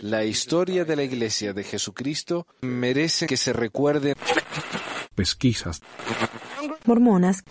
La 0.00 0.24
historia 0.24 0.84
de 0.84 0.96
la 0.96 1.02
Iglesia 1.02 1.52
de 1.52 1.64
Jesucristo 1.64 2.46
merece 2.62 3.26
que 3.26 3.36
se 3.36 3.52
recuerde. 3.52 4.14
Pesquisas. 5.14 5.82
Mormonas. 6.84 7.42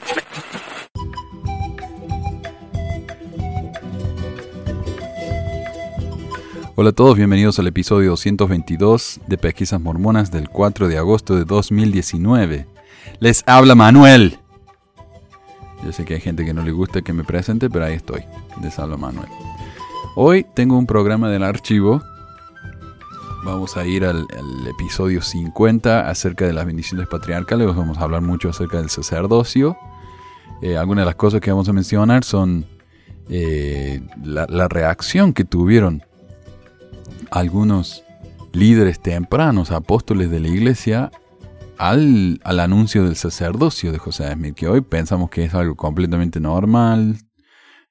Hola 6.75 6.91
a 6.91 6.93
todos, 6.93 7.17
bienvenidos 7.17 7.59
al 7.59 7.67
episodio 7.67 8.11
222 8.11 9.19
de 9.27 9.37
Pesquisas 9.37 9.81
Mormonas 9.81 10.31
del 10.31 10.47
4 10.47 10.87
de 10.87 10.97
agosto 10.97 11.35
de 11.35 11.43
2019. 11.43 12.67
Les 13.19 13.43
habla 13.45 13.75
Manuel. 13.75 14.39
Yo 15.83 15.91
sé 15.91 16.05
que 16.05 16.13
hay 16.15 16.21
gente 16.21 16.45
que 16.45 16.53
no 16.53 16.63
le 16.63 16.71
gusta 16.71 17.01
que 17.01 17.11
me 17.11 17.25
presente, 17.25 17.69
pero 17.69 17.85
ahí 17.85 17.95
estoy. 17.95 18.23
Les 18.61 18.79
habla 18.79 18.95
Manuel. 18.95 19.27
Hoy 20.15 20.45
tengo 20.53 20.77
un 20.77 20.85
programa 20.85 21.29
del 21.29 21.43
archivo. 21.43 22.01
Vamos 23.45 23.77
a 23.77 23.85
ir 23.85 24.05
al, 24.05 24.27
episodio 24.67 25.21
50 25.21 26.09
acerca 26.09 26.45
de 26.45 26.53
las 26.53 26.65
bendiciones 26.65 27.07
patriarcales. 27.07 27.67
Vamos 27.67 27.97
a 27.97 28.03
hablar 28.03 28.21
mucho 28.21 28.49
acerca 28.49 28.77
del 28.77 28.89
sacerdocio. 28.89 29.77
Eh, 30.61 30.77
algunas 30.77 31.03
de 31.03 31.07
las 31.07 31.15
cosas 31.15 31.41
que 31.41 31.51
vamos 31.51 31.69
a 31.69 31.73
mencionar 31.73 32.23
son 32.23 32.65
eh, 33.29 34.01
la 34.23 34.67
reacción 34.67 35.33
que 35.33 35.45
tuvieron 35.45 36.03
algunos 37.31 38.03
líderes 38.51 38.99
tempranos, 38.99 39.71
apóstoles 39.71 40.31
de 40.31 40.39
la 40.39 40.47
iglesia, 40.47 41.11
al, 41.79 42.41
anuncio 42.43 43.05
del 43.05 43.15
sacerdocio 43.15 43.91
de 43.91 43.97
José 43.99 44.31
Smith, 44.33 44.53
que 44.53 44.67
hoy 44.67 44.81
pensamos 44.81 45.29
que 45.29 45.45
es 45.45 45.53
algo 45.53 45.75
completamente 45.75 46.39
normal, 46.41 47.15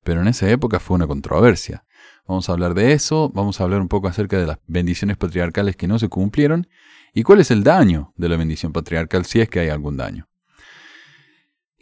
pero 0.05 0.21
en 0.21 0.29
esa 0.29 0.49
época 0.51 0.79
fue 0.79 0.97
una 0.97 1.07
controversia. 1.07 1.85
Vamos 2.29 2.51
a 2.51 2.53
hablar 2.53 2.75
de 2.75 2.93
eso, 2.93 3.31
vamos 3.31 3.59
a 3.59 3.65
hablar 3.65 3.81
un 3.81 3.89
poco 3.89 4.07
acerca 4.07 4.39
de 4.39 4.47
las 4.47 4.59
bendiciones 4.67 5.17
patriarcales 5.17 5.77
que 5.77 5.89
no 5.89 5.99
se 5.99 6.11
cumplieron 6.11 6.69
y 7.15 7.23
cuál 7.23 7.41
es 7.41 7.51
el 7.51 7.65
daño 7.65 8.13
de 8.17 8.29
la 8.29 8.37
bendición 8.37 8.71
patriarcal 8.71 9.25
si 9.25 9.41
es 9.41 9.49
que 9.49 9.61
hay 9.61 9.71
algún 9.71 9.97
daño. 9.97 10.29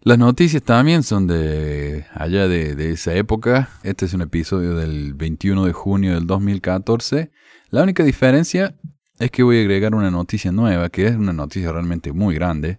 Las 0.03 0.19
noticias 0.19 0.63
también 0.63 1.03
son 1.03 1.27
de 1.27 2.07
allá 2.15 2.47
de, 2.47 2.93
esa 2.93 3.13
época. 3.15 3.71
Este 3.83 4.07
es 4.07 4.15
un 4.15 4.23
episodio 4.23 4.77
del 4.77 5.15
21 5.15 5.65
de 5.65 5.73
junio 5.73 6.15
del 6.15 6.29
2014. 6.29 7.33
La 7.71 7.83
única 7.83 8.05
diferencia 8.05 8.77
es 9.19 9.33
que 9.33 9.43
voy 9.43 9.59
a 9.59 9.61
agregar 9.63 9.97
una 9.97 10.13
noticia 10.13 10.53
nueva, 10.53 10.91
que 10.91 11.09
es 11.09 11.17
una 11.17 11.33
noticia 11.33 11.73
realmente 11.73 12.13
muy 12.13 12.37
grande. 12.37 12.79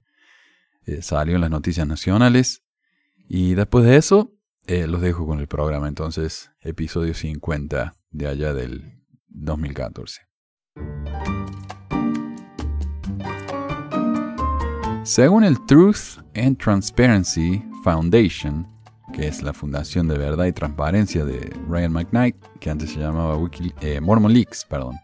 Eh, 0.85 1.01
salió 1.01 1.35
en 1.35 1.41
las 1.41 1.49
noticias 1.49 1.85
nacionales. 1.85 2.63
Y 3.27 3.55
después 3.55 3.83
de 3.83 3.97
eso, 3.97 4.36
eh, 4.67 4.85
los 4.85 5.01
dejo 5.01 5.25
con 5.25 5.39
el 5.39 5.47
programa. 5.47 5.87
Entonces, 5.87 6.51
episodio 6.61 7.13
50 7.13 7.93
de 8.11 8.27
allá 8.27 8.53
del 8.53 9.01
2014. 9.29 10.21
Según 15.03 15.45
el 15.45 15.65
Truth 15.65 16.19
and 16.35 16.57
Transparency 16.57 17.63
Foundation, 17.83 18.67
que 19.13 19.27
es 19.27 19.41
la 19.41 19.53
Fundación 19.53 20.07
de 20.09 20.17
Verdad 20.17 20.45
y 20.45 20.51
Transparencia 20.51 21.23
de 21.23 21.55
Ryan 21.69 21.93
McKnight, 21.93 22.35
que 22.59 22.69
antes 22.69 22.91
se 22.91 22.99
llamaba 22.99 23.37
Wiki, 23.37 23.73
eh, 23.79 24.01
Mormon 24.01 24.33
Leaks, 24.33 24.65
perdón. 24.65 24.95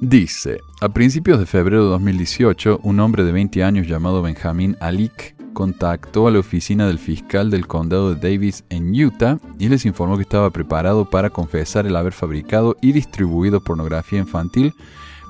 Dice, 0.00 0.60
a 0.80 0.88
principios 0.88 1.40
de 1.40 1.46
febrero 1.46 1.84
de 1.84 1.90
2018, 1.90 2.80
un 2.84 3.00
hombre 3.00 3.24
de 3.24 3.32
20 3.32 3.64
años 3.64 3.88
llamado 3.88 4.22
Benjamin 4.22 4.76
Alik 4.80 5.34
contactó 5.52 6.26
a 6.26 6.30
la 6.30 6.38
oficina 6.38 6.86
del 6.86 6.98
fiscal 6.98 7.50
del 7.50 7.66
condado 7.66 8.14
de 8.14 8.30
Davis 8.30 8.64
en 8.70 8.92
Utah 8.92 9.38
y 9.58 9.68
les 9.68 9.86
informó 9.86 10.16
que 10.16 10.22
estaba 10.22 10.50
preparado 10.50 11.08
para 11.08 11.30
confesar 11.30 11.86
el 11.86 11.96
haber 11.96 12.12
fabricado 12.12 12.76
y 12.80 12.92
distribuido 12.92 13.60
pornografía 13.60 14.18
infantil 14.18 14.72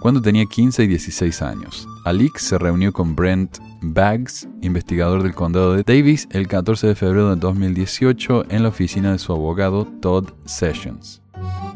cuando 0.01 0.21
tenía 0.21 0.47
15 0.47 0.83
y 0.83 0.87
16 0.89 1.43
años. 1.43 1.87
Alik 2.05 2.37
se 2.39 2.59
reunió 2.59 2.93
con 2.93 3.15
Brent 3.15 3.59
Baggs, 3.83 4.49
investigador 4.61 5.23
del 5.23 5.35
condado 5.35 5.75
de 5.75 5.85
Davis, 5.85 6.27
el 6.31 6.49
14 6.49 6.89
de 6.89 6.95
febrero 6.95 7.31
de 7.31 7.37
2018 7.37 8.47
en 8.49 8.63
la 8.65 8.71
oficina 8.71 9.13
de 9.13 9.19
su 9.19 9.33
abogado 9.33 9.87
Todd 10.01 10.31
Sessions. 10.45 11.23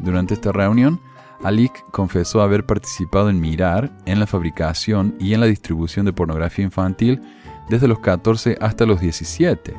Durante 0.01 0.33
esta 0.33 0.51
reunión, 0.51 0.99
Alik 1.43 1.71
confesó 1.91 2.41
haber 2.41 2.65
participado 2.65 3.29
en 3.29 3.39
mirar, 3.39 3.91
en 4.05 4.19
la 4.19 4.27
fabricación 4.27 5.15
y 5.19 5.33
en 5.33 5.39
la 5.39 5.45
distribución 5.45 6.05
de 6.05 6.13
pornografía 6.13 6.65
infantil 6.65 7.21
desde 7.69 7.87
los 7.87 7.99
14 7.99 8.57
hasta 8.61 8.85
los 8.85 8.99
17. 8.99 9.73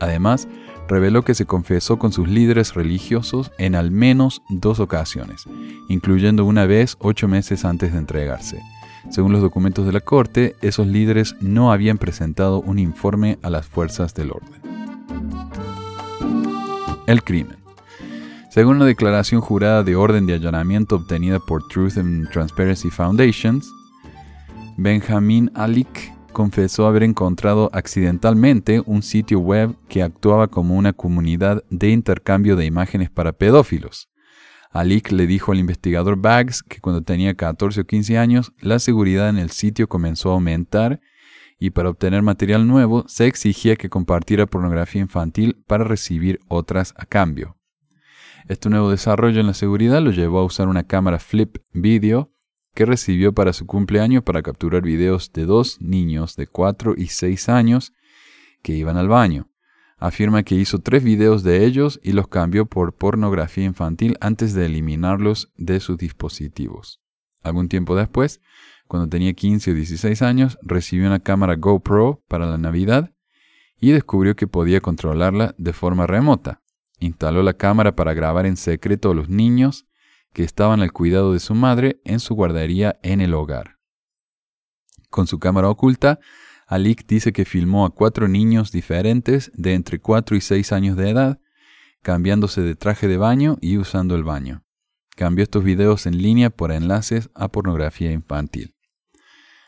Además, 0.00 0.48
reveló 0.88 1.22
que 1.22 1.34
se 1.34 1.46
confesó 1.46 1.98
con 1.98 2.12
sus 2.12 2.28
líderes 2.28 2.74
religiosos 2.74 3.52
en 3.58 3.74
al 3.76 3.90
menos 3.90 4.42
dos 4.48 4.80
ocasiones, 4.80 5.44
incluyendo 5.88 6.44
una 6.44 6.66
vez 6.66 6.96
ocho 6.98 7.28
meses 7.28 7.64
antes 7.64 7.92
de 7.92 7.98
entregarse. 7.98 8.60
Según 9.08 9.32
los 9.32 9.40
documentos 9.40 9.86
de 9.86 9.92
la 9.92 10.00
Corte, 10.00 10.56
esos 10.62 10.86
líderes 10.86 11.36
no 11.40 11.72
habían 11.72 11.96
presentado 11.96 12.60
un 12.60 12.78
informe 12.78 13.38
a 13.42 13.50
las 13.50 13.66
fuerzas 13.66 14.14
del 14.14 14.32
orden. 14.32 14.60
El 17.06 17.22
crimen. 17.22 17.56
Según 18.50 18.76
una 18.76 18.84
declaración 18.84 19.40
jurada 19.40 19.84
de 19.84 19.94
orden 19.94 20.26
de 20.26 20.34
allanamiento 20.34 20.96
obtenida 20.96 21.38
por 21.38 21.66
Truth 21.68 21.98
and 21.98 22.28
Transparency 22.30 22.90
Foundations, 22.90 23.72
Benjamin 24.76 25.50
Alik 25.54 26.12
confesó 26.32 26.86
haber 26.86 27.02
encontrado 27.02 27.70
accidentalmente 27.72 28.82
un 28.86 29.02
sitio 29.02 29.40
web 29.40 29.76
que 29.88 30.02
actuaba 30.02 30.48
como 30.48 30.76
una 30.76 30.92
comunidad 30.92 31.64
de 31.70 31.90
intercambio 31.90 32.56
de 32.56 32.66
imágenes 32.66 33.10
para 33.10 33.32
pedófilos. 33.32 34.08
Alik 34.70 35.10
le 35.10 35.26
dijo 35.26 35.52
al 35.52 35.58
investigador 35.58 36.16
Baggs 36.16 36.62
que 36.62 36.80
cuando 36.80 37.02
tenía 37.02 37.34
14 37.34 37.80
o 37.80 37.84
15 37.84 38.18
años, 38.18 38.52
la 38.60 38.78
seguridad 38.78 39.28
en 39.28 39.38
el 39.38 39.50
sitio 39.50 39.88
comenzó 39.88 40.30
a 40.30 40.34
aumentar 40.34 41.00
y 41.58 41.70
para 41.70 41.90
obtener 41.90 42.22
material 42.22 42.66
nuevo 42.66 43.04
se 43.06 43.26
exigía 43.26 43.76
que 43.76 43.90
compartiera 43.90 44.46
pornografía 44.46 45.02
infantil 45.02 45.62
para 45.66 45.84
recibir 45.84 46.40
otras 46.48 46.94
a 46.96 47.04
cambio. 47.04 47.56
Este 48.48 48.70
nuevo 48.70 48.90
desarrollo 48.90 49.40
en 49.40 49.46
la 49.46 49.54
seguridad 49.54 50.00
lo 50.00 50.10
llevó 50.10 50.38
a 50.38 50.44
usar 50.44 50.68
una 50.68 50.84
cámara 50.84 51.18
flip 51.18 51.58
video 51.72 52.32
que 52.74 52.84
recibió 52.84 53.32
para 53.32 53.52
su 53.52 53.66
cumpleaños 53.66 54.22
para 54.22 54.42
capturar 54.42 54.82
videos 54.82 55.32
de 55.32 55.44
dos 55.44 55.80
niños 55.80 56.36
de 56.36 56.46
4 56.46 56.94
y 56.96 57.06
6 57.06 57.48
años 57.48 57.92
que 58.62 58.74
iban 58.74 58.96
al 58.96 59.08
baño. 59.08 59.48
Afirma 59.98 60.42
que 60.44 60.54
hizo 60.54 60.78
tres 60.78 61.04
videos 61.04 61.42
de 61.42 61.66
ellos 61.66 62.00
y 62.02 62.12
los 62.12 62.26
cambió 62.26 62.64
por 62.64 62.94
pornografía 62.94 63.64
infantil 63.64 64.16
antes 64.20 64.54
de 64.54 64.64
eliminarlos 64.64 65.52
de 65.56 65.78
sus 65.78 65.98
dispositivos. 65.98 67.02
Algún 67.42 67.68
tiempo 67.68 67.94
después, 67.94 68.40
cuando 68.86 69.08
tenía 69.08 69.34
15 69.34 69.72
o 69.72 69.74
16 69.74 70.22
años, 70.22 70.58
recibió 70.62 71.06
una 71.06 71.20
cámara 71.20 71.56
GoPro 71.56 72.22
para 72.28 72.46
la 72.46 72.56
Navidad 72.56 73.12
y 73.78 73.92
descubrió 73.92 74.36
que 74.36 74.46
podía 74.46 74.80
controlarla 74.80 75.54
de 75.58 75.72
forma 75.72 76.06
remota. 76.06 76.62
Instaló 76.98 77.42
la 77.42 77.54
cámara 77.54 77.94
para 77.94 78.14
grabar 78.14 78.46
en 78.46 78.56
secreto 78.56 79.10
a 79.10 79.14
los 79.14 79.28
niños 79.28 79.86
que 80.32 80.44
estaban 80.44 80.80
al 80.80 80.92
cuidado 80.92 81.32
de 81.32 81.40
su 81.40 81.54
madre 81.54 82.00
en 82.04 82.20
su 82.20 82.34
guardería 82.34 82.98
en 83.02 83.20
el 83.20 83.34
hogar. 83.34 83.78
Con 85.10 85.26
su 85.26 85.38
cámara 85.38 85.68
oculta, 85.68 86.20
Alik 86.66 87.04
dice 87.06 87.32
que 87.32 87.44
filmó 87.44 87.84
a 87.84 87.90
cuatro 87.90 88.28
niños 88.28 88.70
diferentes 88.70 89.50
de 89.54 89.74
entre 89.74 89.98
4 89.98 90.36
y 90.36 90.40
6 90.40 90.72
años 90.72 90.96
de 90.96 91.10
edad, 91.10 91.40
cambiándose 92.00 92.60
de 92.60 92.76
traje 92.76 93.08
de 93.08 93.16
baño 93.16 93.56
y 93.60 93.76
usando 93.76 94.14
el 94.14 94.22
baño. 94.22 94.62
Cambió 95.16 95.42
estos 95.42 95.64
videos 95.64 96.06
en 96.06 96.22
línea 96.22 96.48
por 96.48 96.70
enlaces 96.70 97.28
a 97.34 97.48
pornografía 97.48 98.12
infantil. 98.12 98.76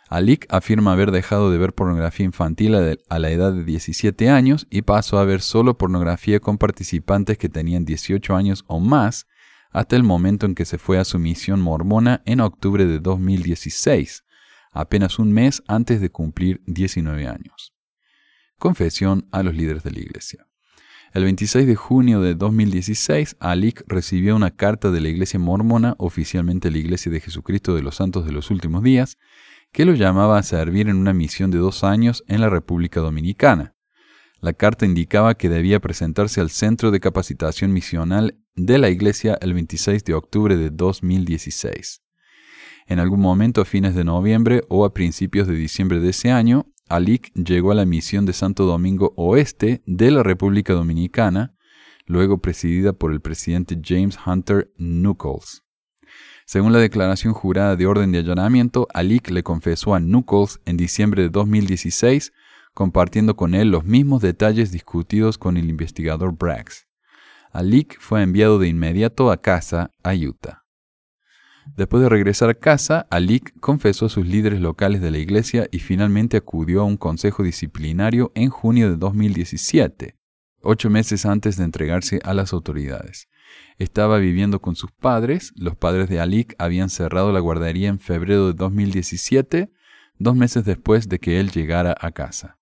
Alik 0.08 0.46
afirma 0.48 0.92
haber 0.92 1.10
dejado 1.10 1.50
de 1.50 1.58
ver 1.58 1.74
pornografía 1.74 2.26
infantil 2.26 2.74
a 2.74 3.18
la 3.18 3.30
edad 3.30 3.52
de 3.52 3.64
17 3.64 4.28
años 4.28 4.66
y 4.70 4.82
pasó 4.82 5.18
a 5.18 5.24
ver 5.24 5.40
solo 5.40 5.78
pornografía 5.78 6.38
con 6.38 6.58
participantes 6.58 7.38
que 7.38 7.48
tenían 7.48 7.84
18 7.84 8.36
años 8.36 8.64
o 8.68 8.78
más 8.78 9.26
hasta 9.72 9.96
el 9.96 10.02
momento 10.02 10.46
en 10.46 10.54
que 10.54 10.64
se 10.64 10.78
fue 10.78 10.98
a 10.98 11.04
su 11.04 11.18
misión 11.18 11.60
mormona 11.60 12.22
en 12.26 12.40
octubre 12.40 12.86
de 12.86 12.98
2016, 13.00 14.24
apenas 14.70 15.18
un 15.18 15.32
mes 15.32 15.62
antes 15.66 16.00
de 16.00 16.10
cumplir 16.10 16.62
19 16.66 17.26
años. 17.26 17.74
Confesión 18.58 19.28
a 19.32 19.42
los 19.42 19.54
líderes 19.54 19.82
de 19.82 19.90
la 19.90 20.00
Iglesia. 20.00 20.46
El 21.14 21.24
26 21.24 21.66
de 21.66 21.76
junio 21.76 22.22
de 22.22 22.34
2016, 22.34 23.36
Alik 23.38 23.82
recibió 23.86 24.34
una 24.34 24.50
carta 24.50 24.90
de 24.90 25.00
la 25.00 25.10
Iglesia 25.10 25.38
mormona, 25.38 25.94
oficialmente 25.98 26.70
la 26.70 26.78
Iglesia 26.78 27.12
de 27.12 27.20
Jesucristo 27.20 27.74
de 27.74 27.82
los 27.82 27.96
Santos 27.96 28.24
de 28.24 28.32
los 28.32 28.50
Últimos 28.50 28.82
Días, 28.82 29.18
que 29.72 29.84
lo 29.84 29.92
llamaba 29.94 30.38
a 30.38 30.42
servir 30.42 30.88
en 30.88 30.96
una 30.96 31.12
misión 31.12 31.50
de 31.50 31.58
dos 31.58 31.84
años 31.84 32.24
en 32.28 32.40
la 32.40 32.48
República 32.48 33.00
Dominicana. 33.00 33.74
La 34.40 34.54
carta 34.54 34.86
indicaba 34.86 35.34
que 35.34 35.48
debía 35.48 35.80
presentarse 35.80 36.40
al 36.40 36.50
Centro 36.50 36.90
de 36.90 37.00
Capacitación 37.00 37.72
Misional 37.72 38.41
de 38.54 38.78
la 38.78 38.90
Iglesia 38.90 39.38
el 39.40 39.54
26 39.54 40.04
de 40.04 40.14
octubre 40.14 40.56
de 40.56 40.70
2016. 40.70 42.02
En 42.86 42.98
algún 42.98 43.20
momento 43.20 43.62
a 43.62 43.64
fines 43.64 43.94
de 43.94 44.04
noviembre 44.04 44.62
o 44.68 44.84
a 44.84 44.92
principios 44.92 45.48
de 45.48 45.54
diciembre 45.54 46.00
de 46.00 46.10
ese 46.10 46.30
año, 46.30 46.66
Alik 46.88 47.32
llegó 47.34 47.72
a 47.72 47.74
la 47.74 47.86
misión 47.86 48.26
de 48.26 48.34
Santo 48.34 48.66
Domingo 48.66 49.14
Oeste 49.16 49.82
de 49.86 50.10
la 50.10 50.22
República 50.22 50.74
Dominicana, 50.74 51.54
luego 52.06 52.42
presidida 52.42 52.92
por 52.92 53.12
el 53.12 53.20
presidente 53.20 53.80
James 53.82 54.18
Hunter 54.26 54.70
Nuckols. 54.76 55.62
Según 56.44 56.72
la 56.72 56.80
declaración 56.80 57.32
jurada 57.32 57.76
de 57.76 57.86
orden 57.86 58.12
de 58.12 58.18
allanamiento, 58.18 58.86
Alik 58.92 59.30
le 59.30 59.42
confesó 59.42 59.94
a 59.94 60.00
Nuckols 60.00 60.60
en 60.66 60.76
diciembre 60.76 61.22
de 61.22 61.28
2016, 61.30 62.32
compartiendo 62.74 63.36
con 63.36 63.54
él 63.54 63.70
los 63.70 63.84
mismos 63.84 64.20
detalles 64.20 64.72
discutidos 64.72 65.38
con 65.38 65.56
el 65.56 65.70
investigador 65.70 66.36
Braggs. 66.36 66.91
Alik 67.52 67.98
fue 68.00 68.22
enviado 68.22 68.58
de 68.58 68.68
inmediato 68.68 69.30
a 69.30 69.42
casa 69.42 69.90
a 70.02 70.14
Utah. 70.14 70.64
Después 71.76 72.02
de 72.02 72.08
regresar 72.08 72.48
a 72.48 72.54
casa, 72.54 73.06
Alik 73.10 73.52
confesó 73.60 74.06
a 74.06 74.08
sus 74.08 74.26
líderes 74.26 74.60
locales 74.60 75.00
de 75.02 75.10
la 75.10 75.18
iglesia 75.18 75.68
y 75.70 75.78
finalmente 75.78 76.38
acudió 76.38 76.80
a 76.80 76.84
un 76.84 76.96
consejo 76.96 77.42
disciplinario 77.42 78.32
en 78.34 78.48
junio 78.48 78.90
de 78.90 78.96
2017, 78.96 80.16
ocho 80.62 80.88
meses 80.88 81.26
antes 81.26 81.58
de 81.58 81.64
entregarse 81.64 82.20
a 82.24 82.32
las 82.32 82.54
autoridades. 82.54 83.28
Estaba 83.78 84.18
viviendo 84.18 84.60
con 84.60 84.74
sus 84.74 84.90
padres, 84.90 85.52
los 85.54 85.76
padres 85.76 86.08
de 86.08 86.20
Alik 86.20 86.54
habían 86.58 86.88
cerrado 86.88 87.32
la 87.32 87.40
guardería 87.40 87.88
en 87.88 87.98
febrero 87.98 88.46
de 88.46 88.54
2017, 88.54 89.70
dos 90.18 90.36
meses 90.36 90.64
después 90.64 91.08
de 91.08 91.18
que 91.18 91.38
él 91.38 91.50
llegara 91.50 91.94
a 92.00 92.12
casa. 92.12 92.58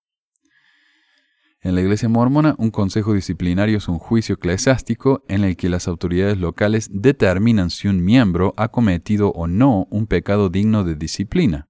En 1.63 1.75
la 1.75 1.81
iglesia 1.81 2.09
mormona, 2.09 2.55
un 2.57 2.71
consejo 2.71 3.13
disciplinario 3.13 3.77
es 3.77 3.87
un 3.87 3.99
juicio 3.99 4.33
eclesiástico 4.33 5.23
en 5.27 5.43
el 5.43 5.55
que 5.55 5.69
las 5.69 5.87
autoridades 5.87 6.39
locales 6.39 6.89
determinan 6.91 7.69
si 7.69 7.87
un 7.87 8.03
miembro 8.03 8.55
ha 8.57 8.69
cometido 8.69 9.29
o 9.29 9.45
no 9.45 9.87
un 9.91 10.07
pecado 10.07 10.49
digno 10.49 10.83
de 10.83 10.95
disciplina. 10.95 11.69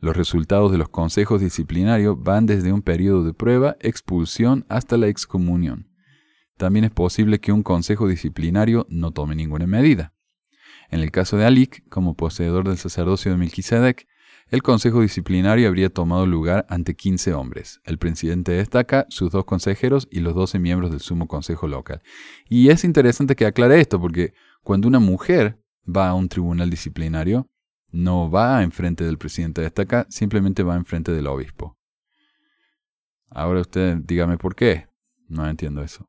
Los 0.00 0.16
resultados 0.16 0.72
de 0.72 0.78
los 0.78 0.88
consejos 0.88 1.42
disciplinarios 1.42 2.16
van 2.18 2.46
desde 2.46 2.72
un 2.72 2.80
periodo 2.80 3.22
de 3.22 3.34
prueba, 3.34 3.76
expulsión, 3.80 4.64
hasta 4.70 4.96
la 4.96 5.08
excomunión. 5.08 5.90
También 6.56 6.86
es 6.86 6.90
posible 6.90 7.38
que 7.38 7.52
un 7.52 7.62
consejo 7.62 8.08
disciplinario 8.08 8.86
no 8.88 9.10
tome 9.10 9.36
ninguna 9.36 9.66
medida. 9.66 10.14
En 10.88 11.00
el 11.00 11.10
caso 11.10 11.36
de 11.36 11.44
Alik, 11.44 11.86
como 11.90 12.14
poseedor 12.14 12.66
del 12.66 12.78
sacerdocio 12.78 13.30
de 13.30 13.36
Melquisedec, 13.36 14.06
el 14.50 14.62
consejo 14.62 15.02
disciplinario 15.02 15.68
habría 15.68 15.90
tomado 15.90 16.26
lugar 16.26 16.66
ante 16.70 16.94
15 16.94 17.34
hombres. 17.34 17.80
El 17.84 17.98
presidente 17.98 18.52
destaca, 18.52 19.06
sus 19.10 19.30
dos 19.30 19.44
consejeros 19.44 20.08
y 20.10 20.20
los 20.20 20.34
12 20.34 20.58
miembros 20.58 20.90
del 20.90 21.00
sumo 21.00 21.28
consejo 21.28 21.68
local. 21.68 22.00
Y 22.48 22.70
es 22.70 22.84
interesante 22.84 23.36
que 23.36 23.46
aclare 23.46 23.80
esto, 23.80 24.00
porque 24.00 24.32
cuando 24.62 24.88
una 24.88 25.00
mujer 25.00 25.60
va 25.86 26.08
a 26.08 26.14
un 26.14 26.28
tribunal 26.28 26.70
disciplinario, 26.70 27.48
no 27.90 28.30
va 28.30 28.62
enfrente 28.62 29.04
del 29.04 29.18
presidente 29.18 29.62
destaca, 29.62 30.06
simplemente 30.08 30.62
va 30.62 30.76
enfrente 30.76 31.12
del 31.12 31.26
obispo. 31.26 31.76
Ahora 33.30 33.60
usted 33.60 33.96
dígame 33.96 34.38
por 34.38 34.54
qué. 34.54 34.88
No 35.28 35.46
entiendo 35.46 35.82
eso. 35.82 36.08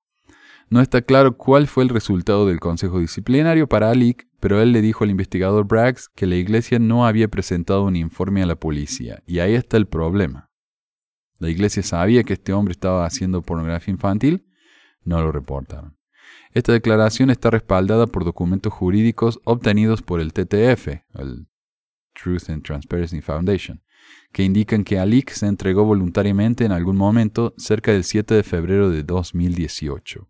No 0.70 0.82
está 0.82 1.02
claro 1.02 1.36
cuál 1.36 1.68
fue 1.68 1.84
el 1.84 1.90
resultado 1.90 2.46
del 2.46 2.60
consejo 2.60 3.00
disciplinario 3.00 3.68
para 3.68 3.90
Alik, 3.90 4.29
pero 4.40 4.62
él 4.62 4.72
le 4.72 4.82
dijo 4.82 5.04
al 5.04 5.10
investigador 5.10 5.66
Braggs 5.66 6.10
que 6.10 6.26
la 6.26 6.36
iglesia 6.36 6.80
no 6.80 7.06
había 7.06 7.28
presentado 7.28 7.84
un 7.84 7.96
informe 7.96 8.42
a 8.44 8.46
la 8.46 8.56
policía, 8.56 9.22
y 9.26 9.40
ahí 9.40 9.56
está 9.56 9.78
el 9.78 9.88
problema. 9.88 10.50
La 11.38 11.50
iglesia 11.50 11.84
sabía 11.84 12.24
que 12.24 12.34
este 12.34 12.54
hombre 12.54 12.74
estaba 12.74 13.06
haciendo 13.06 13.42
pornografía 13.42 13.94
infantil, 13.94 14.46
no 15.04 15.22
lo 15.22 15.32
reportaron. 15.32 15.98
Esta 16.52 16.74
declaración 16.74 17.30
está 17.30 17.50
respaldada 17.50 18.08
por 18.08 18.26
documentos 18.26 18.74
jurídicos 18.74 19.40
obtenidos 19.46 20.02
por 20.02 20.20
el 20.20 20.34
TTF, 20.34 20.88
el 21.14 21.48
Truth 22.14 22.50
and 22.50 22.64
Transparency 22.64 23.22
Foundation, 23.22 23.84
que 24.32 24.44
indican 24.44 24.84
que 24.84 25.00
Alik 25.00 25.32
se 25.32 25.48
entregó 25.48 25.86
voluntariamente 25.86 26.66
en 26.66 26.72
algún 26.72 26.98
momento 26.98 27.54
cerca 27.58 27.92
del 27.92 28.04
7 28.04 28.34
de 28.34 28.44
febrero 28.44 28.90
de 28.90 29.04
2018. 29.04 30.28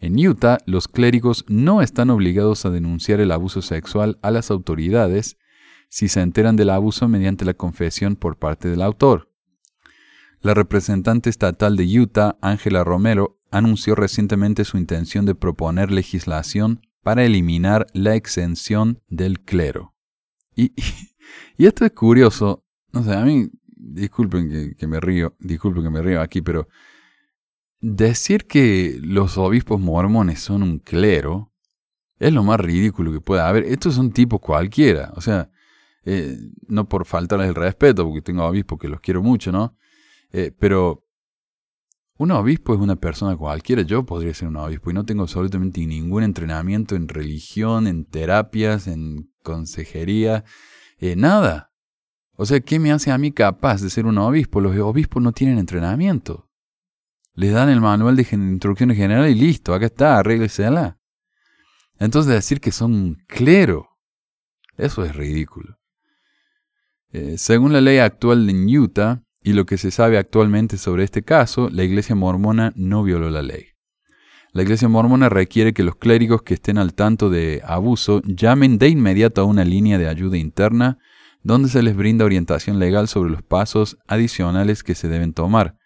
En 0.00 0.18
Utah, 0.18 0.58
los 0.64 0.88
clérigos 0.88 1.44
no 1.46 1.82
están 1.82 2.08
obligados 2.08 2.64
a 2.64 2.70
denunciar 2.70 3.20
el 3.20 3.30
abuso 3.30 3.60
sexual 3.60 4.18
a 4.22 4.30
las 4.30 4.50
autoridades 4.50 5.36
si 5.90 6.08
se 6.08 6.22
enteran 6.22 6.56
del 6.56 6.70
abuso 6.70 7.06
mediante 7.06 7.44
la 7.44 7.52
confesión 7.52 8.16
por 8.16 8.38
parte 8.38 8.68
del 8.68 8.80
autor. 8.80 9.30
La 10.40 10.54
representante 10.54 11.28
estatal 11.28 11.76
de 11.76 12.00
Utah, 12.00 12.38
Angela 12.40 12.82
Romero, 12.82 13.38
anunció 13.50 13.94
recientemente 13.94 14.64
su 14.64 14.78
intención 14.78 15.26
de 15.26 15.34
proponer 15.34 15.90
legislación 15.90 16.80
para 17.02 17.24
eliminar 17.24 17.86
la 17.92 18.14
exención 18.14 19.02
del 19.08 19.40
clero. 19.40 19.94
Y, 20.56 20.72
esto 21.58 21.84
es 21.84 21.92
curioso, 21.92 22.64
no 22.92 23.02
sé, 23.04 23.12
a 23.12 23.22
mí, 23.22 23.50
disculpen 23.66 24.48
que, 24.48 24.74
que 24.76 24.86
me 24.86 24.98
río, 24.98 25.36
disculpen 25.40 25.82
que 25.82 25.90
me 25.90 26.00
río 26.00 26.22
aquí, 26.22 26.40
pero 26.40 26.68
Decir 27.80 28.46
que 28.46 28.98
los 29.02 29.38
obispos 29.38 29.80
mormones 29.80 30.40
son 30.40 30.62
un 30.62 30.78
clero 30.78 31.50
es 32.18 32.32
lo 32.32 32.44
más 32.44 32.60
ridículo 32.60 33.10
que 33.10 33.20
pueda 33.20 33.48
haber. 33.48 33.64
Estos 33.64 33.94
son 33.94 34.12
tipos 34.12 34.40
cualquiera. 34.40 35.10
O 35.16 35.22
sea, 35.22 35.50
eh, 36.04 36.36
no 36.68 36.88
por 36.88 37.06
faltarles 37.06 37.48
el 37.48 37.54
respeto, 37.54 38.04
porque 38.04 38.20
tengo 38.20 38.44
obispos 38.44 38.78
que 38.78 38.88
los 38.88 39.00
quiero 39.00 39.22
mucho, 39.22 39.50
¿no? 39.50 39.74
Eh, 40.30 40.52
pero 40.58 41.06
un 42.18 42.30
obispo 42.32 42.74
es 42.74 42.80
una 42.80 42.96
persona 42.96 43.34
cualquiera. 43.36 43.80
Yo 43.80 44.04
podría 44.04 44.34
ser 44.34 44.48
un 44.48 44.56
obispo 44.56 44.90
y 44.90 44.94
no 44.94 45.06
tengo 45.06 45.22
absolutamente 45.22 45.84
ningún 45.86 46.22
entrenamiento 46.22 46.94
en 46.94 47.08
religión, 47.08 47.86
en 47.86 48.04
terapias, 48.04 48.86
en 48.86 49.32
consejería, 49.42 50.44
eh, 50.98 51.16
nada. 51.16 51.72
O 52.36 52.44
sea, 52.44 52.60
¿qué 52.60 52.78
me 52.78 52.92
hace 52.92 53.10
a 53.10 53.16
mí 53.16 53.32
capaz 53.32 53.80
de 53.80 53.88
ser 53.88 54.04
un 54.04 54.18
obispo? 54.18 54.60
Los 54.60 54.76
obispos 54.76 55.22
no 55.22 55.32
tienen 55.32 55.58
entrenamiento. 55.58 56.49
Les 57.34 57.52
dan 57.52 57.68
el 57.68 57.80
manual 57.80 58.16
de 58.16 58.26
instrucciones 58.32 58.96
generales 58.96 59.36
y 59.36 59.40
listo, 59.40 59.72
acá 59.72 59.86
está, 59.86 60.18
arréglesela. 60.18 60.98
Entonces 61.98 62.32
decir 62.32 62.60
que 62.60 62.72
son 62.72 63.16
clero, 63.26 63.88
eso 64.76 65.04
es 65.04 65.14
ridículo. 65.14 65.78
Eh, 67.12 67.36
según 67.38 67.72
la 67.72 67.80
ley 67.80 67.98
actual 67.98 68.46
de 68.46 68.78
Utah 68.78 69.22
y 69.42 69.52
lo 69.52 69.66
que 69.66 69.78
se 69.78 69.90
sabe 69.90 70.16
actualmente 70.18 70.78
sobre 70.78 71.04
este 71.04 71.22
caso, 71.22 71.68
la 71.70 71.84
iglesia 71.84 72.14
mormona 72.14 72.72
no 72.76 73.02
violó 73.02 73.30
la 73.30 73.42
ley. 73.42 73.66
La 74.52 74.62
iglesia 74.62 74.88
mormona 74.88 75.28
requiere 75.28 75.72
que 75.72 75.82
los 75.82 75.96
clérigos 75.96 76.42
que 76.42 76.54
estén 76.54 76.78
al 76.78 76.94
tanto 76.94 77.30
de 77.30 77.62
abuso 77.64 78.20
llamen 78.24 78.78
de 78.78 78.88
inmediato 78.88 79.40
a 79.40 79.44
una 79.44 79.64
línea 79.64 79.98
de 79.98 80.08
ayuda 80.08 80.36
interna 80.36 80.98
donde 81.42 81.68
se 81.68 81.82
les 81.82 81.96
brinda 81.96 82.24
orientación 82.24 82.78
legal 82.78 83.08
sobre 83.08 83.30
los 83.30 83.42
pasos 83.42 83.98
adicionales 84.06 84.82
que 84.82 84.94
se 84.94 85.08
deben 85.08 85.32
tomar, 85.32 85.76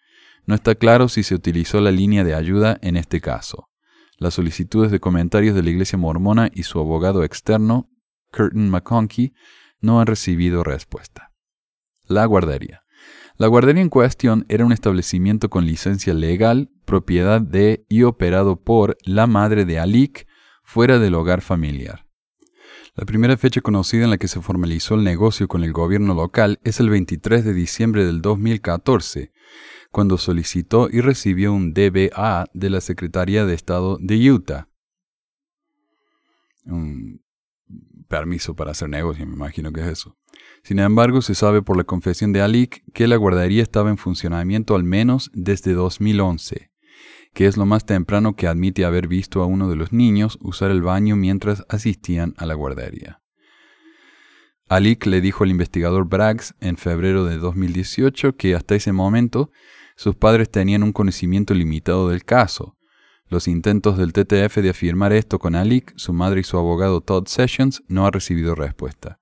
no 0.45 0.55
está 0.55 0.75
claro 0.75 1.09
si 1.09 1.23
se 1.23 1.35
utilizó 1.35 1.81
la 1.81 1.91
línea 1.91 2.23
de 2.23 2.35
ayuda 2.35 2.77
en 2.81 2.97
este 2.97 3.21
caso. 3.21 3.69
Las 4.17 4.35
solicitudes 4.35 4.91
de 4.91 4.99
comentarios 4.99 5.55
de 5.55 5.63
la 5.63 5.69
Iglesia 5.69 5.97
Mormona 5.97 6.49
y 6.53 6.63
su 6.63 6.79
abogado 6.79 7.23
externo, 7.23 7.89
Curtin 8.31 8.69
McConkie, 8.69 9.33
no 9.81 9.99
han 9.99 10.07
recibido 10.07 10.63
respuesta. 10.63 11.31
La 12.07 12.25
guardería. 12.25 12.83
La 13.37 13.47
guardería 13.47 13.81
en 13.81 13.89
cuestión 13.89 14.45
era 14.47 14.65
un 14.65 14.71
establecimiento 14.71 15.49
con 15.49 15.65
licencia 15.65 16.13
legal, 16.13 16.69
propiedad 16.85 17.41
de 17.41 17.85
y 17.89 18.03
operado 18.03 18.61
por 18.61 18.97
la 19.03 19.27
madre 19.27 19.65
de 19.65 19.79
Alik, 19.79 20.27
fuera 20.63 20.99
del 20.99 21.15
hogar 21.15 21.41
familiar. 21.41 22.05
La 22.95 23.03
primera 23.03 23.35
fecha 23.35 23.59
conocida 23.59 24.05
en 24.05 24.09
la 24.09 24.17
que 24.17 24.29
se 24.29 24.41
formalizó 24.41 24.95
el 24.95 25.03
negocio 25.03 25.49
con 25.49 25.65
el 25.65 25.73
gobierno 25.73 26.13
local 26.13 26.61
es 26.63 26.79
el 26.79 26.89
23 26.89 27.43
de 27.43 27.53
diciembre 27.53 28.05
del 28.05 28.21
2014, 28.21 29.33
cuando 29.95 30.17
solicitó 30.17 30.89
y 30.91 30.99
recibió 30.99 31.53
un 31.53 31.73
DBA 31.73 32.47
de 32.53 32.69
la 32.69 32.81
Secretaría 32.81 33.45
de 33.45 33.53
Estado 33.53 33.97
de 34.01 34.29
Utah. 34.29 34.67
Un 36.65 37.21
permiso 38.09 38.57
para 38.57 38.71
hacer 38.71 38.89
negocio, 38.89 39.25
me 39.25 39.35
imagino 39.35 39.71
que 39.71 39.79
es 39.79 39.87
eso. 39.87 40.17
Sin 40.63 40.79
embargo, 40.79 41.21
se 41.21 41.33
sabe 41.33 41.61
por 41.61 41.77
la 41.77 41.85
confesión 41.85 42.33
de 42.33 42.41
Alik 42.41 42.83
que 42.91 43.07
la 43.07 43.15
guardería 43.15 43.63
estaba 43.63 43.89
en 43.89 43.97
funcionamiento 43.97 44.75
al 44.75 44.83
menos 44.83 45.31
desde 45.33 45.71
2011, 45.71 46.71
que 47.33 47.47
es 47.47 47.55
lo 47.55 47.65
más 47.65 47.85
temprano 47.85 48.35
que 48.35 48.47
admite 48.47 48.83
haber 48.83 49.07
visto 49.07 49.41
a 49.41 49.45
uno 49.45 49.69
de 49.69 49.77
los 49.77 49.93
niños 49.93 50.37
usar 50.41 50.71
el 50.71 50.81
baño 50.81 51.15
mientras 51.15 51.63
asistían 51.69 52.33
a 52.35 52.45
la 52.45 52.55
guardería. 52.55 53.21
Alik 54.67 55.05
le 55.05 55.21
dijo 55.21 55.45
al 55.45 55.51
investigador 55.51 56.09
Braggs 56.09 56.53
en 56.59 56.75
febrero 56.75 57.23
de 57.23 57.37
2018 57.37 58.35
que 58.35 58.55
hasta 58.55 58.75
ese 58.75 58.91
momento 58.91 59.51
sus 59.95 60.15
padres 60.15 60.49
tenían 60.49 60.83
un 60.83 60.91
conocimiento 60.91 61.53
limitado 61.53 62.09
del 62.09 62.23
caso. 62.23 62.77
Los 63.27 63.47
intentos 63.47 63.97
del 63.97 64.13
TTF 64.13 64.57
de 64.57 64.69
afirmar 64.69 65.13
esto 65.13 65.39
con 65.39 65.55
Alik, 65.55 65.93
su 65.95 66.13
madre 66.13 66.41
y 66.41 66.43
su 66.43 66.57
abogado 66.57 67.01
Todd 67.01 67.27
Sessions 67.27 67.83
no 67.87 68.05
han 68.05 68.13
recibido 68.13 68.55
respuesta. 68.55 69.19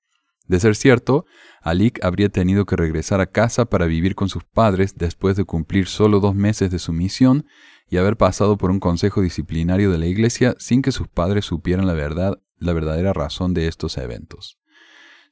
De 0.48 0.60
ser 0.60 0.76
cierto, 0.76 1.26
Alik 1.62 2.04
habría 2.04 2.28
tenido 2.28 2.66
que 2.66 2.76
regresar 2.76 3.22
a 3.22 3.28
casa 3.28 3.66
para 3.66 3.86
vivir 3.86 4.14
con 4.16 4.28
sus 4.28 4.44
padres 4.44 4.96
después 4.98 5.38
de 5.38 5.46
cumplir 5.46 5.88
solo 5.88 6.20
dos 6.20 6.36
meses 6.36 6.70
de 6.70 6.80
su 6.80 6.92
misión 6.92 7.46
y 7.90 7.98
haber 7.98 8.18
pasado 8.18 8.58
por 8.58 8.70
un 8.70 8.80
consejo 8.80 9.22
disciplinario 9.22 9.90
de 9.90 9.98
la 9.98 10.08
iglesia 10.08 10.56
sin 10.60 10.82
que 10.82 10.92
sus 10.92 11.08
padres 11.08 11.46
supieran 11.46 11.88
la 11.88 11.94
verdad, 11.94 12.42
la 12.58 12.74
verdadera 12.74 13.14
razón 13.14 13.54
de 13.54 13.68
estos 13.68 13.98
eventos. 13.98 14.58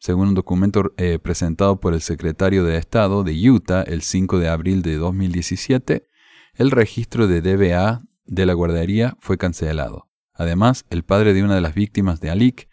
Según 0.02 0.30
un 0.30 0.34
documento 0.34 0.96
eh, 0.98 1.20
presentado 1.20 1.80
por 1.80 1.94
el 1.94 2.02
secretario 2.02 2.64
de 2.64 2.76
Estado 2.78 3.24
de 3.24 3.52
Utah 3.52 3.84
el 3.84 4.02
5 4.02 4.40
de 4.40 4.50
abril 4.50 4.82
de 4.82 4.96
2017, 4.96 6.08
el 6.56 6.72
registro 6.72 7.28
de 7.28 7.42
DBA 7.44 8.02
de 8.26 8.46
la 8.48 8.54
guardería 8.54 9.16
fue 9.20 9.38
cancelado. 9.38 10.10
Además, 10.34 10.86
el 10.90 11.04
padre 11.04 11.36
de 11.36 11.44
una 11.44 11.54
de 11.54 11.62
las 11.62 11.76
víctimas 11.76 12.20
de 12.20 12.32
Alik, 12.32 12.68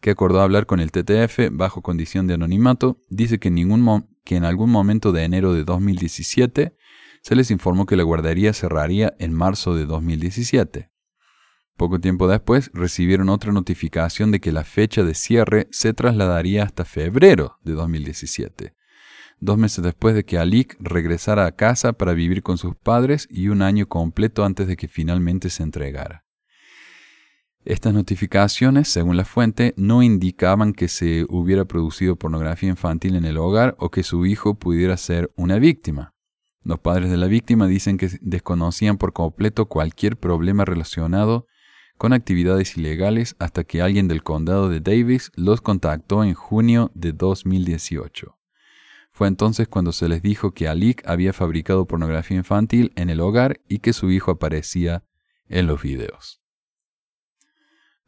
que 0.00 0.08
acordó 0.08 0.40
hablar 0.40 0.64
con 0.64 0.80
el 0.80 0.90
TTF 0.90 1.50
bajo 1.52 1.82
condición 1.82 2.26
de 2.26 2.32
anonimato, 2.32 3.02
dice 3.10 3.38
que 3.38 3.50
que 4.24 4.36
en 4.36 4.44
algún 4.46 4.70
momento 4.70 5.12
de 5.12 5.24
enero 5.24 5.52
de 5.52 5.64
2017 5.64 6.74
se 7.20 7.34
les 7.36 7.50
informó 7.50 7.84
que 7.84 7.96
la 7.96 8.04
guardería 8.04 8.54
cerraría 8.54 9.12
en 9.18 9.34
marzo 9.34 9.74
de 9.74 9.84
2017. 9.84 10.90
Poco 11.80 11.98
tiempo 11.98 12.28
después 12.28 12.70
recibieron 12.74 13.30
otra 13.30 13.52
notificación 13.52 14.30
de 14.30 14.38
que 14.38 14.52
la 14.52 14.64
fecha 14.64 15.02
de 15.02 15.14
cierre 15.14 15.66
se 15.70 15.94
trasladaría 15.94 16.62
hasta 16.62 16.84
febrero 16.84 17.56
de 17.64 17.72
2017, 17.72 18.74
dos 19.40 19.56
meses 19.56 19.82
después 19.82 20.14
de 20.14 20.26
que 20.26 20.36
Alik 20.36 20.76
regresara 20.78 21.46
a 21.46 21.52
casa 21.52 21.94
para 21.94 22.12
vivir 22.12 22.42
con 22.42 22.58
sus 22.58 22.76
padres 22.76 23.26
y 23.30 23.48
un 23.48 23.62
año 23.62 23.88
completo 23.88 24.44
antes 24.44 24.66
de 24.66 24.76
que 24.76 24.88
finalmente 24.88 25.48
se 25.48 25.62
entregara. 25.62 26.26
Estas 27.64 27.94
notificaciones, 27.94 28.86
según 28.88 29.16
la 29.16 29.24
fuente, 29.24 29.72
no 29.78 30.02
indicaban 30.02 30.74
que 30.74 30.86
se 30.86 31.24
hubiera 31.30 31.64
producido 31.64 32.16
pornografía 32.16 32.68
infantil 32.68 33.16
en 33.16 33.24
el 33.24 33.38
hogar 33.38 33.74
o 33.78 33.90
que 33.90 34.02
su 34.02 34.26
hijo 34.26 34.54
pudiera 34.54 34.98
ser 34.98 35.32
una 35.34 35.58
víctima. 35.58 36.12
Los 36.62 36.78
padres 36.78 37.10
de 37.10 37.16
la 37.16 37.26
víctima 37.26 37.66
dicen 37.66 37.96
que 37.96 38.10
desconocían 38.20 38.98
por 38.98 39.14
completo 39.14 39.64
cualquier 39.64 40.18
problema 40.18 40.66
relacionado 40.66 41.46
con 42.00 42.14
actividades 42.14 42.78
ilegales 42.78 43.36
hasta 43.38 43.62
que 43.64 43.82
alguien 43.82 44.08
del 44.08 44.22
condado 44.22 44.70
de 44.70 44.80
Davis 44.80 45.30
los 45.34 45.60
contactó 45.60 46.24
en 46.24 46.32
junio 46.32 46.90
de 46.94 47.12
2018. 47.12 48.38
Fue 49.12 49.28
entonces 49.28 49.68
cuando 49.68 49.92
se 49.92 50.08
les 50.08 50.22
dijo 50.22 50.52
que 50.52 50.66
Alik 50.66 51.06
había 51.06 51.34
fabricado 51.34 51.86
pornografía 51.86 52.38
infantil 52.38 52.90
en 52.96 53.10
el 53.10 53.20
hogar 53.20 53.60
y 53.68 53.80
que 53.80 53.92
su 53.92 54.10
hijo 54.10 54.30
aparecía 54.30 55.04
en 55.46 55.66
los 55.66 55.82
videos. 55.82 56.40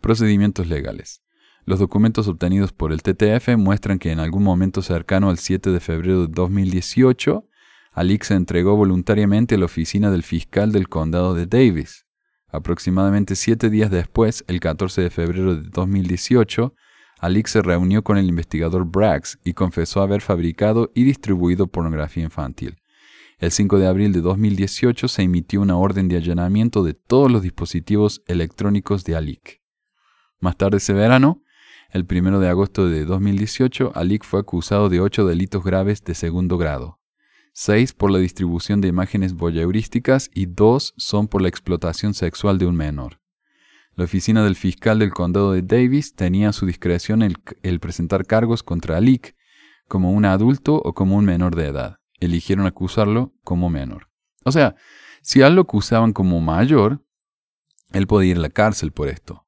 Procedimientos 0.01 0.69
legales. 0.69 1.23
Los 1.67 1.79
documentos 1.79 2.29
obtenidos 2.29 2.73
por 2.73 2.93
el 2.93 3.03
TTF 3.03 3.59
muestran 3.59 3.99
que 3.99 4.11
en 4.11 4.21
algún 4.21 4.43
momento 4.43 4.81
cercano 4.81 5.29
al 5.29 5.37
7 5.37 5.69
de 5.69 5.81
febrero 5.81 6.23
de 6.23 6.29
2018, 6.29 7.47
Alix 7.93 8.29
se 8.29 8.35
entregó 8.37 8.75
voluntariamente 8.75 9.57
a 9.57 9.59
la 9.59 9.67
oficina 9.67 10.11
del 10.11 10.23
fiscal 10.23 10.73
del 10.73 10.89
condado 10.89 11.35
de 11.35 11.45
Davis. 11.45 12.07
Aproximadamente 12.53 13.35
siete 13.35 13.71
días 13.71 13.91
después, 13.91 14.45
el 14.47 14.61
14 14.61 15.01
de 15.01 15.11
febrero 15.11 15.57
de 15.57 15.71
2018, 15.71 16.75
Alix 17.19 17.53
se 17.53 17.63
reunió 17.63 18.05
con 18.05 18.19
el 18.19 18.29
investigador 18.29 18.85
Braggs 18.85 19.39
y 19.43 19.55
confesó 19.55 20.03
haber 20.03 20.21
fabricado 20.21 20.91
y 20.95 21.05
distribuido 21.05 21.69
pornografía 21.69 22.25
infantil. 22.25 22.77
El 23.39 23.51
5 23.51 23.79
de 23.79 23.87
abril 23.89 24.13
de 24.13 24.21
2018 24.21 25.09
se 25.09 25.23
emitió 25.23 25.63
una 25.63 25.77
orden 25.77 26.09
de 26.09 26.17
allanamiento 26.17 26.85
de 26.85 26.95
todos 26.95 27.33
los 27.33 27.43
dispositivos 27.43 28.23
electrónicos 28.27 29.03
de 29.05 29.17
Alik. 29.17 29.63
Más 30.39 30.57
tarde 30.57 30.77
ese 30.77 30.93
verano, 30.93 31.43
el 31.91 32.07
1 32.09 32.39
de 32.39 32.49
agosto 32.49 32.89
de 32.89 33.05
2018, 33.05 33.93
Alik 33.95 34.25
fue 34.25 34.41
acusado 34.41 34.89
de 34.89 35.01
ocho 35.01 35.27
delitos 35.27 35.65
graves 35.65 36.05
de 36.05 36.15
segundo 36.15 36.59
grado. 36.59 37.02
Seis 37.53 37.93
por 37.93 38.11
la 38.11 38.19
distribución 38.19 38.81
de 38.81 38.89
imágenes 38.89 39.35
voyeurísticas 39.35 40.31
y 40.35 40.47
dos 40.47 40.95
son 40.97 41.29
por 41.29 41.43
la 41.43 41.49
explotación 41.49 42.15
sexual 42.15 42.59
de 42.59 42.67
un 42.67 42.77
menor. 42.77 43.21
La 43.95 44.05
oficina 44.05 44.43
del 44.43 44.57
fiscal 44.57 44.99
del 44.99 45.13
condado 45.13 45.53
de 45.53 45.63
Davis 45.63 46.15
tenía 46.15 46.49
a 46.49 46.53
su 46.53 46.65
discreción 46.65 47.23
el, 47.23 47.81
presentar 47.81 48.27
cargos 48.27 48.63
contra 48.63 48.97
Alik 48.97 49.37
como 49.87 50.13
un 50.13 50.25
adulto 50.25 50.77
o 50.77 50.95
como 50.95 51.17
un 51.17 51.27
menor 51.27 51.55
de 51.55 51.67
edad. 51.67 51.99
Eligieron 52.21 52.67
acusarlo 52.67 53.35
como 53.45 53.69
menor. 53.69 54.09
O 54.45 54.53
sea, 54.53 54.77
si 55.21 55.43
a 55.43 55.49
él 55.49 55.57
lo 55.57 55.63
acusaban 55.63 56.13
como 56.13 56.41
mayor, 56.41 57.05
él 57.93 58.07
podía 58.07 58.31
ir 58.31 58.37
a 58.39 58.41
la 58.41 58.51
cárcel 58.51 58.93
por 58.93 59.09
esto 59.09 59.47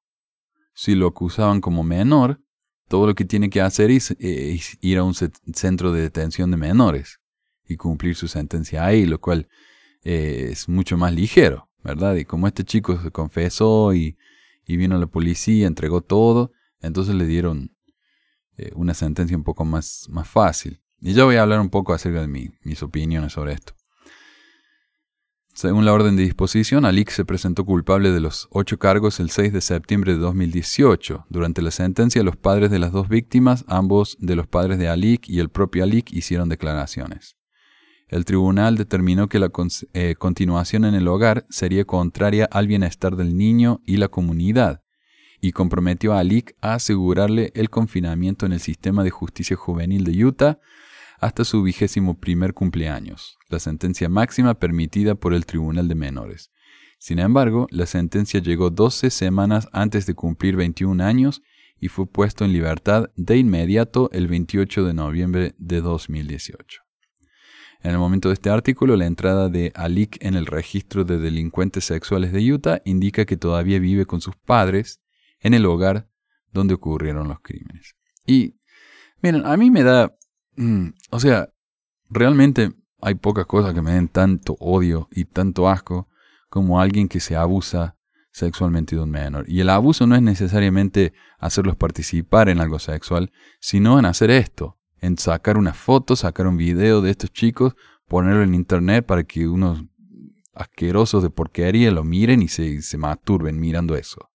si 0.74 0.94
lo 0.94 1.06
acusaban 1.06 1.60
como 1.60 1.82
menor, 1.84 2.40
todo 2.88 3.06
lo 3.06 3.14
que 3.14 3.24
tiene 3.24 3.48
que 3.48 3.62
hacer 3.62 3.90
es, 3.90 4.14
ir 4.18 4.98
a 4.98 5.04
un 5.04 5.14
centro 5.14 5.92
de 5.92 6.02
detención 6.02 6.50
de 6.50 6.56
menores 6.56 7.20
y 7.66 7.76
cumplir 7.76 8.14
su 8.16 8.28
sentencia 8.28 8.84
ahí, 8.84 9.06
lo 9.06 9.20
cual 9.20 9.48
eh, 10.02 10.48
es 10.50 10.68
mucho 10.68 10.96
más 10.96 11.12
ligero, 11.14 11.68
¿verdad? 11.82 12.14
Y 12.16 12.24
como 12.24 12.46
este 12.46 12.64
chico 12.64 13.00
se 13.00 13.10
confesó 13.10 13.94
y, 13.94 14.16
vino 14.66 14.98
la 14.98 15.06
policía, 15.06 15.66
entregó 15.66 16.00
todo, 16.00 16.52
entonces 16.80 17.14
le 17.14 17.26
dieron 17.26 17.74
eh, 18.56 18.70
una 18.74 18.94
sentencia 18.94 19.36
un 19.36 19.44
poco 19.44 19.64
más, 19.64 20.06
más 20.10 20.28
fácil. 20.28 20.80
Y 21.00 21.12
yo 21.14 21.26
voy 21.26 21.36
a 21.36 21.42
hablar 21.42 21.60
un 21.60 21.70
poco 21.70 21.92
acerca 21.92 22.20
de 22.20 22.28
mis 22.28 22.82
opiniones 22.82 23.32
sobre 23.32 23.52
esto. 23.52 23.74
Según 25.54 25.84
la 25.84 25.92
orden 25.92 26.16
de 26.16 26.24
disposición, 26.24 26.84
Alik 26.84 27.10
se 27.10 27.24
presentó 27.24 27.64
culpable 27.64 28.10
de 28.10 28.18
los 28.18 28.48
ocho 28.50 28.76
cargos 28.76 29.20
el 29.20 29.30
6 29.30 29.52
de 29.52 29.60
septiembre 29.60 30.14
de 30.14 30.18
2018. 30.18 31.26
Durante 31.28 31.62
la 31.62 31.70
sentencia, 31.70 32.24
los 32.24 32.36
padres 32.36 32.72
de 32.72 32.80
las 32.80 32.90
dos 32.90 33.08
víctimas, 33.08 33.64
ambos 33.68 34.16
de 34.18 34.34
los 34.34 34.48
padres 34.48 34.78
de 34.80 34.88
Alik 34.88 35.28
y 35.28 35.38
el 35.38 35.50
propio 35.50 35.84
Alik, 35.84 36.12
hicieron 36.12 36.48
declaraciones. 36.48 37.36
El 38.08 38.24
tribunal 38.24 38.76
determinó 38.76 39.28
que 39.28 39.38
la 39.38 39.50
eh, 39.92 40.14
continuación 40.18 40.84
en 40.84 40.94
el 40.94 41.08
hogar 41.08 41.46
sería 41.48 41.84
contraria 41.84 42.44
al 42.50 42.66
bienestar 42.66 43.16
del 43.16 43.36
niño 43.36 43.80
y 43.86 43.96
la 43.96 44.08
comunidad, 44.08 44.82
y 45.40 45.52
comprometió 45.52 46.12
a 46.12 46.20
Alik 46.20 46.54
a 46.60 46.74
asegurarle 46.74 47.52
el 47.54 47.70
confinamiento 47.70 48.46
en 48.46 48.52
el 48.52 48.60
sistema 48.60 49.04
de 49.04 49.10
justicia 49.10 49.56
juvenil 49.56 50.04
de 50.04 50.24
Utah 50.24 50.58
hasta 51.20 51.44
su 51.44 51.62
vigésimo 51.62 52.18
primer 52.18 52.54
cumpleaños, 52.54 53.38
la 53.48 53.58
sentencia 53.58 54.08
máxima 54.08 54.54
permitida 54.54 55.14
por 55.14 55.32
el 55.32 55.46
Tribunal 55.46 55.88
de 55.88 55.94
Menores. 55.94 56.50
Sin 56.98 57.18
embargo, 57.18 57.66
la 57.70 57.86
sentencia 57.86 58.40
llegó 58.40 58.70
12 58.70 59.10
semanas 59.10 59.68
antes 59.72 60.06
de 60.06 60.14
cumplir 60.14 60.56
21 60.56 61.02
años 61.02 61.42
y 61.78 61.88
fue 61.88 62.06
puesto 62.06 62.44
en 62.44 62.52
libertad 62.52 63.10
de 63.16 63.36
inmediato 63.36 64.10
el 64.12 64.26
28 64.28 64.84
de 64.84 64.94
noviembre 64.94 65.54
de 65.58 65.80
2018. 65.80 66.83
En 67.84 67.92
el 67.92 67.98
momento 67.98 68.28
de 68.28 68.34
este 68.34 68.50
artículo, 68.50 68.96
la 68.96 69.06
entrada 69.06 69.48
de 69.48 69.70
Alik 69.76 70.16
en 70.20 70.34
el 70.34 70.46
registro 70.46 71.04
de 71.04 71.18
delincuentes 71.18 71.84
sexuales 71.84 72.32
de 72.32 72.52
Utah 72.52 72.82
indica 72.84 73.24
que 73.24 73.36
todavía 73.36 73.78
vive 73.78 74.06
con 74.06 74.20
sus 74.20 74.34
padres 74.34 75.00
en 75.38 75.54
el 75.54 75.64
hogar 75.66 76.08
donde 76.52 76.74
ocurrieron 76.74 77.28
los 77.28 77.38
crímenes. 77.40 77.94
Y, 78.26 78.56
miren, 79.22 79.46
a 79.46 79.56
mí 79.56 79.70
me 79.70 79.84
da 79.84 80.12
Mm, 80.56 80.90
o 81.10 81.20
sea, 81.20 81.48
realmente 82.08 82.72
hay 83.00 83.14
pocas 83.14 83.46
cosas 83.46 83.74
que 83.74 83.82
me 83.82 83.92
den 83.92 84.08
tanto 84.08 84.56
odio 84.60 85.08
y 85.10 85.24
tanto 85.24 85.68
asco 85.68 86.08
como 86.48 86.80
alguien 86.80 87.08
que 87.08 87.20
se 87.20 87.36
abusa 87.36 87.96
sexualmente 88.30 88.96
de 88.96 89.02
un 89.02 89.10
menor. 89.10 89.44
Y 89.48 89.60
el 89.60 89.70
abuso 89.70 90.06
no 90.06 90.14
es 90.14 90.22
necesariamente 90.22 91.12
hacerlos 91.38 91.76
participar 91.76 92.48
en 92.48 92.60
algo 92.60 92.78
sexual, 92.78 93.32
sino 93.60 93.98
en 93.98 94.06
hacer 94.06 94.30
esto, 94.30 94.78
en 95.04 95.18
sacar 95.18 95.58
una 95.58 95.74
foto, 95.74 96.16
sacar 96.16 96.46
un 96.46 96.56
video 96.56 97.02
de 97.02 97.10
estos 97.10 97.30
chicos, 97.30 97.74
ponerlo 98.08 98.42
en 98.42 98.54
internet 98.54 99.04
para 99.04 99.24
que 99.24 99.46
unos 99.46 99.84
asquerosos 100.54 101.22
de 101.22 101.30
porquería 101.30 101.90
lo 101.90 102.04
miren 102.04 102.40
y 102.40 102.48
se, 102.48 102.80
se 102.80 102.96
masturben 102.96 103.60
mirando 103.60 103.96
eso. 103.96 104.30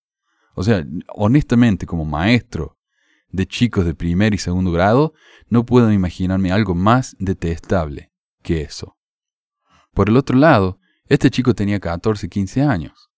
O 0.54 0.64
sea, 0.64 0.86
honestamente, 1.08 1.86
como 1.86 2.06
maestro 2.06 2.78
de 3.32 3.48
chicos 3.48 3.86
de 3.86 3.96
primer 3.96 4.34
y 4.34 4.38
segundo 4.38 4.72
grado, 4.72 5.14
no 5.48 5.66
puedo 5.66 5.92
imaginarme 5.92 6.52
algo 6.52 6.76
más 6.76 7.16
detestable 7.20 8.12
que 8.44 8.62
eso. 8.62 8.96
Por 9.94 10.10
el 10.10 10.18
otro 10.18 10.38
lado, 10.38 10.80
este 11.06 11.32
chico 11.32 11.56
tenía 11.56 11.80
14, 11.80 12.30
15 12.30 12.62
años. 12.62 13.10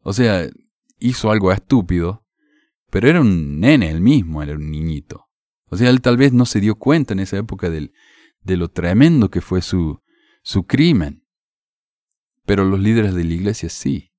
O 0.00 0.12
sea, 0.12 0.48
hizo 0.98 1.30
algo 1.30 1.52
estúpido, 1.52 2.24
pero 2.90 3.08
era 3.08 3.20
un 3.20 3.60
nene 3.60 3.90
el 3.90 4.00
mismo, 4.00 4.42
era 4.42 4.54
un 4.54 4.70
niñito. 4.70 5.28
O 5.72 5.76
sea, 5.78 5.88
él 5.88 6.02
tal 6.02 6.18
vez 6.18 6.34
no 6.34 6.44
se 6.44 6.60
dio 6.60 6.74
cuenta 6.74 7.14
en 7.14 7.20
esa 7.20 7.38
época 7.38 7.70
del, 7.70 7.94
de 8.42 8.58
lo 8.58 8.68
tremendo 8.68 9.30
que 9.30 9.40
fue 9.40 9.62
su, 9.62 10.02
su 10.42 10.66
crimen. 10.66 11.26
Pero 12.44 12.66
los 12.66 12.78
líderes 12.78 13.14
de 13.14 13.24
la 13.24 13.32
iglesia 13.32 13.70
sí. 13.70 14.12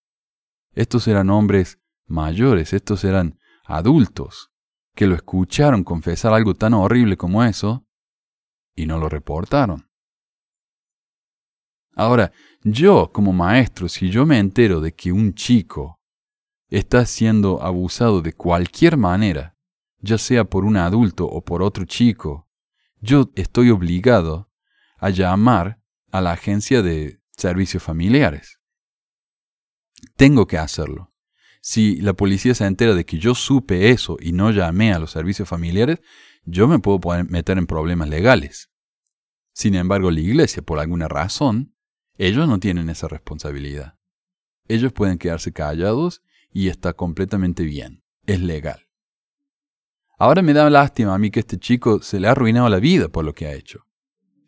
Estos 0.71 1.07
eran 1.07 1.29
hombres 1.29 1.79
mayores, 2.07 2.73
estos 2.73 3.03
eran 3.03 3.37
adultos, 3.65 4.49
que 4.95 5.05
lo 5.05 5.13
escucharon 5.13 5.83
confesar 5.83 6.33
algo 6.33 6.55
tan 6.55 6.73
horrible 6.73 7.17
como 7.17 7.43
eso 7.43 7.85
y 8.75 8.87
no 8.87 8.97
lo 8.97 9.07
reportaron. 9.07 9.87
Ahora, 11.95 12.31
yo 12.63 13.11
como 13.13 13.31
maestro, 13.31 13.89
si 13.89 14.09
yo 14.09 14.25
me 14.25 14.39
entero 14.39 14.81
de 14.81 14.95
que 14.95 15.11
un 15.11 15.35
chico 15.35 15.99
está 16.69 17.05
siendo 17.05 17.61
abusado 17.61 18.23
de 18.23 18.33
cualquier 18.33 18.97
manera, 18.97 19.52
ya 20.03 20.19
sea 20.19 20.43
por 20.43 20.63
un 20.63 20.77
adulto 20.77 21.25
o 21.25 21.43
por 21.43 21.63
otro 21.63 21.85
chico, 21.85 22.47
yo 23.01 23.31
estoy 23.33 23.71
obligado 23.71 24.51
a 24.97 25.09
llamar 25.09 25.81
a 26.11 26.21
la 26.21 26.33
agencia 26.33 26.83
de 26.83 27.19
servicios 27.31 27.81
familiares. 27.81 28.59
Tengo 30.15 30.45
que 30.45 30.59
hacerlo 30.59 31.13
si 31.65 31.95
la 32.01 32.11
policía 32.11 32.53
se 32.53 32.65
entera 32.65 32.93
de 32.93 33.05
que 33.05 33.17
yo 33.17 33.33
supe 33.33 33.89
eso 33.91 34.17
y 34.19 34.33
no 34.33 34.51
llamé 34.51 34.91
a 34.93 34.99
los 34.99 35.11
servicios 35.11 35.47
familiares, 35.47 36.01
yo 36.43 36.67
me 36.67 36.79
puedo 36.79 36.99
meter 37.29 37.57
en 37.57 37.67
problemas 37.67 38.09
legales. 38.09 38.69
Sin 39.53 39.73
embargo, 39.75 40.11
la 40.11 40.19
iglesia, 40.19 40.61
por 40.61 40.79
alguna 40.79 41.07
razón, 41.07 41.73
ellos 42.17 42.49
no 42.49 42.59
tienen 42.59 42.89
esa 42.89 43.07
responsabilidad. 43.07 43.97
ellos 44.67 44.91
pueden 44.91 45.17
quedarse 45.17 45.53
callados 45.53 46.21
y 46.51 46.67
está 46.67 46.93
completamente 46.93 47.63
bien. 47.63 48.03
Es 48.25 48.41
legal. 48.41 48.87
Ahora 50.17 50.41
me 50.41 50.53
da 50.53 50.69
lástima 50.69 51.15
a 51.15 51.17
mí 51.17 51.31
que 51.31 51.39
este 51.39 51.57
chico 51.57 52.01
se 52.01 52.19
le 52.19 52.27
ha 52.27 52.31
arruinado 52.31 52.69
la 52.69 52.79
vida 52.79 53.09
por 53.09 53.25
lo 53.25 53.33
que 53.33 53.47
ha 53.47 53.53
hecho. 53.53 53.85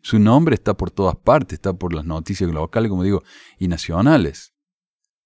Su 0.00 0.18
nombre 0.18 0.54
está 0.54 0.74
por 0.74 0.90
todas 0.90 1.16
partes, 1.16 1.54
está 1.54 1.72
por 1.72 1.92
las 1.92 2.04
noticias 2.04 2.50
locales, 2.50 2.90
como 2.90 3.02
digo, 3.02 3.22
y 3.58 3.66
nacionales. 3.66 4.54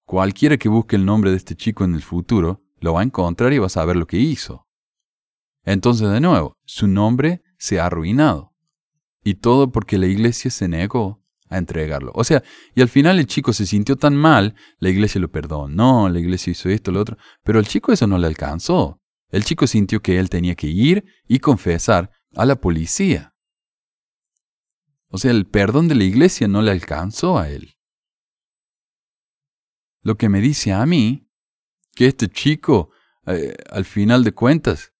Cualquiera 0.05 0.57
que 0.57 0.69
busque 0.69 0.95
el 0.95 1.05
nombre 1.05 1.31
de 1.31 1.37
este 1.37 1.55
chico 1.55 1.83
en 1.83 1.93
el 1.93 2.01
futuro 2.01 2.63
lo 2.79 2.93
va 2.93 3.01
a 3.01 3.03
encontrar 3.03 3.53
y 3.53 3.59
va 3.59 3.67
a 3.67 3.69
saber 3.69 3.95
lo 3.95 4.07
que 4.07 4.17
hizo. 4.17 4.67
Entonces, 5.63 6.09
de 6.09 6.19
nuevo, 6.19 6.57
su 6.65 6.87
nombre 6.87 7.43
se 7.57 7.79
ha 7.79 7.85
arruinado. 7.85 8.53
Y 9.23 9.35
todo 9.35 9.71
porque 9.71 9.99
la 9.99 10.07
iglesia 10.07 10.49
se 10.49 10.67
negó 10.67 11.23
a 11.47 11.57
entregarlo. 11.57 12.11
O 12.15 12.23
sea, 12.23 12.43
y 12.73 12.81
al 12.81 12.89
final 12.89 13.19
el 13.19 13.27
chico 13.27 13.53
se 13.53 13.67
sintió 13.67 13.97
tan 13.97 14.15
mal, 14.15 14.55
la 14.79 14.89
iglesia 14.89 15.21
lo 15.21 15.29
perdonó, 15.29 16.09
la 16.09 16.19
iglesia 16.19 16.51
hizo 16.51 16.69
esto, 16.69 16.91
lo 16.91 17.01
otro, 17.01 17.17
pero 17.43 17.59
al 17.59 17.67
chico 17.67 17.91
eso 17.91 18.07
no 18.07 18.17
le 18.17 18.25
alcanzó. 18.25 19.00
El 19.31 19.45
chico 19.45 19.65
sintió 19.65 20.01
que 20.01 20.19
él 20.19 20.29
tenía 20.29 20.55
que 20.55 20.67
ir 20.67 21.05
y 21.27 21.39
confesar 21.39 22.11
a 22.35 22.45
la 22.45 22.57
policía. 22.57 23.33
O 25.07 25.17
sea, 25.17 25.31
el 25.31 25.45
perdón 25.45 25.87
de 25.87 25.95
la 25.95 26.03
iglesia 26.03 26.47
no 26.47 26.61
le 26.61 26.71
alcanzó 26.71 27.37
a 27.37 27.49
él. 27.49 27.75
Lo 30.03 30.15
que 30.15 30.29
me 30.29 30.41
dice 30.41 30.71
a 30.71 30.85
mí, 30.85 31.29
que 31.93 32.07
este 32.07 32.29
chico, 32.29 32.91
eh, 33.25 33.55
al 33.69 33.85
final 33.85 34.23
de 34.23 34.33
cuentas, 34.33 34.93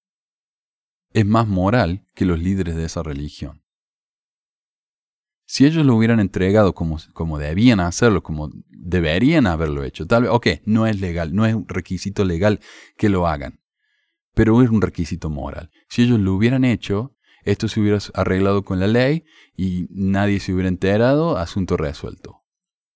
es 1.14 1.26
más 1.26 1.48
moral 1.48 2.06
que 2.14 2.26
los 2.26 2.40
líderes 2.40 2.76
de 2.76 2.86
esa 2.86 3.04
religión. 3.04 3.64
Si 5.46 5.66
ellos 5.66 5.86
lo 5.86 5.96
hubieran 5.96 6.22
entregado 6.22 6.74
como, 6.74 6.98
como 7.14 7.38
debían 7.38 7.82
hacerlo, 7.82 8.24
como 8.24 8.52
deberían 8.70 9.48
haberlo 9.48 9.84
hecho, 9.84 10.08
tal 10.08 10.24
vez, 10.24 10.32
ok, 10.32 10.48
no 10.66 10.88
es 10.88 11.02
legal, 11.02 11.34
no 11.34 11.46
es 11.46 11.56
un 11.56 11.68
requisito 11.68 12.24
legal 12.24 12.62
que 12.96 13.10
lo 13.10 13.28
hagan, 13.28 13.61
pero 14.34 14.62
es 14.62 14.70
un 14.70 14.82
requisito 14.82 15.30
moral. 15.30 15.70
Si 15.90 16.04
ellos 16.04 16.20
lo 16.20 16.34
hubieran 16.34 16.64
hecho, 16.64 17.16
esto 17.44 17.68
se 17.68 17.80
hubiera 17.80 18.00
arreglado 18.14 18.64
con 18.64 18.80
la 18.80 18.88
ley 18.88 19.24
y 19.56 19.88
nadie 19.90 20.40
se 20.40 20.54
hubiera 20.54 20.70
enterado, 20.70 21.38
asunto 21.38 21.78
resuelto. 21.78 22.44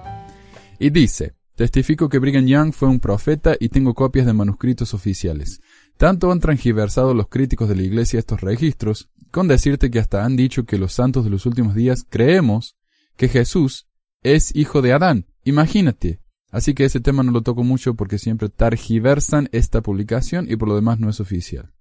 Y 0.80 0.90
dice, 0.90 1.34
testifico 1.56 2.10
que 2.10 2.20
Brigham 2.20 2.46
Young 2.46 2.74
fue 2.74 2.88
un 2.88 3.00
profeta 3.00 3.56
y 3.60 3.70
tengo 3.70 3.94
copias 3.94 4.26
de 4.26 4.34
manuscritos 4.34 4.94
oficiales. 4.94 5.62
Tanto 5.98 6.32
han 6.32 6.40
transgiversado 6.40 7.14
los 7.14 7.28
críticos 7.28 7.68
de 7.68 7.76
la 7.76 7.84
iglesia 7.84 8.20
estos 8.20 8.42
registros, 8.42 9.10
con 9.32 9.48
decirte 9.48 9.92
que 9.92 10.00
hasta 10.00 10.24
han 10.24 10.36
dicho 10.36 10.64
que 10.66 10.78
los 10.78 10.94
santos 10.94 11.26
de 11.26 11.30
los 11.30 11.46
últimos 11.46 11.76
días 11.76 12.06
creemos 12.10 12.78
que 13.18 13.28
Jesús 13.28 13.88
es 14.24 14.56
hijo 14.56 14.82
de 14.82 14.94
Adán. 14.94 15.26
Imagínate. 15.44 16.22
Así 16.52 16.74
que 16.74 16.86
ese 16.86 17.00
tema 17.00 17.24
no 17.24 17.32
lo 17.32 17.42
toco 17.42 17.64
mucho 17.64 17.94
porque 17.94 18.18
siempre 18.18 18.50
targiversan 18.50 19.50
esta 19.52 19.82
publicación 19.82 20.48
y 20.50 20.56
por 20.56 20.68
lo 20.68 20.76
demás 20.76 21.00
no 21.00 21.10
es 21.10 21.20
oficial. 21.20 21.72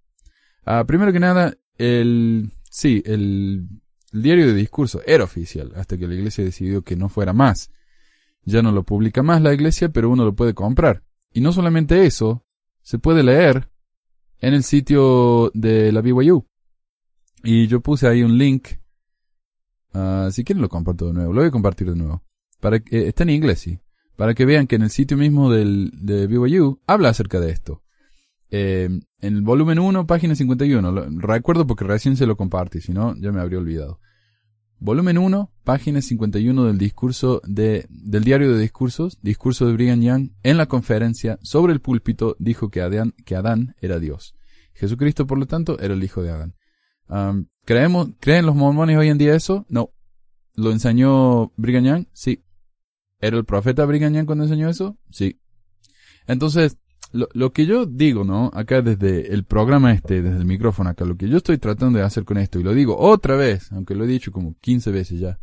Ah, 0.64 0.84
primero 0.86 1.12
que 1.12 1.20
nada, 1.20 1.56
el, 1.78 2.52
sí, 2.70 3.02
el, 3.06 3.68
diario 4.12 4.46
de 4.46 4.54
discurso 4.54 5.00
era 5.06 5.24
oficial 5.24 5.72
hasta 5.76 5.96
que 5.96 6.06
la 6.06 6.14
iglesia 6.14 6.44
decidió 6.44 6.82
que 6.82 6.96
no 6.96 7.08
fuera 7.08 7.32
más. 7.32 7.70
Ya 8.44 8.62
no 8.62 8.72
lo 8.72 8.82
publica 8.82 9.22
más 9.22 9.42
la 9.42 9.52
iglesia, 9.52 9.90
pero 9.90 10.10
uno 10.10 10.24
lo 10.24 10.34
puede 10.34 10.54
comprar. 10.54 11.02
Y 11.32 11.40
no 11.40 11.52
solamente 11.52 12.06
eso, 12.06 12.44
se 12.82 12.98
puede 12.98 13.22
leer 13.22 13.70
en 14.40 14.54
el 14.54 14.62
sitio 14.62 15.50
de 15.54 15.92
la 15.92 16.00
BYU. 16.00 16.46
Y 17.44 17.66
yo 17.66 17.80
puse 17.80 18.06
ahí 18.06 18.22
un 18.22 18.36
link. 18.38 18.68
Uh, 19.94 20.30
si 20.30 20.44
quieren 20.44 20.62
lo 20.62 20.68
comparto 20.68 21.06
de 21.06 21.12
nuevo. 21.14 21.32
Lo 21.32 21.40
voy 21.40 21.48
a 21.48 21.52
compartir 21.52 21.90
de 21.90 21.96
nuevo. 21.96 22.22
Para 22.60 22.76
eh, 22.76 22.82
está 22.90 23.22
en 23.22 23.30
inglés, 23.30 23.60
sí. 23.60 23.78
Para 24.18 24.34
que 24.34 24.44
vean 24.44 24.66
que 24.66 24.74
en 24.74 24.82
el 24.82 24.90
sitio 24.90 25.16
mismo 25.16 25.48
del, 25.48 25.92
de 25.94 26.26
BYU 26.26 26.80
habla 26.88 27.10
acerca 27.10 27.38
de 27.38 27.52
esto. 27.52 27.84
Eh, 28.50 28.88
en 29.20 29.34
el 29.36 29.42
volumen 29.42 29.78
1, 29.78 30.08
página 30.08 30.34
51. 30.34 31.06
recuerdo 31.20 31.68
porque 31.68 31.84
recién 31.84 32.16
se 32.16 32.26
lo 32.26 32.36
compartí, 32.36 32.80
si 32.80 32.92
no, 32.92 33.14
ya 33.16 33.30
me 33.30 33.40
habría 33.40 33.60
olvidado. 33.60 34.00
Volumen 34.80 35.18
1, 35.18 35.52
página 35.62 36.02
51 36.02 36.64
del 36.64 36.78
discurso 36.78 37.40
de, 37.46 37.86
del 37.90 38.24
diario 38.24 38.52
de 38.52 38.60
discursos, 38.60 39.20
discurso 39.22 39.68
de 39.68 39.74
Brigham 39.74 40.00
Young, 40.00 40.30
en 40.42 40.56
la 40.56 40.66
conferencia 40.66 41.38
sobre 41.40 41.72
el 41.72 41.80
púlpito 41.80 42.34
dijo 42.40 42.70
que 42.70 42.80
Adán, 42.80 43.14
que 43.24 43.36
Adán 43.36 43.76
era 43.80 44.00
Dios. 44.00 44.34
Jesucristo, 44.74 45.28
por 45.28 45.38
lo 45.38 45.46
tanto, 45.46 45.78
era 45.78 45.94
el 45.94 46.02
hijo 46.02 46.24
de 46.24 46.30
Adán. 46.30 47.46
¿creemos, 47.64 48.08
¿Creen 48.18 48.46
los 48.46 48.56
mormones 48.56 48.98
hoy 48.98 49.10
en 49.10 49.18
día 49.18 49.36
eso? 49.36 49.64
No. 49.68 49.92
¿Lo 50.56 50.72
enseñó 50.72 51.52
Brigham 51.56 51.84
Young? 51.84 52.06
Sí. 52.12 52.42
¿Era 53.20 53.36
el 53.36 53.44
profeta 53.44 53.84
Brigham 53.84 54.14
Young 54.14 54.26
cuando 54.26 54.44
enseñó 54.44 54.68
eso? 54.68 54.96
Sí. 55.10 55.40
Entonces, 56.26 56.78
lo, 57.12 57.28
lo, 57.32 57.52
que 57.52 57.66
yo 57.66 57.86
digo, 57.86 58.24
¿no? 58.24 58.50
Acá 58.54 58.82
desde 58.82 59.32
el 59.32 59.44
programa 59.44 59.92
este, 59.92 60.22
desde 60.22 60.38
el 60.38 60.44
micrófono 60.44 60.90
acá, 60.90 61.04
lo 61.04 61.16
que 61.16 61.28
yo 61.28 61.38
estoy 61.38 61.58
tratando 61.58 61.98
de 61.98 62.04
hacer 62.04 62.24
con 62.24 62.38
esto, 62.38 62.60
y 62.60 62.62
lo 62.62 62.74
digo 62.74 62.96
otra 62.98 63.36
vez, 63.36 63.72
aunque 63.72 63.94
lo 63.94 64.04
he 64.04 64.08
dicho 64.08 64.30
como 64.30 64.56
15 64.60 64.90
veces 64.90 65.18
ya, 65.18 65.40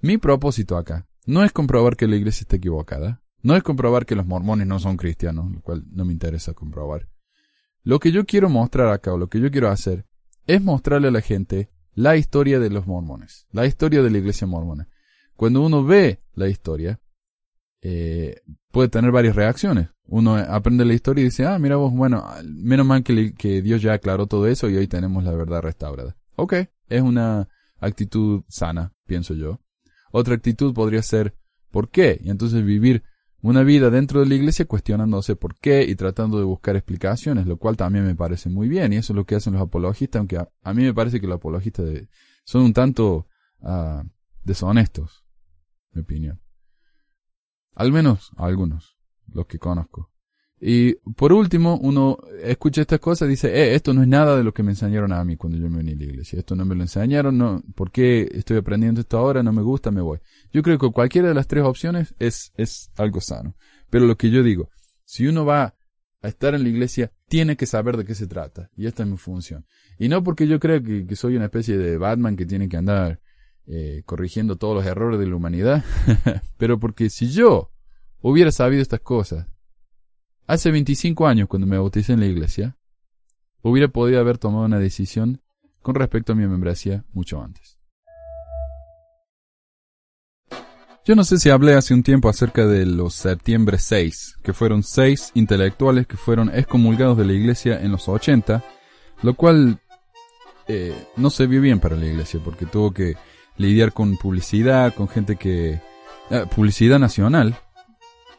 mi 0.00 0.18
propósito 0.18 0.76
acá 0.76 1.06
no 1.24 1.44
es 1.44 1.52
comprobar 1.52 1.96
que 1.96 2.08
la 2.08 2.16
iglesia 2.16 2.42
está 2.42 2.56
equivocada, 2.56 3.22
no 3.42 3.56
es 3.56 3.62
comprobar 3.62 4.06
que 4.06 4.16
los 4.16 4.26
mormones 4.26 4.66
no 4.66 4.78
son 4.78 4.96
cristianos, 4.96 5.50
lo 5.52 5.60
cual 5.60 5.84
no 5.90 6.04
me 6.04 6.12
interesa 6.12 6.54
comprobar. 6.54 7.08
Lo 7.84 7.98
que 7.98 8.12
yo 8.12 8.24
quiero 8.24 8.48
mostrar 8.48 8.88
acá, 8.88 9.12
o 9.12 9.18
lo 9.18 9.28
que 9.28 9.40
yo 9.40 9.50
quiero 9.50 9.68
hacer, 9.68 10.06
es 10.46 10.62
mostrarle 10.62 11.08
a 11.08 11.12
la 11.12 11.20
gente 11.20 11.70
la 11.94 12.16
historia 12.16 12.58
de 12.58 12.70
los 12.70 12.86
mormones, 12.86 13.46
la 13.50 13.66
historia 13.66 14.02
de 14.02 14.10
la 14.10 14.18
iglesia 14.18 14.46
mormona. 14.46 14.88
Cuando 15.42 15.60
uno 15.62 15.82
ve 15.82 16.20
la 16.34 16.46
historia, 16.46 17.00
eh, 17.80 18.42
puede 18.70 18.88
tener 18.88 19.10
varias 19.10 19.34
reacciones. 19.34 19.88
Uno 20.06 20.36
aprende 20.36 20.84
la 20.84 20.94
historia 20.94 21.22
y 21.22 21.24
dice, 21.24 21.46
ah, 21.46 21.58
mira 21.58 21.74
vos, 21.74 21.92
bueno, 21.92 22.24
menos 22.44 22.86
mal 22.86 23.02
que, 23.02 23.60
Dios 23.60 23.82
ya 23.82 23.94
aclaró 23.94 24.28
todo 24.28 24.46
eso 24.46 24.70
y 24.70 24.76
hoy 24.76 24.86
tenemos 24.86 25.24
la 25.24 25.32
verdad 25.32 25.62
restaurada. 25.62 26.16
Ok, 26.36 26.54
es 26.88 27.02
una 27.02 27.48
actitud 27.80 28.44
sana, 28.46 28.92
pienso 29.04 29.34
yo. 29.34 29.58
Otra 30.12 30.36
actitud 30.36 30.72
podría 30.72 31.02
ser, 31.02 31.34
¿por 31.72 31.88
qué? 31.88 32.20
Y 32.22 32.30
entonces 32.30 32.64
vivir 32.64 33.02
una 33.40 33.64
vida 33.64 33.90
dentro 33.90 34.20
de 34.20 34.26
la 34.26 34.36
iglesia 34.36 34.66
cuestionándose 34.66 35.34
por 35.34 35.56
qué 35.56 35.82
y 35.82 35.96
tratando 35.96 36.38
de 36.38 36.44
buscar 36.44 36.76
explicaciones, 36.76 37.48
lo 37.48 37.56
cual 37.56 37.76
también 37.76 38.06
me 38.06 38.14
parece 38.14 38.48
muy 38.48 38.68
bien 38.68 38.92
y 38.92 38.98
eso 38.98 39.12
es 39.12 39.16
lo 39.16 39.26
que 39.26 39.34
hacen 39.34 39.54
los 39.54 39.62
apologistas, 39.62 40.20
aunque 40.20 40.36
a, 40.38 40.72
mí 40.72 40.84
me 40.84 40.94
parece 40.94 41.20
que 41.20 41.26
los 41.26 41.38
apologistas 41.38 41.84
son 42.44 42.62
un 42.62 42.72
tanto 42.72 43.26
uh, 43.62 44.04
deshonestos, 44.44 45.21
mi 45.92 46.02
opinión. 46.02 46.40
Al 47.74 47.92
menos 47.92 48.30
algunos, 48.36 48.96
los 49.32 49.46
que 49.46 49.58
conozco. 49.58 50.12
Y 50.64 50.94
por 51.16 51.32
último, 51.32 51.76
uno 51.82 52.18
escucha 52.40 52.82
estas 52.82 53.00
cosas 53.00 53.26
y 53.26 53.30
dice, 53.30 53.48
eh, 53.48 53.74
esto 53.74 53.92
no 53.92 54.02
es 54.02 54.06
nada 54.06 54.36
de 54.36 54.44
lo 54.44 54.54
que 54.54 54.62
me 54.62 54.70
enseñaron 54.70 55.12
a 55.12 55.24
mí 55.24 55.36
cuando 55.36 55.58
yo 55.58 55.68
me 55.68 55.78
vení 55.78 55.92
a 55.92 55.96
la 55.96 56.04
iglesia. 56.04 56.38
Esto 56.38 56.54
no 56.54 56.64
me 56.64 56.76
lo 56.76 56.82
enseñaron, 56.82 57.36
no, 57.36 57.64
¿por 57.74 57.90
qué 57.90 58.28
estoy 58.32 58.58
aprendiendo 58.58 59.00
esto 59.00 59.18
ahora? 59.18 59.42
No 59.42 59.52
me 59.52 59.62
gusta, 59.62 59.90
me 59.90 60.00
voy. 60.00 60.20
Yo 60.52 60.62
creo 60.62 60.78
que 60.78 60.88
cualquiera 60.92 61.26
de 61.26 61.34
las 61.34 61.48
tres 61.48 61.64
opciones 61.64 62.14
es, 62.20 62.52
es 62.56 62.92
algo 62.96 63.20
sano. 63.20 63.56
Pero 63.90 64.06
lo 64.06 64.16
que 64.16 64.30
yo 64.30 64.44
digo, 64.44 64.70
si 65.04 65.26
uno 65.26 65.44
va 65.44 65.74
a 66.22 66.28
estar 66.28 66.54
en 66.54 66.62
la 66.62 66.68
iglesia, 66.68 67.10
tiene 67.26 67.56
que 67.56 67.66
saber 67.66 67.96
de 67.96 68.04
qué 68.04 68.14
se 68.14 68.28
trata. 68.28 68.70
Y 68.76 68.86
esta 68.86 69.02
es 69.02 69.08
mi 69.08 69.16
función. 69.16 69.66
Y 69.98 70.08
no 70.08 70.22
porque 70.22 70.46
yo 70.46 70.60
creo 70.60 70.80
que, 70.80 71.04
que 71.06 71.16
soy 71.16 71.34
una 71.34 71.46
especie 71.46 71.76
de 71.76 71.98
Batman 71.98 72.36
que 72.36 72.46
tiene 72.46 72.68
que 72.68 72.76
andar 72.76 73.20
eh, 73.66 74.02
corrigiendo 74.06 74.56
todos 74.56 74.74
los 74.74 74.86
errores 74.86 75.18
de 75.18 75.26
la 75.26 75.36
humanidad, 75.36 75.84
pero 76.58 76.78
porque 76.78 77.10
si 77.10 77.30
yo 77.30 77.70
hubiera 78.20 78.52
sabido 78.52 78.82
estas 78.82 79.00
cosas, 79.00 79.46
Hace 80.46 80.70
25 80.70 81.26
años, 81.26 81.48
cuando 81.48 81.66
me 81.66 81.78
bauticé 81.78 82.12
en 82.12 82.20
la 82.20 82.26
iglesia, 82.26 82.76
hubiera 83.62 83.88
podido 83.88 84.20
haber 84.20 84.38
tomado 84.38 84.64
una 84.64 84.78
decisión 84.78 85.40
con 85.80 85.94
respecto 85.94 86.32
a 86.32 86.36
mi 86.36 86.46
membresía 86.46 87.04
mucho 87.12 87.40
antes. 87.40 87.78
Yo 91.04 91.16
no 91.16 91.24
sé 91.24 91.38
si 91.38 91.50
hablé 91.50 91.74
hace 91.74 91.94
un 91.94 92.02
tiempo 92.02 92.28
acerca 92.28 92.66
de 92.66 92.86
los 92.86 93.14
septiembre 93.14 93.78
6, 93.78 94.40
que 94.42 94.52
fueron 94.52 94.82
seis 94.82 95.30
intelectuales 95.34 96.06
que 96.06 96.16
fueron 96.16 96.50
excomulgados 96.54 97.16
de 97.18 97.24
la 97.24 97.32
iglesia 97.32 97.80
en 97.80 97.90
los 97.90 98.08
80, 98.08 98.62
lo 99.22 99.34
cual 99.34 99.80
eh, 100.68 100.94
no 101.16 101.30
se 101.30 101.46
vio 101.46 101.60
bien 101.60 101.80
para 101.80 101.96
la 101.96 102.06
iglesia 102.06 102.40
porque 102.44 102.66
tuvo 102.66 102.92
que 102.92 103.16
lidiar 103.56 103.92
con 103.92 104.16
publicidad, 104.16 104.94
con 104.94 105.08
gente 105.08 105.36
que... 105.36 105.80
Eh, 106.30 106.46
publicidad 106.54 106.98
nacional, 106.98 107.58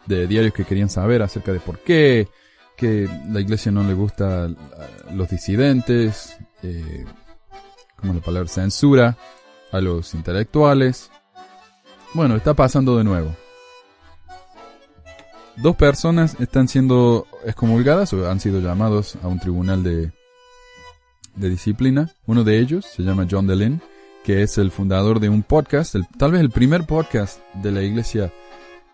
de 0.05 0.27
diarios 0.27 0.53
que 0.53 0.65
querían 0.65 0.89
saber 0.89 1.21
acerca 1.21 1.51
de 1.51 1.59
por 1.59 1.79
qué, 1.79 2.27
que 2.75 3.07
la 3.29 3.39
iglesia 3.39 3.71
no 3.71 3.83
le 3.83 3.93
gusta 3.93 4.45
a 4.45 5.13
los 5.13 5.29
disidentes, 5.29 6.37
eh, 6.63 7.05
como 7.95 8.13
la 8.13 8.21
palabra 8.21 8.49
censura, 8.49 9.17
a 9.71 9.79
los 9.79 10.13
intelectuales. 10.13 11.11
Bueno, 12.13 12.35
está 12.35 12.53
pasando 12.53 12.97
de 12.97 13.03
nuevo. 13.03 13.35
Dos 15.57 15.75
personas 15.75 16.35
están 16.39 16.67
siendo 16.67 17.27
excomulgadas 17.45 18.11
o 18.13 18.29
han 18.29 18.39
sido 18.39 18.59
llamados 18.59 19.17
a 19.21 19.27
un 19.27 19.39
tribunal 19.39 19.83
de, 19.83 20.11
de 21.35 21.49
disciplina. 21.49 22.11
Uno 22.25 22.43
de 22.43 22.59
ellos 22.59 22.85
se 22.85 23.03
llama 23.03 23.27
John 23.29 23.45
Deline, 23.45 23.81
que 24.23 24.41
es 24.41 24.57
el 24.57 24.71
fundador 24.71 25.19
de 25.19 25.29
un 25.29 25.43
podcast, 25.43 25.95
tal 26.17 26.31
vez 26.31 26.41
el 26.41 26.49
primer 26.49 26.85
podcast 26.85 27.39
de 27.55 27.71
la 27.71 27.81
iglesia 27.81 28.31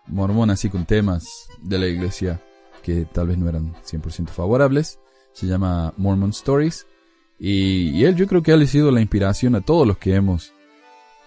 mormón 0.06 0.50
así 0.50 0.68
con 0.68 0.86
temas 0.86 1.48
de 1.62 1.78
la 1.78 1.86
iglesia 1.86 2.40
que 2.82 3.04
tal 3.04 3.28
vez 3.28 3.38
no 3.38 3.48
eran 3.48 3.74
100% 3.84 4.28
favorables. 4.28 4.98
Se 5.32 5.46
llama 5.46 5.94
Mormon 5.96 6.30
Stories. 6.30 6.86
Y, 7.38 8.04
él 8.04 8.16
yo 8.16 8.26
creo 8.26 8.42
que 8.42 8.52
ha 8.52 8.66
sido 8.66 8.90
la 8.90 9.00
inspiración 9.00 9.54
a 9.54 9.60
todos 9.60 9.86
los 9.86 9.96
que 9.96 10.14
hemos 10.14 10.52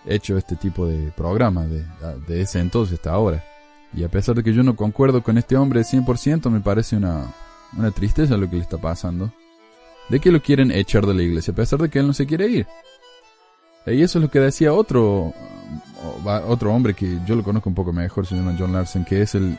hecho 0.05 0.37
este 0.37 0.55
tipo 0.55 0.85
de 0.85 1.11
programa 1.11 1.65
de, 1.65 1.85
de 2.27 2.41
ese 2.41 2.59
entonces 2.59 2.95
hasta 2.95 3.11
ahora. 3.11 3.43
Y 3.95 4.03
a 4.03 4.09
pesar 4.09 4.35
de 4.35 4.43
que 4.43 4.53
yo 4.53 4.63
no 4.63 4.75
concuerdo 4.75 5.23
con 5.23 5.37
este 5.37 5.55
hombre 5.55 5.81
100%, 5.81 6.49
me 6.49 6.59
parece 6.59 6.97
una, 6.97 7.33
una 7.77 7.91
tristeza 7.91 8.37
lo 8.37 8.49
que 8.49 8.57
le 8.57 8.63
está 8.63 8.77
pasando. 8.77 9.31
De 10.09 10.19
que 10.19 10.31
lo 10.31 10.41
quieren 10.41 10.71
echar 10.71 11.05
de 11.05 11.13
la 11.13 11.23
iglesia, 11.23 11.53
a 11.53 11.55
pesar 11.55 11.79
de 11.79 11.89
que 11.89 11.99
él 11.99 12.07
no 12.07 12.13
se 12.13 12.25
quiere 12.25 12.47
ir. 12.47 12.67
Y 13.85 14.01
eso 14.01 14.19
es 14.19 14.23
lo 14.23 14.31
que 14.31 14.39
decía 14.39 14.73
otro 14.73 15.33
otro 16.47 16.73
hombre 16.73 16.93
que 16.93 17.19
yo 17.25 17.35
lo 17.35 17.43
conozco 17.43 17.69
un 17.69 17.75
poco 17.75 17.93
mejor, 17.93 18.25
se 18.25 18.35
llama 18.35 18.55
John 18.57 18.73
Larson, 18.73 19.05
que 19.05 19.21
es 19.21 19.35
el 19.35 19.57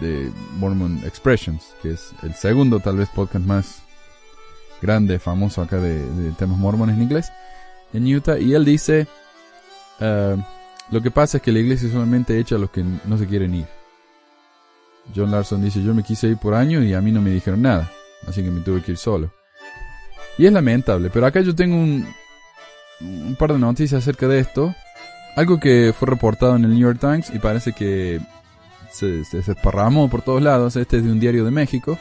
de 0.00 0.30
Mormon 0.58 1.00
Expressions, 1.04 1.74
que 1.82 1.92
es 1.92 2.12
el 2.22 2.34
segundo 2.34 2.80
tal 2.80 2.96
vez 2.96 3.08
podcast 3.08 3.44
más 3.44 3.82
grande, 4.82 5.18
famoso 5.18 5.62
acá 5.62 5.78
de, 5.78 6.32
temas 6.38 6.58
mormones 6.58 6.96
en 6.96 7.02
inglés, 7.02 7.32
en 7.92 8.14
Utah, 8.14 8.38
y 8.38 8.54
él 8.54 8.64
dice, 8.64 9.06
uh, 10.00 10.36
lo 10.90 11.00
que 11.02 11.10
pasa 11.10 11.38
es 11.38 11.42
que 11.42 11.52
la 11.52 11.60
iglesia 11.60 11.90
solamente 11.90 12.38
echa 12.38 12.56
a 12.56 12.58
los 12.58 12.70
que 12.70 12.82
no 12.82 13.16
se 13.16 13.26
quieren 13.26 13.54
ir. 13.54 13.66
John 15.14 15.30
Larson 15.30 15.62
dice, 15.62 15.82
yo 15.82 15.94
me 15.94 16.02
quise 16.02 16.28
ir 16.28 16.36
por 16.36 16.54
años 16.54 16.84
y 16.84 16.92
a 16.92 17.00
mí 17.00 17.12
no 17.12 17.22
me 17.22 17.30
dijeron 17.30 17.62
nada, 17.62 17.90
así 18.26 18.42
que 18.42 18.50
me 18.50 18.60
tuve 18.60 18.82
que 18.82 18.92
ir 18.92 18.98
solo. 18.98 19.32
Y 20.36 20.46
es 20.46 20.52
lamentable, 20.52 21.10
pero 21.10 21.26
acá 21.26 21.40
yo 21.40 21.54
tengo 21.54 21.76
un, 21.76 22.06
un 23.00 23.36
par 23.36 23.52
de 23.52 23.58
noticias 23.58 24.02
acerca 24.02 24.28
de 24.28 24.40
esto. 24.40 24.74
Algo 25.36 25.60
que 25.60 25.94
fue 25.96 26.08
reportado 26.08 26.56
en 26.56 26.64
el 26.64 26.70
New 26.70 26.80
York 26.80 26.98
Times 26.98 27.30
y 27.34 27.38
parece 27.38 27.72
que 27.72 28.20
se, 28.90 29.24
se, 29.24 29.54
por 29.54 30.22
todos 30.22 30.42
lados. 30.42 30.76
Este 30.76 30.98
es 30.98 31.04
de 31.04 31.12
un 31.12 31.20
diario 31.20 31.44
de 31.44 31.50
México. 31.50 31.98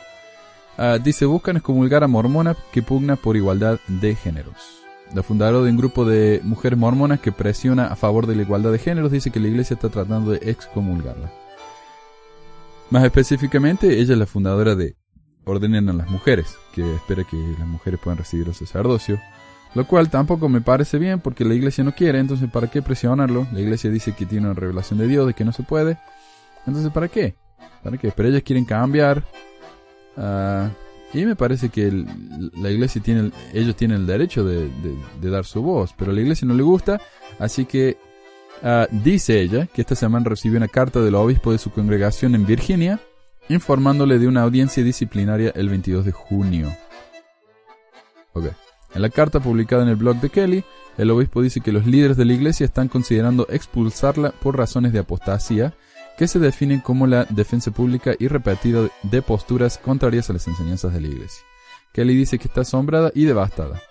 Uh, 0.78 1.00
dice, 1.02 1.26
buscan 1.26 1.58
excomulgar 1.58 2.04
a 2.04 2.08
mormonas 2.08 2.58
que 2.72 2.82
pugna 2.82 3.16
por 3.16 3.36
igualdad 3.36 3.80
de 3.88 4.16
géneros. 4.16 4.56
La 5.14 5.24
fundadora 5.24 5.64
de 5.64 5.72
un 5.72 5.78
grupo 5.78 6.04
de 6.04 6.42
mujeres 6.44 6.78
mormonas 6.78 7.20
que 7.20 7.32
presiona 7.32 7.88
a 7.88 7.96
favor 7.96 8.28
de 8.28 8.36
la 8.36 8.42
igualdad 8.42 8.72
de 8.72 8.80
géneros 8.80 9.12
dice 9.12 9.32
que 9.32 9.40
la 9.40 9.48
iglesia 9.48 9.76
está 9.76 9.90
tratando 9.90 10.32
de 10.32 10.50
excomulgarla. 10.50 11.32
Más 12.90 13.04
específicamente, 13.04 14.00
ella 14.00 14.14
es 14.14 14.20
la 14.20 14.26
fundadora 14.26 14.76
de 14.76 14.96
Ordenen 15.46 15.90
a 15.90 15.94
las 15.94 16.10
Mujeres, 16.10 16.58
que 16.74 16.96
espera 16.96 17.24
que 17.24 17.38
las 17.38 17.68
mujeres 17.68 18.00
puedan 18.04 18.18
recibir 18.18 18.48
el 18.48 18.56
sacerdocio. 18.56 19.20
Lo 19.76 19.86
cual 19.86 20.10
tampoco 20.10 20.48
me 20.48 20.62
parece 20.62 20.98
bien 20.98 21.20
porque 21.20 21.44
la 21.44 21.54
iglesia 21.54 21.84
no 21.84 21.94
quiere, 21.94 22.20
entonces 22.20 22.50
¿para 22.50 22.68
qué 22.68 22.82
presionarlo? 22.82 23.46
La 23.52 23.60
iglesia 23.60 23.90
dice 23.92 24.14
que 24.14 24.26
tiene 24.26 24.48
una 24.48 24.56
revelación 24.56 24.98
de 24.98 25.08
Dios, 25.08 25.28
de 25.28 25.34
que 25.34 25.44
no 25.44 25.52
se 25.52 25.64
puede. 25.64 25.98
Entonces 26.66 26.92
¿para 26.92 27.10
qué? 27.10 27.36
¿Para 27.84 27.98
qué? 27.98 28.12
Pero 28.16 28.30
ellas 28.30 28.42
quieren 28.42 28.64
cambiar. 28.64 29.24
Uh, 30.16 30.70
y 31.14 31.26
me 31.26 31.36
parece 31.36 31.70
que 31.70 32.06
la 32.54 32.72
iglesia 32.72 33.02
tiene, 33.02 33.32
ellos 33.54 33.76
tienen 33.76 33.98
el 33.98 34.08
derecho 34.08 34.44
de, 34.44 34.70
dar 35.22 35.46
su 35.46 35.62
voz, 35.62 35.94
pero 35.98 36.12
a 36.12 36.14
la 36.14 36.22
iglesia 36.22 36.48
no 36.48 36.54
le 36.54 36.64
gusta, 36.64 37.00
así 37.38 37.66
que 37.66 37.98
uh, 38.64 38.86
dice 39.04 39.42
ella 39.42 39.68
que 39.68 39.82
esta 39.82 39.96
semana 39.96 40.30
recibió 40.30 40.58
una 40.58 40.68
carta 40.68 41.02
del 41.02 41.16
obispo 41.16 41.52
de 41.52 41.58
su 41.58 41.72
congregación 41.72 42.36
en 42.36 42.46
Virginia, 42.46 43.00
informándole 43.50 44.20
de 44.20 44.28
una 44.28 44.42
audiencia 44.42 44.84
disciplinaria 44.84 45.52
el 45.56 45.70
22 45.70 46.06
de 46.06 46.12
junio. 46.12 46.76
Okay. 48.34 48.52
En 48.96 49.02
la 49.02 49.10
carta 49.10 49.42
publicada 49.42 49.84
en 49.84 49.90
el 49.90 49.98
blog 49.98 50.22
de 50.22 50.30
Kelly, 50.30 50.64
el 50.98 51.12
obispo 51.12 51.42
dice 51.42 51.60
que 51.60 51.74
los 51.74 51.86
líderes 51.86 52.16
de 52.16 52.24
la 52.24 52.32
iglesia 52.32 52.66
están 52.66 52.88
considerando 52.88 53.46
expulsarla 53.50 54.32
por 54.32 54.58
razones 54.58 54.94
de 54.94 55.00
apostasía, 55.00 55.74
que 56.18 56.30
se 56.30 56.40
definen 56.40 56.80
como 56.80 57.06
la 57.06 57.26
defensa 57.26 57.72
pública 57.72 58.16
y 58.18 58.30
repetida 58.30 58.88
de 59.04 59.22
posturas 59.22 59.78
contrarias 59.78 60.30
a 60.30 60.34
las 60.34 60.48
enseñanzas 60.48 60.94
de 60.94 61.02
la 61.02 61.08
iglesia. 61.08 61.44
Kelly 61.92 62.16
dice 62.16 62.40
que 62.40 62.48
está 62.48 62.62
asombrada 62.62 63.12
y 63.14 63.26
devastada. 63.26 63.82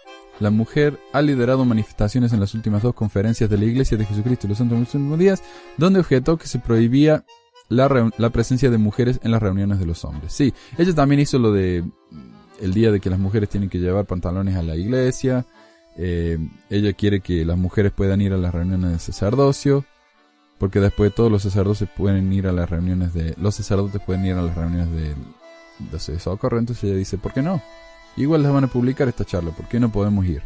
La 0.41 0.51
mujer 0.51 0.99
ha 1.13 1.21
liderado 1.21 1.67
manifestaciones 1.67 2.33
en 2.33 2.41
las 2.41 2.55
últimas 2.55 2.83
dos 2.83 2.95
conferencias 2.95 3.49
de 3.49 3.59
la 3.59 3.67
Iglesia 3.67 3.97
de 3.97 4.07
Jesucristo 4.07 4.47
y 4.47 4.51
los 4.51 4.59
Santos 4.59 4.79
Últimos 4.79 5.19
Días, 5.19 5.43
donde 5.77 6.01
objetó 6.01 6.39
que 6.39 6.49
se 6.49 6.59
prohibía 6.59 7.25
la, 7.69 8.11
la, 8.19 8.31
presencia 8.31 8.69
de 8.69 8.79
mujeres 8.79 9.21
en 9.23 9.31
las 9.31 9.43
reuniones 9.43 9.79
de 9.79 9.87
los 9.87 10.05
hombres. 10.05 10.33
Sí, 10.33 10.53
ella 10.77 10.93
también 10.95 11.21
hizo 11.21 11.39
lo 11.39 11.53
de 11.53 11.85
el 12.61 12.75
día 12.75 12.91
de 12.91 13.01
que 13.01 13.11
las 13.11 13.19
mujeres 13.19 13.49
tienen 13.49 13.71
que 13.71 13.79
llevar 13.79 14.05
pantalones 14.05 14.57
a 14.57 14.63
la 14.63 14.77
iglesia. 14.77 15.45
Eh, 15.97 16.39
ella 16.71 16.93
quiere 16.93 17.21
que 17.21 17.45
las 17.45 17.57
mujeres 17.57 17.93
puedan 17.93 18.21
ir 18.21 18.33
a 18.33 18.37
las 18.37 18.53
reuniones 18.53 18.93
de 18.93 18.99
sacerdocio, 18.99 19.85
porque 20.59 20.81
después 20.81 21.15
todos 21.15 21.31
los 21.31 21.43
sacerdotes 21.43 21.89
pueden 21.97 22.33
ir 22.33 22.47
a 22.47 22.53
las 22.53 22.69
reuniones 22.69 23.15
de 23.15 23.35
los 23.39 23.55
sacerdotes 23.55 24.01
pueden 24.03 24.25
ir 24.27 24.35
a 24.35 24.43
las 24.43 24.57
reuniones 24.57 24.91
de, 24.91 25.15
de 25.91 26.19
socorro. 26.19 26.59
Entonces 26.59 26.85
ella 26.85 26.97
dice, 26.97 27.19
¿por 27.19 27.33
qué 27.33 27.43
no? 27.43 27.63
Igual 28.17 28.43
les 28.43 28.53
van 28.53 28.65
a 28.65 28.69
publicar 28.69 29.09
esta 29.09 29.25
charla, 29.25 29.51
¿por 29.51 29.69
qué 29.69 29.81
no 29.81 29.91
podemos 29.91 30.25
ir? 30.25 30.43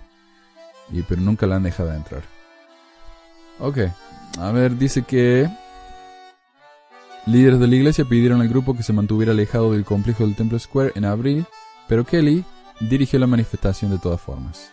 Y 0.90 1.02
pero 1.02 1.20
nunca 1.20 1.46
la 1.46 1.56
han 1.56 1.62
dejado 1.62 1.92
entrar. 1.92 2.22
Ok, 3.60 3.78
a 4.38 4.52
ver, 4.52 4.78
dice 4.78 5.02
que 5.02 5.48
líderes 7.26 7.58
de 7.58 7.66
la 7.66 7.74
iglesia 7.74 8.04
pidieron 8.04 8.40
al 8.40 8.48
grupo 8.48 8.74
que 8.74 8.82
se 8.82 8.92
mantuviera 8.92 9.32
alejado 9.32 9.72
del 9.72 9.84
complejo 9.84 10.24
del 10.24 10.36
Temple 10.36 10.58
Square 10.58 10.92
en 10.94 11.04
abril 11.04 11.46
pero 11.88 12.04
Kelly 12.04 12.44
dirigió 12.80 13.18
la 13.18 13.26
manifestación 13.26 13.90
de 13.90 13.98
todas 13.98 14.20
formas. 14.20 14.70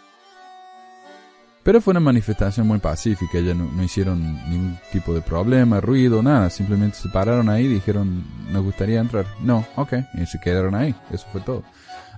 Pero 1.64 1.82
fue 1.82 1.92
una 1.92 2.00
manifestación 2.00 2.68
muy 2.68 2.78
pacífica, 2.78 3.40
ella 3.40 3.56
no, 3.56 3.84
hicieron 3.84 4.22
ningún 4.52 4.78
tipo 4.92 5.16
de 5.16 5.22
problema, 5.22 5.82
ruido, 5.82 6.22
nada, 6.22 6.52
simplemente 6.52 6.98
se 6.98 7.10
pararon 7.10 7.50
ahí 7.50 7.66
y 7.66 7.70
dijeron, 7.70 8.24
nos 8.52 8.64
gustaría 8.64 9.00
entrar. 9.00 9.26
No, 9.42 9.66
ok, 9.76 9.94
y 10.14 10.28
se 10.28 10.40
quedaron 10.40 10.76
ahí, 10.76 10.94
eso 11.10 11.26
fue 11.32 11.42
todo. 11.42 11.64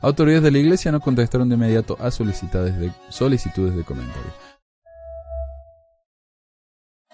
Autoridades 0.02 0.44
de 0.44 0.52
la 0.52 0.58
iglesia 0.58 0.92
no 0.92 1.00
contestaron 1.00 1.48
de 1.48 1.56
inmediato 1.56 1.98
a 2.02 2.12
solicitudes 2.12 2.78
de, 2.78 2.92
solicitudes 3.08 3.74
de 3.74 3.86
comentarios. 3.86 4.34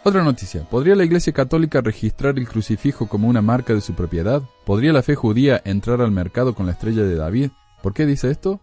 Otra 0.06 0.22
noticia. 0.22 0.64
¿Podría 0.64 0.96
la 0.96 1.06
Iglesia 1.06 1.32
Católica 1.32 1.80
registrar 1.80 2.38
el 2.38 2.46
crucifijo 2.46 3.08
como 3.08 3.30
una 3.30 3.42
marca 3.42 3.74
de 3.74 3.80
su 3.80 3.94
propiedad? 3.94 4.42
¿Podría 4.66 4.92
la 4.92 5.02
fe 5.02 5.16
judía 5.16 5.62
entrar 5.64 6.02
al 6.02 6.12
mercado 6.12 6.56
con 6.56 6.66
la 6.66 6.74
estrella 6.74 7.04
de 7.04 7.16
David? 7.16 7.52
¿Por 7.84 7.94
qué 7.94 8.08
dice 8.08 8.32
esto? 8.32 8.62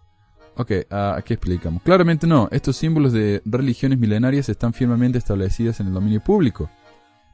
Ok, 0.56 0.72
uh, 0.90 0.94
aquí 1.16 1.35
explicamos. 1.35 1.85
Claramente 1.85 2.26
no, 2.26 2.48
estos 2.50 2.76
símbolos 2.76 3.12
de 3.12 3.40
religiones 3.44 4.00
milenarias 4.00 4.48
están 4.48 4.72
firmemente 4.72 5.18
establecidas 5.18 5.78
en 5.78 5.87
el 5.87 5.92
dominio 5.92 6.20
público. 6.20 6.68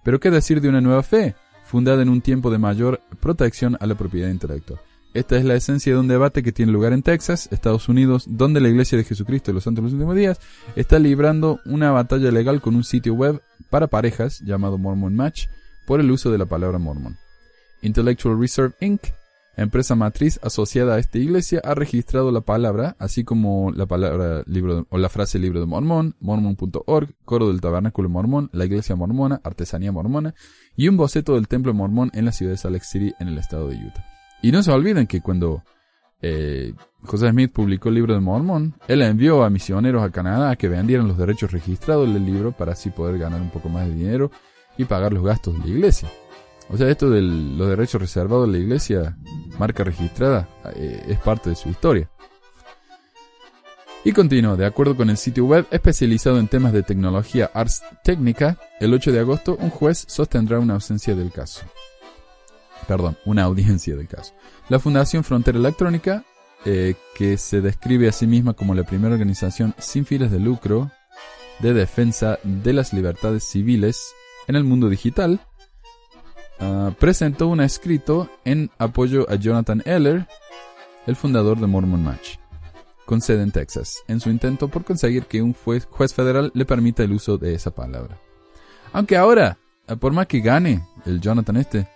Pero 0.05 0.21
¿qué 0.21 0.31
decir 0.31 0.61
de 0.61 0.69
una 0.69 0.83
nueva 0.83 1.03
fe? 1.03 1.35
fundada 1.67 2.01
en 2.03 2.09
un 2.09 2.23
tiempo 2.23 2.51
de 2.51 2.59
mayor 2.59 3.01
protección 3.21 3.77
a 3.81 3.87
la 3.87 3.97
propiedad 3.97 4.31
intelectual. 4.31 4.81
Esta 5.15 5.37
es 5.37 5.45
la 5.45 5.55
esencia 5.55 5.93
de 5.93 5.99
un 5.99 6.09
debate 6.09 6.43
que 6.43 6.53
tiene 6.53 6.73
lugar 6.73 6.93
en 6.93 7.03
Texas, 7.03 7.49
Estados 7.51 7.89
Unidos, 7.89 8.27
donde 8.29 8.61
la 8.61 8.69
Iglesia 8.69 8.97
de 8.97 9.05
Jesucristo 9.05 9.51
de 9.51 9.55
los 9.55 9.65
Santos 9.65 9.83
de 9.83 9.87
los 9.87 9.95
Últimos 9.95 10.15
Días 10.15 10.39
está 10.77 10.99
librando 10.99 11.59
una 11.65 11.91
batalla 11.91 12.31
legal 12.31 12.61
con 12.61 12.77
un 12.77 12.85
sitio 12.85 13.15
web 13.15 13.43
para 13.71 13.89
parejas 13.89 14.41
llamado 14.41 14.79
Mormon 14.79 15.17
Match 15.17 15.47
por 15.87 16.01
el 16.01 16.11
uso 16.11 16.31
de 16.31 16.39
la 16.39 16.47
palabra 16.47 16.79
mormon. 16.79 17.17
Intellectual 17.83 18.39
Reserve 18.39 18.75
Inc., 18.81 19.01
empresa 19.57 19.95
matriz 19.95 20.39
asociada 20.43 20.95
a 20.95 20.99
esta 20.99 21.19
iglesia, 21.19 21.61
ha 21.65 21.75
registrado 21.75 22.31
la 22.31 22.43
palabra, 22.43 22.97
así 22.99 23.25
como 23.25 23.73
la 23.73 23.87
palabra 23.87 24.43
libro 24.47 24.87
o 24.91 24.99
la 24.99 25.09
frase 25.09 25.39
libro 25.39 25.61
de 25.61 25.67
mormón, 25.67 26.15
mormon.org, 26.21 27.15
coro 27.25 27.49
del 27.49 27.61
tabernáculo 27.61 28.09
mormón, 28.09 28.51
la 28.53 28.67
iglesia 28.67 28.97
mormona, 28.97 29.41
artesanía 29.43 29.93
mormona 29.93 30.35
y 30.77 30.89
un 30.89 30.97
boceto 30.97 31.35
del 31.35 31.49
templo 31.49 31.73
mormón 31.75 32.11
en 32.15 32.27
la 32.27 32.33
ciudad 32.33 32.53
de 32.53 32.59
Salt 32.59 32.75
Lake 32.75 32.85
City 32.85 33.15
en 33.19 33.29
el 33.29 33.39
estado 33.39 33.69
de 33.69 33.77
Utah. 33.77 34.05
Y 34.43 34.53
no 34.53 34.63
se 34.63 34.71
olviden 34.71 35.07
que 35.07 35.23
cuando 35.23 35.63
eh, 36.21 36.75
José 37.05 37.31
Smith 37.31 37.53
publicó 37.53 37.89
el 37.89 37.95
libro 37.97 38.15
de 38.15 38.21
Mormón, 38.21 38.75
él 38.89 39.03
envió 39.03 39.45
a 39.45 39.51
misioneros 39.51 40.03
a 40.03 40.11
Canadá 40.11 40.51
a 40.51 40.57
que 40.57 40.69
vendieran 40.69 41.09
los 41.09 41.19
derechos 41.19 41.53
registrados 41.53 42.13
del 42.13 42.25
libro 42.25 42.53
para 42.53 42.73
así 42.73 42.91
poder 42.91 43.19
ganar 43.19 43.41
un 43.41 43.51
poco 43.51 43.69
más 43.69 43.87
de 43.87 43.95
dinero 43.95 44.31
y 44.77 44.85
pagar 44.85 45.13
los 45.13 45.25
gastos 45.25 45.55
de 45.55 45.61
la 45.61 45.67
iglesia. 45.67 46.11
O 46.69 46.77
sea, 46.77 46.89
esto 46.89 47.11
de 47.11 47.23
los 47.23 47.69
derechos 47.69 48.01
reservados 48.01 48.47
de 48.47 48.53
la 48.53 48.59
iglesia, 48.59 49.17
marca 49.59 49.85
registrada, 49.85 50.49
eh, 50.75 51.05
es 51.09 51.19
parte 51.19 51.51
de 51.51 51.57
su 51.57 51.69
historia. 51.69 52.11
Y 54.05 54.13
continúa, 54.13 54.57
de 54.57 54.67
acuerdo 54.67 54.97
con 54.97 55.11
el 55.11 55.17
sitio 55.17 55.47
web 55.47 55.67
especializado 55.71 56.39
en 56.39 56.49
temas 56.49 56.73
de 56.73 56.83
tecnología 56.83 57.51
Ars 57.55 57.83
Técnica, 58.05 58.59
el 58.79 58.95
8 58.95 59.11
de 59.11 59.21
agosto 59.21 59.57
un 59.61 59.71
juez 59.71 60.05
sostendrá 60.09 60.61
una 60.61 60.75
ausencia 60.75 61.15
del 61.15 61.33
caso 61.33 61.65
perdón, 62.87 63.17
una 63.25 63.45
audiencia 63.45 63.97
del 63.97 64.09
caso. 64.09 64.33
La 64.69 64.79
Fundación 64.79 65.25
Frontera 65.25 65.59
Electrónica, 65.59 66.25
eh, 66.65 66.95
que 67.15 67.37
se 67.39 67.61
describe 67.61 68.09
a 68.09 68.13
sí 68.13 68.27
misma 68.27 68.55
como 68.55 68.75
la 68.75 68.85
primera 68.85 69.15
organización 69.15 69.75
sin 69.79 70.07
fines 70.07 70.31
de 70.31 70.41
lucro 70.41 70.91
de 71.61 71.75
defensa 71.75 72.39
de 72.43 72.73
las 72.73 72.93
libertades 72.93 73.45
civiles 73.45 74.13
en 74.47 74.57
el 74.57 74.65
mundo 74.65 74.89
digital, 74.89 75.41
ah, 76.61 76.93
presentó 76.99 77.49
un 77.49 77.61
escrito 77.61 78.31
en 78.45 78.71
apoyo 78.79 79.29
a 79.31 79.37
Jonathan 79.37 79.83
Eller, 79.85 80.27
el 81.07 81.17
fundador 81.17 81.59
de 81.61 81.67
Mormon 81.67 82.03
Match, 82.03 82.37
con 83.05 83.21
sede 83.21 83.43
en 83.43 83.53
Texas, 83.53 84.03
en 84.09 84.21
su 84.21 84.31
intento 84.31 84.69
por 84.69 84.85
conseguir 84.85 85.25
que 85.27 85.43
un 85.43 85.55
juez, 85.55 85.87
federal 86.15 86.51
le 86.55 86.65
permita 86.65 87.03
el 87.03 87.13
uso 87.13 87.39
de 87.39 87.55
esa 87.55 87.71
palabra. 87.71 88.19
Aunque 88.93 89.17
ahora, 89.17 89.59
por 90.01 90.13
más 90.13 90.27
que 90.27 90.41
gane 90.41 90.83
el 91.05 91.21
Jonathan 91.21 91.57
este, 91.57 91.89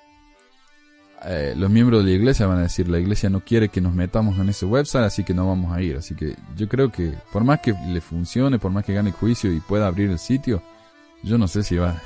eh, 1.25 1.55
los 1.57 1.71
miembros 1.71 2.03
de 2.03 2.11
la 2.11 2.17
iglesia 2.17 2.47
van 2.47 2.59
a 2.59 2.63
decir, 2.63 2.89
la 2.89 2.99
iglesia 2.99 3.29
no 3.29 3.41
quiere 3.41 3.69
que 3.69 3.81
nos 3.81 3.95
metamos 3.95 4.39
en 4.39 4.49
ese 4.49 4.65
website, 4.65 5.05
así 5.05 5.23
que 5.23 5.35
no 5.35 5.47
vamos 5.47 5.77
a 5.77 5.83
ir. 5.83 5.97
Así 5.97 6.15
que 6.15 6.35
yo 6.57 6.69
creo 6.69 6.91
que 6.91 7.13
por 7.33 7.45
más 7.45 7.61
que 7.61 7.75
le 7.89 8.01
funcione, 8.01 8.59
por 8.59 8.71
más 8.71 8.85
que 8.85 8.95
gane 8.95 9.13
juicio 9.13 9.53
y 9.53 9.61
pueda 9.61 9.87
abrir 9.87 10.11
el 10.11 10.19
sitio, 10.19 10.63
yo 11.23 11.37
no 11.37 11.49
sé 11.49 11.63
si 11.63 11.77
va, 11.77 12.01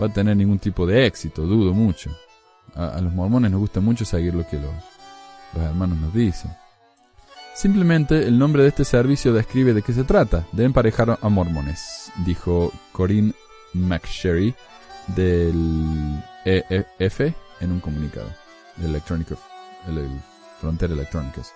va 0.00 0.06
a 0.06 0.12
tener 0.12 0.36
ningún 0.36 0.58
tipo 0.58 0.86
de 0.86 1.06
éxito, 1.06 1.42
dudo 1.42 1.74
mucho. 1.74 2.10
A, 2.74 3.00
los 3.00 3.12
mormones 3.12 3.50
nos 3.50 3.60
gusta 3.60 3.80
mucho 3.80 4.04
seguir 4.04 4.34
lo 4.34 4.46
que 4.46 4.56
los, 4.56 4.72
los 5.54 5.64
hermanos 5.64 5.98
nos 5.98 6.14
dicen. 6.14 6.50
Simplemente 7.54 8.26
el 8.26 8.38
nombre 8.38 8.62
de 8.62 8.68
este 8.68 8.84
servicio 8.84 9.32
describe 9.32 9.74
de 9.74 9.82
qué 9.82 9.92
se 9.92 10.04
trata, 10.04 10.46
de 10.52 10.64
emparejar 10.64 11.18
a 11.20 11.28
mormones, 11.28 12.12
dijo 12.24 12.72
Corinne 12.92 13.32
McSherry 13.74 14.54
del 15.16 16.22
EF 16.44 17.20
en 17.60 17.72
un 17.72 17.80
comunicado 17.80 18.28
de 18.76 18.86
Electronic, 18.86 19.36
Frontera 20.60 20.94
Electrónicas. 20.94 21.52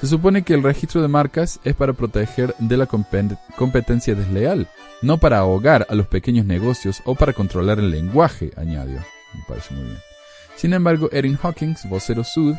Se 0.00 0.06
supone 0.06 0.42
que 0.42 0.54
el 0.54 0.62
registro 0.62 1.00
de 1.02 1.08
marcas 1.08 1.60
es 1.64 1.74
para 1.74 1.92
proteger 1.92 2.54
de 2.58 2.76
la 2.76 2.86
competencia 2.86 4.14
desleal, 4.14 4.68
no 5.02 5.18
para 5.18 5.38
ahogar 5.38 5.86
a 5.88 5.94
los 5.94 6.06
pequeños 6.06 6.46
negocios 6.46 7.00
o 7.04 7.14
para 7.14 7.32
controlar 7.32 7.78
el 7.78 7.90
lenguaje, 7.90 8.52
añadió. 8.56 8.98
Me 9.34 9.44
parece 9.48 9.74
muy 9.74 9.84
bien. 9.84 9.98
Sin 10.56 10.72
embargo, 10.72 11.08
Erin 11.12 11.38
Hawkins, 11.42 11.88
vocero 11.88 12.22
Sud, 12.24 12.54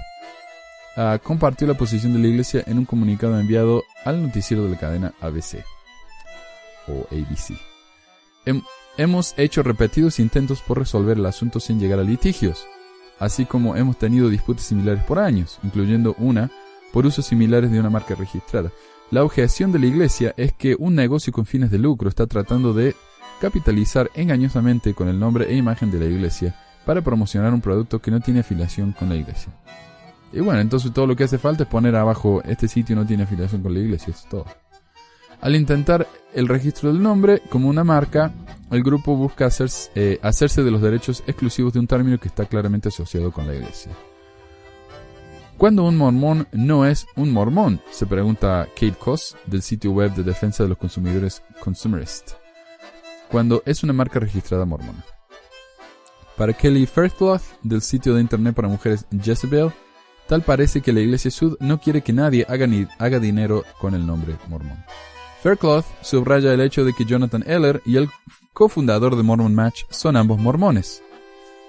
ah, 0.98 1.20
compartió 1.22 1.68
la 1.68 1.76
posición 1.76 2.14
de 2.14 2.20
la 2.20 2.28
iglesia 2.28 2.64
en 2.66 2.80
un 2.80 2.86
comunicado 2.86 3.40
enviado 3.40 3.84
al 4.04 4.22
noticiero 4.22 4.64
de 4.64 4.72
la 4.72 4.80
cadena 4.80 5.14
ABC 5.22 5.64
o 6.88 7.08
ABC. 7.12 7.58
hemos 8.98 9.34
hecho 9.38 9.64
repetidos 9.64 10.20
intentos 10.20 10.62
por 10.62 10.80
resolver 10.80 11.18
el 11.18 11.26
asunto 11.26 11.60
sin 11.60 11.80
llegar 11.80 12.00
a 12.00 12.04
litigios 12.04 12.66
así 13.20 13.46
como 13.46 13.76
hemos 13.76 13.98
tenido 13.98 14.30
disputas 14.30 14.66
similares 14.66 15.04
por 15.04 15.20
años, 15.20 15.60
incluyendo 15.64 16.16
una 16.18 16.52
por 16.92 17.06
usos 17.06 17.26
similares 17.26 17.72
de 17.72 17.80
una 17.80 17.90
marca 17.90 18.16
registrada. 18.16 18.72
La 19.12 19.24
objeción 19.24 19.72
de 19.72 19.80
la 19.80 19.86
Iglesia 19.86 20.34
es 20.38 20.54
que 20.54 20.76
un 20.78 20.96
negocio 20.96 21.32
con 21.32 21.46
fines 21.46 21.72
de 21.72 21.78
lucro 21.78 22.10
está 22.10 22.26
tratando 22.28 22.74
de 22.74 22.96
capitalizar 23.40 24.10
engañosamente 24.16 24.94
con 24.94 25.08
el 25.08 25.20
nombre 25.20 25.46
e 25.50 25.56
imagen 25.56 25.92
de 25.92 26.00
la 26.00 26.06
Iglesia 26.06 26.56
para 26.86 27.02
promocionar 27.02 27.54
un 27.54 27.62
producto 27.62 28.00
que 28.00 28.12
no 28.12 28.20
tiene 28.20 28.40
afiliación 28.40 28.94
con 28.94 29.10
la 29.10 29.16
Iglesia. 29.16 29.54
Y 30.34 30.40
bueno, 30.40 30.60
entonces 30.60 30.92
todo 30.94 31.08
lo 31.08 31.16
que 31.16 31.24
hace 31.26 31.38
falta 31.38 31.64
es 31.64 31.70
poner 31.70 31.96
abajo 31.96 32.42
este 32.46 32.68
sitio 32.68 32.96
no 32.96 33.06
tiene 33.06 33.24
afiliación 33.24 33.62
con 33.62 33.74
la 33.74 33.80
Iglesia, 33.80 34.12
es 34.12 34.28
todo. 34.28 34.46
Al 35.42 35.56
intentar 35.56 36.08
el 36.34 36.48
registro 36.48 36.92
del 36.92 37.02
nombre 37.02 37.42
como 37.50 37.70
una 37.70 37.84
marca, 37.84 38.34
el 38.72 38.84
grupo 38.84 39.16
busca 39.16 39.50
eh, 39.96 40.20
hacerse, 40.22 40.64
de 40.64 40.72
los 40.72 40.82
derechos 40.82 41.24
exclusivos 41.28 41.74
de 41.74 41.80
un 41.80 41.88
término 41.88 42.20
que 42.20 42.28
está 42.28 42.46
claramente 42.46 42.90
asociado 42.90 43.32
con 43.32 43.48
la 43.48 43.54
iglesia. 43.56 43.92
¿Cuándo 45.58 45.86
un 45.86 45.96
mormón 45.96 46.48
no 46.52 46.86
es 46.86 47.08
un 47.16 47.32
mormón? 47.32 47.80
Se 47.90 48.06
pregunta 48.06 48.68
Kate 48.76 48.96
Koss 49.00 49.38
del 49.46 49.62
sitio 49.62 49.92
web 49.92 50.14
de 50.14 50.24
defensa 50.24 50.64
de 50.64 50.70
los 50.70 50.78
consumidores 50.78 51.42
Consumerist. 51.62 52.34
Cuando 53.32 53.64
es 53.66 53.82
una 53.82 53.94
marca 53.94 54.20
registrada 54.20 54.66
mormona. 54.66 55.06
Para 56.36 56.52
Kelly 56.52 56.86
Faircloth 56.86 57.42
del 57.64 57.82
sitio 57.82 58.14
de 58.14 58.22
internet 58.22 58.54
para 58.54 58.68
mujeres 58.68 59.06
Jezebel, 59.24 59.72
tal 60.28 60.42
parece 60.42 60.82
que 60.82 60.92
la 60.92 61.00
iglesia 61.00 61.32
Sud 61.32 61.56
no 61.62 61.80
quiere 61.80 62.02
que 62.02 62.12
nadie 62.12 62.46
haga, 62.50 62.68
haga 63.00 63.20
dinero 63.20 63.64
con 63.80 63.96
el 63.96 64.06
nombre 64.06 64.36
mormón. 64.50 64.84
Faircloth 65.42 65.86
subraya 66.02 66.54
el 66.54 66.60
hecho 66.60 66.84
de 66.84 66.92
que 66.92 67.06
Jonathan 67.06 67.46
Eller 67.48 67.82
y 67.86 67.96
el 67.96 68.10
cofundador 68.52 69.16
de 69.16 69.24
Mormon 69.24 69.56
Match 69.56 69.84
son 69.90 70.18
ambos 70.18 70.38
mormones. 70.38 71.02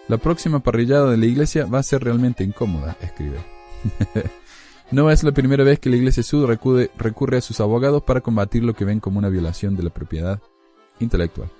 La 0.08 0.18
próxima 0.18 0.58
parrillada 0.58 1.08
de 1.08 1.18
la 1.18 1.26
iglesia 1.26 1.66
va 1.66 1.78
a 1.78 1.84
ser 1.84 2.02
realmente 2.02 2.42
incómoda, 2.42 2.96
escribe. 3.00 3.55
no 4.90 5.10
es 5.10 5.22
la 5.22 5.32
primera 5.32 5.64
vez 5.64 5.78
que 5.78 5.90
la 5.90 5.96
iglesia 5.96 6.22
Sud 6.22 6.46
recurre 6.46 7.36
a 7.36 7.40
sus 7.40 7.60
abogados 7.60 8.02
para 8.02 8.20
combatir 8.20 8.64
lo 8.64 8.74
que 8.74 8.84
ven 8.84 9.00
como 9.00 9.18
una 9.18 9.28
violación 9.28 9.76
de 9.76 9.82
la 9.82 9.90
propiedad 9.90 10.40
intelectual. 11.00 11.50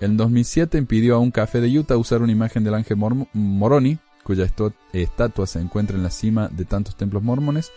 En 0.00 0.16
2007 0.16 0.76
impidió 0.78 1.16
a 1.16 1.18
un 1.18 1.30
café 1.30 1.60
de 1.60 1.78
Utah 1.78 1.96
usar 1.96 2.22
una 2.22 2.32
imagen 2.32 2.64
del 2.64 2.74
ángel 2.74 2.98
Moroni, 3.32 3.98
cuya 4.22 4.46
estatua 4.92 5.46
se 5.46 5.60
encuentra 5.60 5.96
en 5.96 6.02
la 6.02 6.10
cima 6.10 6.48
de 6.48 6.64
tantos 6.64 6.96
templos 6.96 7.22
mormones, 7.22 7.70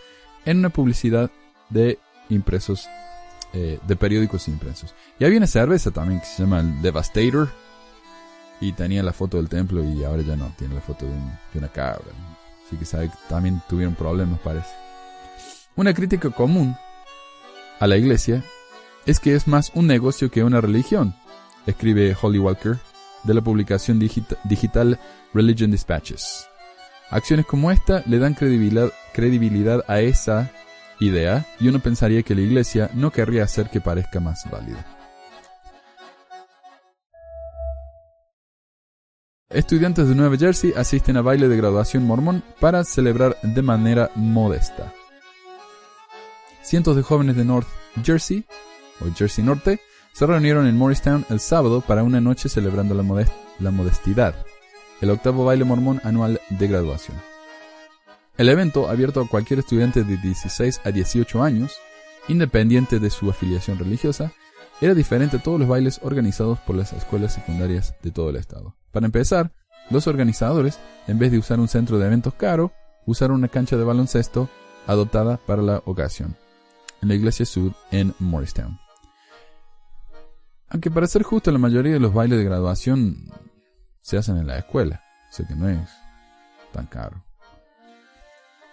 en 0.44 0.58
una 0.58 0.68
publicidad 0.70 1.30
de 1.70 1.98
impresos 2.28 2.88
eh, 3.52 3.80
de 3.86 3.96
periódicos 3.96 4.46
impresos. 4.46 4.94
Y 5.18 5.24
había 5.24 5.38
una 5.38 5.48
cerveza 5.48 5.90
también 5.90 6.20
que 6.20 6.26
se 6.26 6.42
llama 6.42 6.60
el 6.60 6.82
Devastator. 6.82 7.48
Y 8.60 8.72
tenía 8.72 9.02
la 9.02 9.12
foto 9.12 9.38
del 9.38 9.48
templo 9.48 9.82
y 9.82 10.04
ahora 10.04 10.22
ya 10.22 10.36
no, 10.36 10.52
tiene 10.56 10.74
la 10.74 10.82
foto 10.82 11.06
de, 11.06 11.58
una 11.58 11.68
cabra. 11.68 12.04
Así 12.70 12.76
que 12.76 12.84
sabe 12.84 13.08
que 13.08 13.16
también 13.28 13.60
tuvieron 13.68 13.96
problemas, 13.96 14.38
parece. 14.38 14.70
Una 15.74 15.92
crítica 15.92 16.30
común 16.30 16.76
a 17.80 17.86
la 17.88 17.96
iglesia 17.96 18.44
es 19.06 19.18
que 19.18 19.34
es 19.34 19.48
más 19.48 19.72
un 19.74 19.88
negocio 19.88 20.30
que 20.30 20.44
una 20.44 20.60
religión, 20.60 21.16
escribe 21.66 22.16
Holly 22.20 22.38
Walker 22.38 22.78
de 23.24 23.34
la 23.34 23.40
publicación 23.40 23.98
digital 23.98 25.00
Religion 25.34 25.72
Dispatches. 25.72 26.46
Acciones 27.10 27.44
como 27.44 27.72
esta 27.72 28.04
le 28.06 28.20
dan 28.20 28.34
credibilidad, 28.34 28.92
credibilidad 29.12 29.84
a 29.88 29.98
esa 30.00 30.52
idea 31.00 31.44
y 31.58 31.66
uno 31.66 31.80
pensaría 31.80 32.22
que 32.22 32.36
la 32.36 32.42
iglesia 32.42 32.88
no 32.94 33.10
querría 33.10 33.42
hacer 33.42 33.68
que 33.68 33.80
parezca 33.80 34.20
más 34.20 34.48
válida. 34.48 34.99
Estudiantes 39.50 40.08
de 40.08 40.14
Nueva 40.14 40.36
Jersey 40.36 40.72
asisten 40.76 41.16
a 41.16 41.22
baile 41.22 41.48
de 41.48 41.56
graduación 41.56 42.06
mormón 42.06 42.44
para 42.60 42.84
celebrar 42.84 43.36
de 43.42 43.62
manera 43.62 44.12
modesta. 44.14 44.94
Cientos 46.62 46.94
de 46.94 47.02
jóvenes 47.02 47.34
de 47.34 47.44
North 47.44 47.66
Jersey, 48.04 48.44
o 49.00 49.12
Jersey 49.12 49.42
Norte, 49.42 49.80
se 50.12 50.24
reunieron 50.24 50.68
en 50.68 50.76
Morristown 50.76 51.26
el 51.30 51.40
sábado 51.40 51.80
para 51.80 52.04
una 52.04 52.20
noche 52.20 52.48
celebrando 52.48 52.94
la, 52.94 53.26
la 53.58 53.70
modestidad, 53.72 54.36
el 55.00 55.10
octavo 55.10 55.44
baile 55.44 55.64
mormón 55.64 56.00
anual 56.04 56.40
de 56.48 56.68
graduación. 56.68 57.16
El 58.36 58.50
evento, 58.50 58.88
abierto 58.88 59.20
a 59.20 59.26
cualquier 59.26 59.58
estudiante 59.58 60.04
de 60.04 60.16
16 60.16 60.82
a 60.84 60.92
18 60.92 61.42
años, 61.42 61.76
independiente 62.28 63.00
de 63.00 63.10
su 63.10 63.28
afiliación 63.28 63.80
religiosa, 63.80 64.32
era 64.80 64.94
diferente 64.94 65.38
a 65.38 65.42
todos 65.42 65.58
los 65.58 65.68
bailes 65.68 65.98
organizados 66.04 66.60
por 66.60 66.76
las 66.76 66.92
escuelas 66.92 67.34
secundarias 67.34 67.96
de 68.00 68.12
todo 68.12 68.30
el 68.30 68.36
estado. 68.36 68.76
Para 68.92 69.06
empezar, 69.06 69.52
Los 69.90 70.06
organizadores, 70.06 70.78
en 71.08 71.18
vez 71.18 71.32
de 71.32 71.38
usar 71.38 71.58
un 71.58 71.66
centro 71.66 71.98
de 71.98 72.06
eventos 72.06 72.34
caro, 72.34 72.72
usaron 73.06 73.38
una 73.38 73.48
cancha 73.48 73.76
de 73.76 73.82
baloncesto 73.82 74.48
adoptada 74.86 75.36
para 75.36 75.62
la 75.62 75.82
ocasión, 75.84 76.36
en 77.02 77.08
la 77.08 77.14
iglesia 77.16 77.44
sud 77.44 77.72
en 77.90 78.14
Morristown. 78.20 78.78
Aunque 80.68 80.92
para 80.92 81.08
ser 81.08 81.24
justo, 81.24 81.50
la 81.50 81.58
mayoría 81.58 81.92
de 81.92 81.98
los 81.98 82.14
bailes 82.14 82.38
de 82.38 82.44
graduación 82.44 83.16
se 84.00 84.16
hacen 84.16 84.36
en 84.36 84.46
la 84.46 84.58
escuela, 84.58 85.02
sé 85.32 85.44
que 85.44 85.56
no 85.56 85.68
es 85.68 85.90
tan 86.72 86.86
caro. 86.86 87.24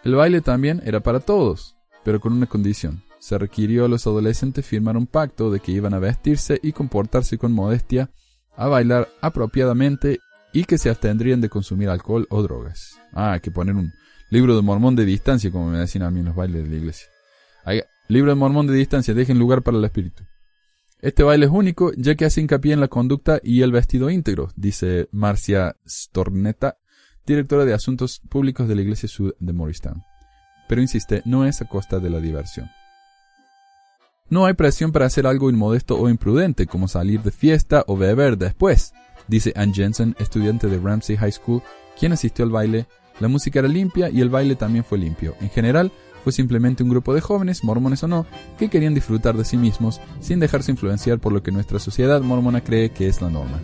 El 0.04 0.14
baile 0.14 0.42
también 0.42 0.84
era 0.86 1.00
para 1.00 1.20
todos, 1.20 1.76
pero 2.04 2.20
con 2.20 2.32
una 2.32 2.46
condición. 2.46 3.04
Se 3.18 3.40
requirió 3.40 3.86
a 3.86 3.88
los 3.88 4.06
adolescentes 4.06 4.64
firmar 4.64 4.96
un 4.96 5.08
pacto 5.08 5.50
de 5.50 5.60
que 5.60 5.72
iban 5.72 5.96
a 5.96 6.00
vestirse 6.00 6.60
y 6.62 6.72
comportarse 6.74 7.40
con 7.40 7.52
modestia, 7.52 8.12
a 8.58 8.68
bailar 8.68 9.08
apropiadamente 9.22 10.20
y 10.52 10.66
que 10.66 10.78
se 10.78 10.90
abstendrían 10.90 11.40
de 11.40 11.50
consumir 11.50 11.90
alcohol 11.90 12.28
o 12.30 12.42
drogas. 12.42 13.00
Ah, 13.14 13.34
hay 13.34 13.40
que 13.40 13.52
poner 13.52 13.76
un 13.76 13.94
libro 14.30 14.56
de 14.56 14.62
mormón 14.62 14.96
de 14.96 15.06
distancia, 15.06 15.52
como 15.52 15.70
me 15.70 15.78
decían 15.78 16.04
a 16.04 16.12
mí 16.12 16.20
en 16.20 16.26
los 16.26 16.36
bailes 16.36 16.64
de 16.64 16.70
la 16.70 16.76
iglesia. 16.76 17.08
libro 18.10 18.32
de 18.32 18.36
mormón 18.36 18.68
de 18.68 18.74
distancia, 18.74 19.14
dejen 19.14 19.40
lugar 19.40 19.62
para 19.62 19.78
el 19.78 19.86
espíritu. 19.86 20.24
Este 21.00 21.22
baile 21.22 21.46
es 21.46 21.52
único, 21.52 21.92
ya 21.96 22.16
que 22.16 22.26
hace 22.26 22.42
hincapié 22.42 22.74
en 22.74 22.80
la 22.80 22.88
conducta 22.88 23.40
y 23.44 23.62
el 23.62 23.72
vestido 23.72 24.10
íntegro, 24.10 24.50
dice 24.56 25.08
Marcia 25.12 25.76
Stornetta, 25.88 26.78
directora 27.26 27.66
de 27.66 27.74
Asuntos 27.74 28.20
Públicos 28.28 28.68
de 28.68 28.76
la 28.76 28.82
Iglesia 28.82 29.08
Sud 29.08 29.34
de 29.40 29.54
Morristown. 29.54 30.02
Pero 30.68 30.82
insiste, 30.82 31.22
no 31.26 31.46
es 31.46 31.62
a 31.62 31.66
costa 31.66 32.00
de 32.00 32.10
la 32.10 32.20
diversión. 32.20 32.68
No 34.30 34.46
hay 34.46 34.54
presión 34.54 34.92
para 34.92 35.06
hacer 35.06 35.26
algo 35.26 35.50
inmodesto 35.50 35.98
o 35.98 36.10
imprudente, 36.10 36.66
como 36.66 36.88
salir 36.88 37.22
de 37.22 37.32
fiesta 37.32 37.86
o 37.88 37.96
beber 37.96 38.38
después, 38.38 38.94
dice 39.28 39.54
Ann 39.56 39.74
Jensen, 39.74 40.16
estudiante 40.20 40.68
de 40.68 40.80
Ramsey 40.80 41.16
High 41.16 41.32
School, 41.32 41.62
quien 41.98 42.12
asistió 42.12 42.44
al 42.44 42.52
baile. 42.52 42.88
La 43.20 43.30
música 43.30 43.60
era 43.60 43.68
limpia 43.68 44.10
y 44.10 44.22
el 44.22 44.30
baile 44.30 44.56
también 44.56 44.84
fue 44.84 44.98
limpio. 44.98 45.36
En 45.40 45.50
general, 45.50 45.92
fue 46.24 46.34
simplemente 46.34 46.84
un 46.84 46.90
grupo 46.90 47.14
de 47.14 47.22
jóvenes, 47.22 47.64
mormones 47.64 48.04
o 48.04 48.08
no, 48.10 48.26
que 48.60 48.70
querían 48.70 48.94
disfrutar 48.94 49.38
de 49.38 49.46
sí 49.46 49.56
mismos 49.56 50.02
sin 50.20 50.42
dejarse 50.42 50.72
influenciar 50.72 51.20
por 51.20 51.32
lo 51.32 51.42
que 51.42 51.52
nuestra 51.52 51.80
sociedad 51.80 52.22
mormona 52.22 52.62
cree 52.62 52.90
que 52.90 53.08
es 53.08 53.22
la 53.22 53.30
norma. 53.30 53.62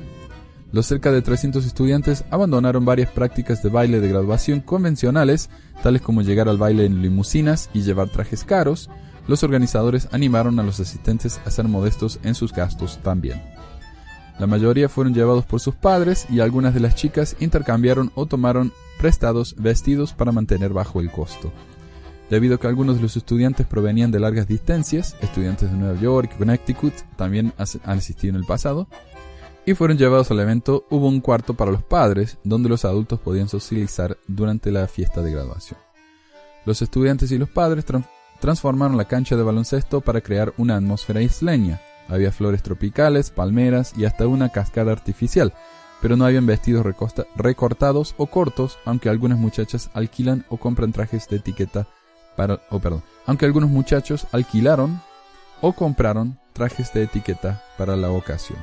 Los 0.72 0.88
cerca 0.88 1.12
de 1.12 1.22
300 1.22 1.66
estudiantes 1.66 2.24
abandonaron 2.32 2.86
varias 2.86 3.12
prácticas 3.12 3.62
de 3.62 3.70
baile 3.70 4.00
de 4.00 4.08
graduación 4.08 4.62
convencionales, 4.62 5.50
tales 5.84 6.02
como 6.02 6.22
llegar 6.22 6.48
al 6.48 6.58
baile 6.58 6.86
en 6.86 7.02
limusinas 7.02 7.70
y 7.74 7.82
llevar 7.82 8.10
trajes 8.10 8.44
caros. 8.44 8.90
Los 9.28 9.44
organizadores 9.44 10.10
animaron 10.12 10.60
a 10.60 10.64
los 10.64 10.80
asistentes 10.80 11.40
a 11.46 11.52
ser 11.52 11.68
modestos 11.68 12.20
en 12.24 12.36
sus 12.36 12.54
gastos 12.54 13.00
también. 13.04 13.42
La 14.40 14.48
mayoría 14.48 14.90
fueron 14.90 15.14
llevados 15.14 15.46
por 15.46 15.60
sus 15.60 15.76
padres 15.76 16.26
y 16.30 16.40
algunas 16.40 16.74
de 16.74 16.80
las 16.80 16.96
chicas 16.96 17.36
intercambiaron 17.40 18.12
o 18.16 18.26
tomaron 18.26 18.74
prestados 18.98 19.56
vestidos 19.58 20.14
para 20.14 20.32
mantener 20.32 20.74
bajo 20.74 21.00
el 21.00 21.12
costo. 21.12 21.52
Debido 22.30 22.56
a 22.56 22.60
que 22.60 22.68
algunos 22.68 22.96
de 22.96 23.04
los 23.04 23.16
estudiantes 23.16 23.68
provenían 23.68 24.10
de 24.12 24.20
largas 24.20 24.48
distancias, 24.48 25.16
estudiantes 25.22 25.70
de 25.72 25.78
Nueva 25.78 26.00
York 26.00 26.32
y 26.34 26.38
Connecticut 26.40 26.94
también 27.16 27.54
han 27.58 27.98
asistido 27.98 28.32
en 28.32 28.42
el 28.42 28.46
pasado, 28.46 28.88
y 29.66 29.76
fueron 29.76 29.98
llevados 29.98 30.30
al 30.32 30.40
evento, 30.40 30.86
hubo 30.90 31.08
un 31.08 31.22
cuarto 31.22 31.54
para 31.54 31.72
los 31.72 31.84
padres, 31.84 32.38
donde 32.44 32.70
los 32.70 32.86
adultos 32.86 33.20
podían 33.20 33.48
socializar 33.48 34.18
durante 34.28 34.72
la 34.72 34.88
fiesta 34.88 35.22
de 35.22 35.32
graduación. 35.32 35.80
Los 36.66 36.82
estudiantes 36.82 37.32
y 37.32 37.38
los 37.38 37.50
padres 37.50 37.86
transformaron 38.44 38.98
la 38.98 39.06
cancha 39.06 39.38
de 39.38 39.44
baloncesto 39.44 40.02
para 40.02 40.20
crear 40.20 40.54
una 40.58 40.76
atmósfera 40.76 41.22
isleña. 41.22 41.80
Había 42.10 42.34
flores 42.34 42.62
tropicales, 42.62 43.30
palmeras 43.30 43.94
y 43.96 44.04
hasta 44.04 44.28
una 44.28 44.50
cascada 44.50 44.92
artificial, 44.92 45.54
pero 46.02 46.18
no 46.18 46.26
habían 46.26 46.46
vestidos 46.46 46.86
recortados 47.38 48.16
o 48.18 48.26
cortos, 48.26 48.80
aunque 48.84 49.08
algunas 49.08 49.38
muchachas 49.40 49.90
alquilan 49.94 50.44
o 50.50 50.58
compran 50.58 50.92
trajes 50.92 51.30
de 51.30 51.38
etiqueta 51.38 51.88
para, 52.36 52.60
oh, 52.70 52.80
perdón, 52.80 53.02
aunque 53.28 53.46
algunos 53.46 53.70
muchachos 53.70 54.28
alquilaron 54.34 55.02
o 55.62 55.72
compraron 55.72 56.38
trajes 56.52 56.92
de 56.92 57.04
etiqueta 57.04 57.64
para 57.78 57.96
la 57.96 58.12
ocasión. 58.12 58.60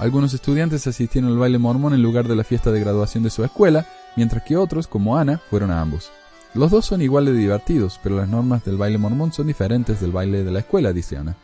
Algunos 0.00 0.34
estudiantes 0.34 0.88
asistieron 0.88 1.30
al 1.30 1.38
baile 1.38 1.58
mormón 1.58 1.94
en 1.94 2.02
lugar 2.02 2.26
de 2.26 2.34
la 2.34 2.42
fiesta 2.42 2.72
de 2.72 2.80
graduación 2.80 3.22
de 3.22 3.30
su 3.30 3.44
escuela, 3.44 3.86
mientras 4.16 4.42
que 4.42 4.56
otros, 4.56 4.88
como 4.88 5.16
Ana, 5.16 5.40
fueron 5.50 5.70
a 5.70 5.80
ambos. 5.80 6.10
Los 6.54 6.70
dos 6.70 6.84
son 6.84 7.00
igual 7.00 7.26
de 7.26 7.32
divertidos, 7.32 8.00
pero 8.02 8.16
las 8.16 8.28
normas 8.28 8.64
del 8.64 8.76
baile 8.76 8.98
mormón 8.98 9.32
son 9.32 9.46
diferentes 9.46 10.00
del 10.00 10.10
baile 10.10 10.42
de 10.42 10.50
la 10.50 10.60
escuela, 10.60 10.92
dice 10.92 11.16
Ana. 11.16 11.36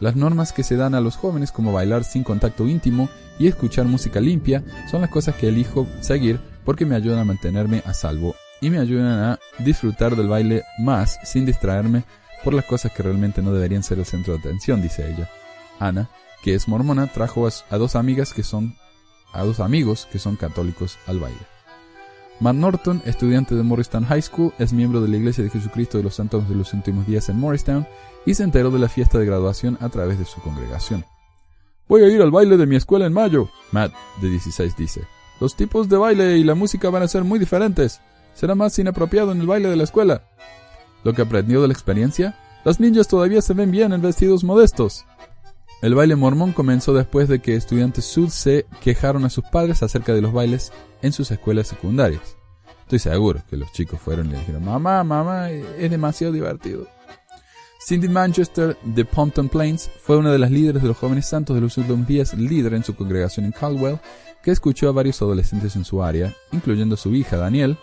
Las 0.00 0.16
normas 0.16 0.52
que 0.52 0.62
se 0.62 0.76
dan 0.76 0.94
a 0.94 1.00
los 1.00 1.16
jóvenes 1.16 1.52
como 1.52 1.72
bailar 1.72 2.04
sin 2.04 2.24
contacto 2.24 2.66
íntimo 2.66 3.08
y 3.38 3.46
escuchar 3.46 3.86
música 3.86 4.20
limpia 4.20 4.64
son 4.90 5.02
las 5.02 5.10
cosas 5.10 5.34
que 5.34 5.48
elijo 5.48 5.86
seguir 6.00 6.40
porque 6.64 6.86
me 6.86 6.96
ayudan 6.96 7.20
a 7.20 7.24
mantenerme 7.24 7.82
a 7.84 7.94
salvo 7.94 8.34
y 8.60 8.70
me 8.70 8.78
ayudan 8.78 9.06
a 9.06 9.38
disfrutar 9.58 10.16
del 10.16 10.28
baile 10.28 10.62
más 10.78 11.18
sin 11.24 11.46
distraerme 11.46 12.04
por 12.42 12.54
las 12.54 12.64
cosas 12.64 12.92
que 12.92 13.02
realmente 13.02 13.42
no 13.42 13.52
deberían 13.52 13.82
ser 13.82 13.98
el 13.98 14.04
centro 14.04 14.34
de 14.34 14.40
atención, 14.40 14.82
dice 14.82 15.08
ella. 15.10 15.28
Ana, 15.78 16.10
que 16.42 16.54
es 16.54 16.68
mormona, 16.68 17.06
trajo 17.06 17.46
a, 17.46 17.78
dos 17.78 17.96
amigas 17.96 18.32
que 18.32 18.42
son 18.42 18.76
a 19.32 19.42
dos 19.42 19.60
amigos 19.60 20.08
que 20.10 20.18
son 20.18 20.36
católicos 20.36 20.98
al 21.06 21.20
baile. 21.20 21.53
Matt 22.40 22.56
Norton, 22.56 23.02
estudiante 23.04 23.54
de 23.54 23.62
Morristown 23.62 24.04
High 24.04 24.22
School, 24.22 24.52
es 24.58 24.72
miembro 24.72 25.00
de 25.00 25.08
la 25.08 25.16
Iglesia 25.16 25.44
de 25.44 25.50
Jesucristo 25.50 25.98
de 25.98 26.04
los 26.04 26.14
Santos 26.14 26.48
de 26.48 26.54
los 26.54 26.72
Últimos 26.72 27.06
Días 27.06 27.28
en 27.28 27.38
Morristown 27.38 27.86
y 28.26 28.34
se 28.34 28.42
enteró 28.42 28.70
de 28.70 28.78
la 28.78 28.88
fiesta 28.88 29.18
de 29.18 29.26
graduación 29.26 29.78
a 29.80 29.88
través 29.88 30.18
de 30.18 30.24
su 30.24 30.40
congregación. 30.40 31.04
Voy 31.88 32.02
a 32.02 32.08
ir 32.08 32.20
al 32.22 32.30
baile 32.30 32.56
de 32.56 32.66
mi 32.66 32.76
escuela 32.76 33.06
en 33.06 33.12
mayo, 33.12 33.50
Matt, 33.72 33.92
de 34.20 34.30
16, 34.30 34.76
dice. 34.76 35.02
Los 35.40 35.56
tipos 35.56 35.88
de 35.88 35.96
baile 35.96 36.38
y 36.38 36.44
la 36.44 36.54
música 36.54 36.90
van 36.90 37.02
a 37.02 37.08
ser 37.08 37.24
muy 37.24 37.38
diferentes 37.38 38.00
será 38.34 38.54
más 38.54 38.78
inapropiado 38.78 39.32
en 39.32 39.40
el 39.40 39.46
baile 39.46 39.68
de 39.68 39.76
la 39.76 39.84
escuela. 39.84 40.24
Lo 41.04 41.14
que 41.14 41.22
aprendió 41.22 41.62
de 41.62 41.68
la 41.68 41.72
experiencia, 41.72 42.36
las 42.64 42.80
niñas 42.80 43.08
todavía 43.08 43.40
se 43.40 43.54
ven 43.54 43.70
bien 43.70 43.92
en 43.92 44.02
vestidos 44.02 44.44
modestos. 44.44 45.06
El 45.84 45.94
baile 45.94 46.16
mormón 46.16 46.52
comenzó 46.52 46.94
después 46.94 47.28
de 47.28 47.40
que 47.40 47.56
estudiantes 47.56 48.06
sud 48.06 48.30
se 48.30 48.64
quejaron 48.80 49.26
a 49.26 49.28
sus 49.28 49.44
padres 49.44 49.82
acerca 49.82 50.14
de 50.14 50.22
los 50.22 50.32
bailes 50.32 50.72
en 51.02 51.12
sus 51.12 51.30
escuelas 51.30 51.68
secundarias. 51.68 52.38
Estoy 52.84 53.00
seguro 53.00 53.42
que 53.50 53.58
los 53.58 53.70
chicos 53.70 54.00
fueron 54.00 54.28
y 54.28 54.30
le 54.30 54.38
dijeron, 54.38 54.64
mamá, 54.64 55.04
mamá, 55.04 55.50
es 55.50 55.90
demasiado 55.90 56.32
divertido. 56.32 56.88
Cindy 57.86 58.08
Manchester 58.08 58.78
de 58.82 59.04
Pompton 59.04 59.50
Plains 59.50 59.90
fue 60.02 60.16
una 60.16 60.32
de 60.32 60.38
las 60.38 60.50
líderes 60.50 60.80
de 60.80 60.88
los 60.88 60.96
jóvenes 60.96 61.26
santos 61.26 61.54
de 61.54 61.60
los 61.60 61.76
últimos 61.76 62.06
días, 62.06 62.32
líder 62.32 62.72
en 62.72 62.82
su 62.82 62.96
congregación 62.96 63.44
en 63.44 63.52
Caldwell, 63.52 64.00
que 64.42 64.52
escuchó 64.52 64.88
a 64.88 64.92
varios 64.92 65.20
adolescentes 65.20 65.76
en 65.76 65.84
su 65.84 66.02
área, 66.02 66.34
incluyendo 66.52 66.96
su 66.96 67.14
hija 67.14 67.36
Daniel, 67.36 67.76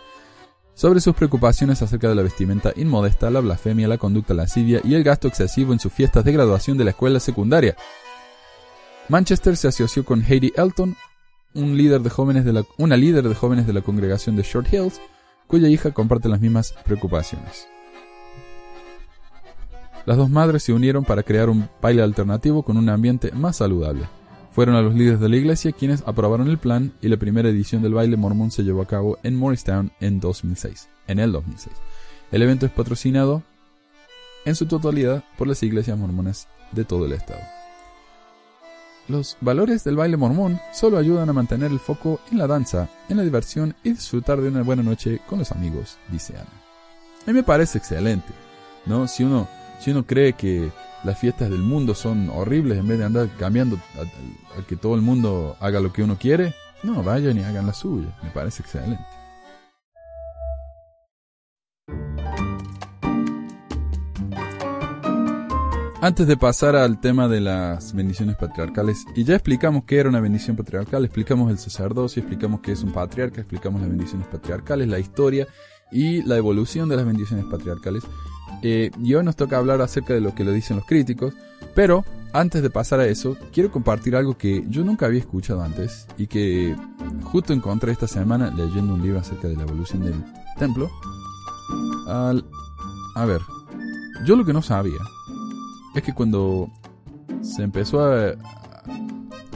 sobre 0.82 1.00
sus 1.00 1.14
preocupaciones 1.14 1.84
acerca 1.84 2.10
de 2.10 2.16
la 2.16 2.24
vestimenta 2.24 2.74
inmodesta, 2.76 3.30
la 3.30 3.40
blasfemia, 3.40 3.88
la 3.88 4.00
conducta 4.00 4.34
lascivia 4.34 4.82
y 4.84 4.96
el 4.96 5.04
gasto 5.04 5.28
excesivo 5.28 5.74
en 5.74 5.80
sus 5.80 5.94
fiestas 5.94 6.26
de 6.26 6.32
graduación 6.32 6.76
de 6.76 6.86
la 6.86 6.90
escuela 6.90 7.20
secundaria. 7.20 7.76
Manchester 9.08 9.56
se 9.58 9.68
asoció 9.68 10.04
con 10.04 10.24
Heidi 10.24 10.52
Elton, 10.56 10.96
una 11.54 11.76
líder 11.76 12.02
de 12.02 12.10
jóvenes 12.10 12.46
de 13.68 13.74
la 13.74 13.82
congregación 13.84 14.36
de 14.36 14.42
Short 14.42 14.74
Hills, 14.74 15.00
cuya 15.46 15.68
hija 15.68 15.92
comparte 15.92 16.30
las 16.30 16.42
mismas 16.42 16.74
preocupaciones. 16.84 17.68
Las 20.08 20.18
dos 20.18 20.32
madres 20.32 20.64
se 20.64 20.74
unieron 20.74 21.06
para 21.06 21.22
crear 21.22 21.52
un 21.52 21.70
baile 21.80 22.02
alternativo 22.02 22.64
con 22.64 22.78
un 22.78 22.90
ambiente 22.90 23.32
más 23.34 23.58
saludable. 23.58 24.08
Fueron 24.52 24.76
a 24.76 24.82
los 24.82 24.94
líderes 24.94 25.20
de 25.20 25.30
la 25.30 25.38
iglesia 25.38 25.72
quienes 25.72 26.04
aprobaron 26.06 26.50
el 26.50 26.58
plan 26.58 26.92
y 27.02 27.08
la 27.08 27.18
primera 27.18 27.50
edición 27.50 27.82
del 27.82 27.94
baile 27.94 28.18
mormón 28.18 28.52
se 28.52 28.64
llevó 28.64 28.82
a 28.82 28.88
cabo 28.88 29.18
en 29.24 29.36
Morristown 29.36 29.92
en 30.02 30.20
2006, 30.20 30.90
en 31.08 31.20
el 31.20 31.32
2006. 31.32 31.74
El 32.32 32.42
evento 32.42 32.66
es 32.66 32.72
patrocinado 32.72 33.44
en 34.44 34.56
su 34.56 34.66
totalidad 34.66 35.24
por 35.38 35.48
las 35.48 35.64
iglesias 35.64 35.98
mormonas 35.98 36.48
de 36.72 36.84
todo 36.84 37.06
el 37.06 37.14
estado. 37.14 37.42
Los 39.08 39.38
valores 39.42 39.84
del 39.84 39.96
baile 39.96 40.18
mormón 40.18 40.60
solo 40.74 40.98
ayudan 40.98 41.30
a 41.30 41.34
mantener 41.34 41.72
el 41.72 41.80
foco 41.80 42.20
en 42.32 42.38
la 42.38 42.48
danza, 42.48 42.90
en 43.10 43.18
la 43.18 43.24
diversión 43.24 43.76
y 43.84 43.92
disfrutar 43.92 44.42
de 44.42 44.50
una 44.50 44.64
buena 44.64 44.84
noche 44.84 45.20
con 45.28 45.40
los 45.40 45.52
amigos, 45.52 45.98
dice 46.10 46.34
Ana. 46.36 46.50
A 47.24 47.28
mí 47.28 47.34
me 47.34 47.44
parece 47.44 47.78
excelente, 47.78 48.34
¿no? 48.86 49.08
Si 49.08 49.24
uno, 49.24 49.48
si 49.82 49.90
uno 49.90 50.06
cree 50.06 50.34
que 50.34 50.72
las 51.04 51.18
fiestas 51.18 51.50
del 51.50 51.62
mundo 51.62 51.96
son 51.96 52.30
horribles 52.30 52.78
en 52.78 52.88
vez 52.88 53.00
de 53.00 53.06
andar 53.06 53.30
cambiando 53.40 53.78
a, 53.98 54.62
que 54.68 54.76
todo 54.76 54.94
el 54.94 55.02
mundo 55.02 55.58
haga 55.60 55.80
lo 55.80 55.92
que 55.92 56.04
uno 56.04 56.18
quiere. 56.20 56.54
No, 56.84 57.04
vayan 57.04 57.40
y 57.40 57.44
hagan 57.44 57.66
la 57.66 57.74
suya. 57.74 58.16
Me 58.22 58.30
parece 58.30 58.62
excelente. 58.62 59.04
Antes 66.04 66.26
de 66.26 66.38
pasar 66.38 66.76
al 66.76 67.00
tema 67.00 67.28
de 67.28 67.42
las 67.42 67.94
bendiciones 67.94 68.36
patriarcales, 68.36 69.06
y 69.16 69.24
ya 69.24 69.36
explicamos 69.36 69.84
qué 69.86 70.00
era 70.00 70.10
una 70.10 70.20
bendición 70.20 70.56
patriarcal, 70.56 71.06
explicamos 71.06 71.52
el 71.52 71.60
sacerdocio, 71.60 72.22
explicamos 72.22 72.62
qué 72.62 72.72
es 72.72 72.82
un 72.82 72.92
patriarca, 72.92 73.42
explicamos 73.42 73.82
las 73.82 73.90
bendiciones 73.90 74.28
patriarcales, 74.28 74.88
la 74.88 74.98
historia 74.98 75.48
y 75.92 76.24
la 76.24 76.38
evolución 76.38 76.90
de 76.90 76.96
las 76.96 77.06
bendiciones 77.06 77.46
patriarcales. 77.46 78.04
Eh, 78.64 78.92
y 79.02 79.14
hoy 79.16 79.24
nos 79.24 79.36
toca 79.36 79.58
hablar 79.58 79.82
acerca 79.82 80.14
de 80.14 80.22
lo 80.22 80.36
que 80.36 80.44
lo 80.44 80.52
dicen 80.52 80.78
los 80.78 80.86
críticos, 80.86 81.34
pero 81.76 82.04
antes 82.34 82.62
de 82.62 82.70
pasar 82.70 83.00
a 83.00 83.06
eso, 83.08 83.36
quiero 83.52 83.72
compartir 83.72 84.16
algo 84.16 84.38
que 84.38 84.64
yo 84.70 84.84
nunca 84.86 85.06
había 85.08 85.20
escuchado 85.20 85.62
antes 85.64 86.08
y 86.18 86.28
que 86.28 86.76
justo 87.24 87.54
encontré 87.54 87.92
esta 87.92 88.08
semana 88.08 88.52
leyendo 88.56 88.94
un 88.94 89.02
libro 89.02 89.20
acerca 89.20 89.48
de 89.48 89.56
la 89.56 89.64
evolución 89.64 90.04
del 90.04 90.24
templo. 90.58 90.90
Al- 92.08 92.46
a 93.16 93.26
ver, 93.26 93.42
yo 94.26 94.36
lo 94.36 94.46
que 94.46 94.54
no 94.54 94.62
sabía 94.62 95.00
es 95.96 96.04
que 96.04 96.14
cuando 96.14 96.70
se 97.42 97.64
empezó 97.64 98.00
a, 98.06 98.34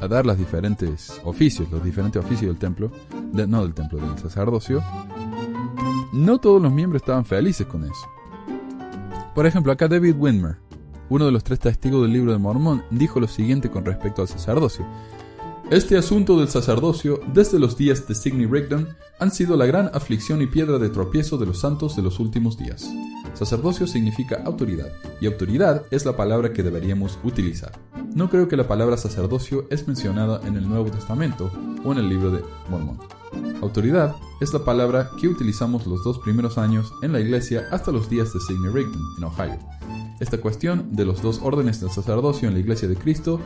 a 0.02 0.08
dar 0.10 0.26
los 0.26 0.38
diferentes 0.38 1.22
oficios, 1.24 1.70
los 1.72 1.84
diferentes 1.84 2.22
oficios 2.24 2.50
del 2.50 2.58
templo, 2.58 2.92
de- 3.32 3.48
no 3.48 3.62
del 3.64 3.74
templo, 3.74 4.00
del 4.00 4.18
sacerdocio, 4.18 4.84
no 6.14 6.38
todos 6.40 6.62
los 6.62 6.72
miembros 6.72 7.02
estaban 7.02 7.26
felices 7.26 7.68
con 7.68 7.84
eso. 7.84 7.94
Por 9.36 9.46
ejemplo, 9.46 9.74
acá 9.74 9.90
David 9.90 10.16
Widmer, 10.18 10.56
uno 11.10 11.26
de 11.26 11.32
los 11.34 11.44
tres 11.44 11.60
testigos 11.60 12.04
del 12.04 12.14
libro 12.14 12.32
de 12.32 12.38
Mormón, 12.38 12.86
dijo 12.90 13.20
lo 13.20 13.28
siguiente 13.28 13.70
con 13.70 13.84
respecto 13.84 14.22
al 14.22 14.30
sacerdocio. 14.30 14.86
Este 15.70 15.98
asunto 15.98 16.40
del 16.40 16.48
sacerdocio, 16.48 17.20
desde 17.34 17.60
los 17.60 17.76
días 17.76 18.08
de 18.08 18.16
Sidney 18.16 18.46
Rigdon, 18.46 18.88
han 19.20 19.32
sido 19.32 19.58
la 19.58 19.66
gran 19.66 19.92
aflicción 19.94 20.42
y 20.42 20.48
piedra 20.48 20.80
de 20.80 20.88
tropiezo 20.88 21.38
de 21.38 21.48
los 21.48 21.60
santos 21.60 21.98
de 21.98 22.02
los 22.02 22.20
últimos 22.20 22.58
días. 22.58 22.90
Sacerdocio 23.34 23.88
significa 23.88 24.42
autoridad, 24.46 24.88
y 25.20 25.26
autoridad 25.26 25.84
es 25.92 26.06
la 26.06 26.16
palabra 26.16 26.54
que 26.54 26.64
deberíamos 26.64 27.20
utilizar. 27.26 27.74
No 28.14 28.30
creo 28.30 28.48
que 28.48 28.56
la 28.56 28.70
palabra 28.70 28.96
sacerdocio 28.96 29.68
es 29.70 29.86
mencionada 29.86 30.40
en 30.48 30.56
el 30.56 30.70
Nuevo 30.70 30.90
Testamento 30.90 31.52
o 31.84 31.92
en 31.92 31.98
el 31.98 32.08
libro 32.08 32.32
de 32.32 32.42
Mormón. 32.70 33.00
Autoridad 33.62 34.16
es 34.42 34.54
la 34.54 34.64
palabra 34.64 35.10
que 35.20 35.28
utilizamos 35.28 35.88
los 35.88 36.04
dos 36.04 36.20
primeros 36.20 36.58
años 36.58 36.94
en 37.02 37.14
la 37.14 37.20
iglesia 37.20 37.68
hasta 37.72 37.92
los 37.92 38.10
días 38.10 38.34
de 38.34 38.40
Sidney 38.40 38.72
Rigdon, 38.72 39.02
en 39.18 39.24
Ohio. 39.24 39.60
Esta 40.20 40.40
cuestión 40.40 40.96
de 40.96 41.06
los 41.06 41.22
dos 41.22 41.40
órdenes 41.42 41.82
del 41.82 41.90
sacerdocio 41.90 42.48
en 42.48 42.54
la 42.54 42.60
iglesia 42.60 42.88
de 42.88 42.96
Cristo 42.96 43.40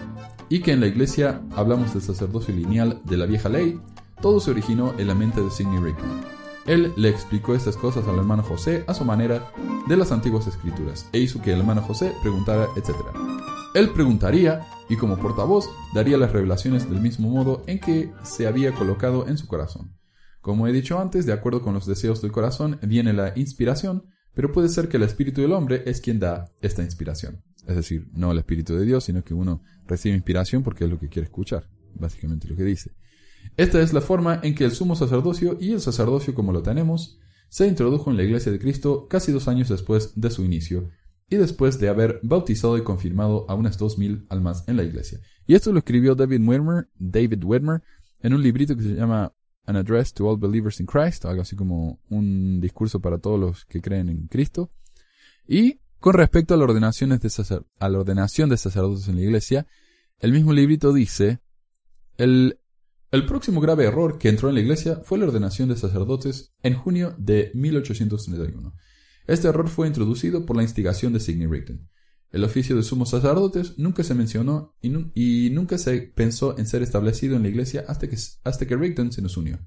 y 0.49 0.61
que 0.61 0.71
en 0.71 0.79
la 0.79 0.87
iglesia 0.87 1.41
hablamos 1.55 1.93
del 1.93 2.01
sacerdocio 2.03 2.53
lineal 2.53 3.01
de 3.05 3.17
la 3.17 3.25
vieja 3.25 3.49
ley, 3.49 3.79
todo 4.21 4.39
se 4.39 4.51
originó 4.51 4.93
en 4.97 5.07
la 5.07 5.15
mente 5.15 5.41
de 5.41 5.49
Sidney 5.49 5.79
Rigdon. 5.79 6.38
Él 6.69 6.93
le 6.97 7.09
explicó 7.09 7.55
estas 7.55 7.75
cosas 7.75 8.07
al 8.07 8.19
hermano 8.19 8.43
José 8.43 8.83
a 8.85 8.93
su 8.93 9.03
manera 9.03 9.51
de 9.87 9.97
las 9.97 10.11
antiguas 10.11 10.45
escrituras 10.45 11.09
e 11.11 11.17
hizo 11.17 11.41
que 11.41 11.51
el 11.51 11.61
hermano 11.61 11.81
José 11.81 12.13
preguntara, 12.21 12.67
etc. 12.75 12.95
Él 13.73 13.89
preguntaría 13.89 14.67
y 14.87 14.95
como 14.95 15.17
portavoz 15.17 15.67
daría 15.95 16.19
las 16.19 16.31
revelaciones 16.31 16.87
del 16.87 17.01
mismo 17.01 17.31
modo 17.31 17.63
en 17.65 17.79
que 17.79 18.13
se 18.21 18.45
había 18.45 18.71
colocado 18.71 19.27
en 19.27 19.39
su 19.39 19.47
corazón. 19.47 19.97
Como 20.41 20.67
he 20.67 20.71
dicho 20.71 20.99
antes, 20.99 21.25
de 21.25 21.33
acuerdo 21.33 21.63
con 21.63 21.73
los 21.73 21.87
deseos 21.87 22.21
del 22.21 22.31
corazón 22.31 22.77
viene 22.83 23.13
la 23.13 23.33
inspiración, 23.35 24.03
pero 24.35 24.51
puede 24.51 24.69
ser 24.69 24.89
que 24.89 24.97
el 24.97 25.03
espíritu 25.03 25.41
del 25.41 25.53
hombre 25.53 25.81
es 25.87 26.01
quien 26.01 26.19
da 26.19 26.51
esta 26.61 26.83
inspiración. 26.83 27.41
Es 27.65 27.77
decir, 27.77 28.11
no 28.13 28.31
el 28.31 28.37
espíritu 28.37 28.75
de 28.75 28.85
Dios, 28.85 29.05
sino 29.05 29.23
que 29.23 29.33
uno 29.33 29.63
recibe 29.87 30.13
inspiración 30.13 30.61
porque 30.61 30.83
es 30.83 30.89
lo 30.91 30.99
que 30.99 31.09
quiere 31.09 31.25
escuchar, 31.25 31.67
básicamente 31.95 32.47
lo 32.47 32.55
que 32.55 32.63
dice. 32.63 32.91
Esta 33.59 33.81
es 33.81 33.91
la 33.91 33.99
forma 33.99 34.39
en 34.41 34.55
que 34.55 34.63
el 34.63 34.71
sumo 34.71 34.95
sacerdocio 34.95 35.57
y 35.59 35.73
el 35.73 35.81
sacerdocio 35.81 36.33
como 36.33 36.53
lo 36.53 36.63
tenemos 36.63 37.19
se 37.49 37.67
introdujo 37.67 38.09
en 38.09 38.15
la 38.15 38.23
iglesia 38.23 38.53
de 38.53 38.57
Cristo 38.57 39.05
casi 39.09 39.33
dos 39.33 39.49
años 39.49 39.67
después 39.67 40.13
de 40.15 40.31
su 40.31 40.45
inicio 40.45 40.91
y 41.29 41.35
después 41.35 41.77
de 41.77 41.89
haber 41.89 42.21
bautizado 42.23 42.77
y 42.77 42.83
confirmado 42.85 43.45
a 43.49 43.55
unas 43.55 43.77
dos 43.77 43.97
mil 43.97 44.25
almas 44.29 44.63
en 44.69 44.77
la 44.77 44.83
iglesia. 44.83 45.19
Y 45.45 45.55
esto 45.55 45.73
lo 45.73 45.79
escribió 45.79 46.15
David 46.15 46.39
Whitmer, 46.47 46.87
David 46.97 47.43
Whitmer 47.43 47.83
en 48.21 48.33
un 48.33 48.41
librito 48.41 48.77
que 48.77 48.83
se 48.83 48.93
llama 48.95 49.33
An 49.65 49.75
Address 49.75 50.13
to 50.13 50.25
All 50.25 50.39
Believers 50.39 50.79
in 50.79 50.85
Christ, 50.85 51.25
algo 51.25 51.41
así 51.41 51.57
como 51.57 51.99
un 52.09 52.61
discurso 52.61 53.01
para 53.01 53.17
todos 53.17 53.37
los 53.37 53.65
que 53.65 53.81
creen 53.81 54.07
en 54.07 54.27
Cristo. 54.27 54.71
Y 55.45 55.81
con 55.99 56.13
respecto 56.13 56.53
a, 56.53 56.57
las 56.57 56.69
ordenaciones 56.69 57.19
de 57.19 57.29
sacer- 57.29 57.65
a 57.77 57.89
la 57.89 57.99
ordenación 57.99 58.49
de 58.49 58.55
sacerdotes 58.55 59.09
en 59.09 59.17
la 59.17 59.21
iglesia, 59.23 59.67
el 60.19 60.31
mismo 60.31 60.53
librito 60.53 60.93
dice, 60.93 61.41
el, 62.15 62.57
el 63.11 63.25
próximo 63.25 63.59
grave 63.61 63.85
error 63.85 64.17
que 64.17 64.29
entró 64.29 64.49
en 64.49 64.55
la 64.55 64.61
iglesia 64.61 65.01
fue 65.03 65.17
la 65.17 65.25
ordenación 65.25 65.69
de 65.69 65.75
sacerdotes 65.75 66.53
en 66.61 66.75
junio 66.75 67.15
de 67.17 67.51
1831. 67.55 68.73
Este 69.27 69.47
error 69.47 69.67
fue 69.67 69.87
introducido 69.87 70.45
por 70.45 70.55
la 70.55 70.63
instigación 70.63 71.13
de 71.13 71.19
Sidney 71.19 71.47
Rigdon. 71.47 71.89
El 72.31 72.43
oficio 72.43 72.75
de 72.75 72.83
sumos 72.83 73.09
sacerdotes 73.09 73.77
nunca 73.79 74.03
se 74.03 74.13
mencionó 74.13 74.75
y, 74.81 74.89
nu- 74.89 75.11
y 75.15 75.49
nunca 75.51 75.79
se 75.79 76.01
pensó 76.01 76.57
en 76.59 76.67
ser 76.67 76.83
establecido 76.83 77.35
en 77.35 77.41
la 77.43 77.49
iglesia 77.49 77.83
hasta 77.87 78.07
que, 78.07 78.15
hasta 78.43 78.65
Rigdon 78.65 79.11
se 79.11 79.21
nos 79.23 79.35
unió. 79.37 79.59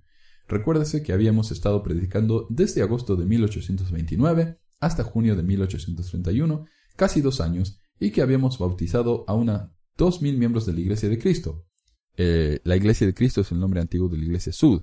Recuérdese 0.47 1.03
que 1.03 1.13
habíamos 1.13 1.51
estado 1.51 1.83
predicando 1.83 2.47
desde 2.51 2.83
agosto 2.83 3.17
de 3.17 3.27
1829 3.27 4.59
hasta 4.79 5.03
junio 5.05 5.35
de 5.37 5.43
1831, 5.43 6.65
casi 6.97 7.21
dos 7.21 7.41
años, 7.41 7.81
y 7.99 8.11
que 8.11 8.23
habíamos 8.23 8.59
bautizado 8.59 9.25
a 9.29 9.35
una 9.35 9.73
dos 9.97 10.23
mil 10.23 10.39
miembros 10.39 10.67
de 10.67 10.73
la 10.73 10.81
Iglesia 10.81 11.09
de 11.09 11.19
Cristo. 11.19 11.65
Eh, 12.17 12.61
la 12.65 12.77
Iglesia 12.77 13.07
de 13.07 13.15
Cristo 13.15 13.41
es 13.41 13.53
el 13.53 13.61
nombre 13.61 13.81
antiguo 13.81 14.09
de 14.09 14.19
la 14.19 14.25
Iglesia 14.25 14.53
Sud, 14.53 14.83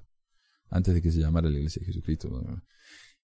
antes 0.70 0.94
de 0.94 1.02
que 1.02 1.12
se 1.12 1.20
llamara 1.20 1.50
la 1.50 1.58
Iglesia 1.58 1.80
de 1.82 1.88
Jesucristo. 1.88 2.30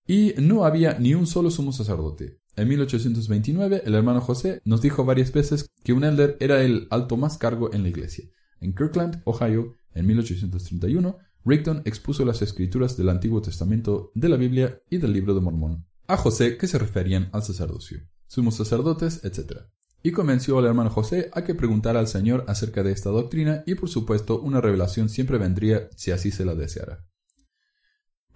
Y 0.08 0.34
no 0.38 0.66
había 0.66 1.00
ni 1.00 1.14
un 1.14 1.28
solo 1.28 1.50
sumo 1.50 1.72
sacerdote. 1.72 2.40
En 2.56 2.68
1829, 2.70 3.84
el 3.86 3.96
hermano 3.96 4.22
José 4.22 4.62
nos 4.64 4.82
dijo 4.82 5.04
varias 5.04 5.32
veces 5.32 5.70
que 5.84 5.94
un 5.94 6.04
elder 6.04 6.38
era 6.40 6.64
el 6.64 6.88
alto 6.90 7.18
más 7.18 7.38
cargo 7.38 7.74
en 7.74 7.84
la 7.84 7.90
iglesia. 7.90 8.30
En 8.62 8.74
Kirkland, 8.74 9.22
Ohio, 9.26 9.74
en 9.94 10.06
1831, 10.06 11.18
Rigdon 11.44 11.82
expuso 11.86 12.24
las 12.24 12.42
escrituras 12.42 12.96
del 12.96 13.10
Antiguo 13.10 13.42
Testamento, 13.42 14.12
de 14.16 14.30
la 14.30 14.38
Biblia 14.38 14.82
y 14.90 14.98
del 14.98 15.12
Libro 15.12 15.34
de 15.36 15.42
Mormón 15.42 15.86
a 16.08 16.18
José 16.18 16.58
que 16.58 16.68
se 16.68 16.78
referían 16.78 17.30
al 17.34 17.44
sacerdocio, 17.44 18.00
sumos 18.28 18.56
sacerdotes, 18.56 19.24
etc. 19.24 19.64
Y 20.06 20.12
convenció 20.12 20.60
al 20.60 20.68
hermano 20.68 20.92
José 20.92 21.32
a 21.34 21.44
que 21.44 21.56
preguntara 21.56 22.00
al 22.00 22.08
Señor 22.08 22.46
acerca 22.48 22.84
de 22.84 22.92
esta 22.92 23.10
doctrina 23.10 23.64
y 23.66 23.74
por 23.74 23.90
supuesto 23.90 24.40
una 24.40 24.62
revelación 24.62 25.10
siempre 25.10 25.40
vendría 25.40 25.90
si 25.96 26.12
así 26.12 26.30
se 26.30 26.46
la 26.46 26.54
deseara. 26.54 27.08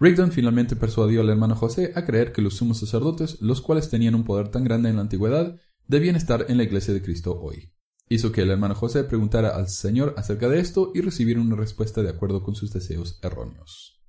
Rigdon 0.00 0.32
finalmente 0.32 0.74
persuadió 0.74 1.20
al 1.20 1.28
hermano 1.28 1.54
José 1.54 1.92
a 1.94 2.04
creer 2.04 2.32
que 2.32 2.42
los 2.42 2.54
sumos 2.54 2.80
sacerdotes, 2.80 3.40
los 3.40 3.60
cuales 3.60 3.88
tenían 3.88 4.16
un 4.16 4.24
poder 4.24 4.48
tan 4.48 4.64
grande 4.64 4.88
en 4.88 4.96
la 4.96 5.02
antigüedad, 5.02 5.60
debían 5.86 6.16
estar 6.16 6.46
en 6.48 6.56
la 6.56 6.64
iglesia 6.64 6.92
de 6.92 7.02
Cristo 7.02 7.38
hoy. 7.40 7.72
Hizo 8.08 8.32
que 8.32 8.42
el 8.42 8.50
hermano 8.50 8.74
José 8.74 9.04
preguntara 9.04 9.50
al 9.50 9.68
Señor 9.68 10.14
acerca 10.16 10.48
de 10.48 10.58
esto 10.58 10.90
y 10.92 11.02
recibiera 11.02 11.40
una 11.40 11.54
respuesta 11.54 12.02
de 12.02 12.10
acuerdo 12.10 12.42
con 12.42 12.56
sus 12.56 12.72
deseos 12.72 13.20
erróneos. 13.22 14.02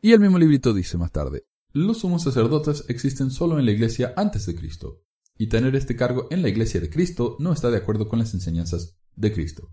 Y 0.00 0.12
el 0.12 0.20
mismo 0.20 0.38
librito 0.38 0.72
dice 0.72 0.98
más 0.98 1.10
tarde, 1.10 1.48
los 1.72 1.98
sumos 1.98 2.22
sacerdotes 2.22 2.84
existen 2.86 3.32
solo 3.32 3.58
en 3.58 3.64
la 3.64 3.72
iglesia 3.72 4.14
antes 4.16 4.46
de 4.46 4.54
Cristo, 4.54 5.03
y 5.36 5.48
tener 5.48 5.74
este 5.76 5.96
cargo 5.96 6.28
en 6.30 6.42
la 6.42 6.48
iglesia 6.48 6.80
de 6.80 6.90
Cristo 6.90 7.36
no 7.40 7.52
está 7.52 7.70
de 7.70 7.78
acuerdo 7.78 8.08
con 8.08 8.18
las 8.18 8.34
enseñanzas 8.34 8.98
de 9.16 9.32
Cristo. 9.32 9.72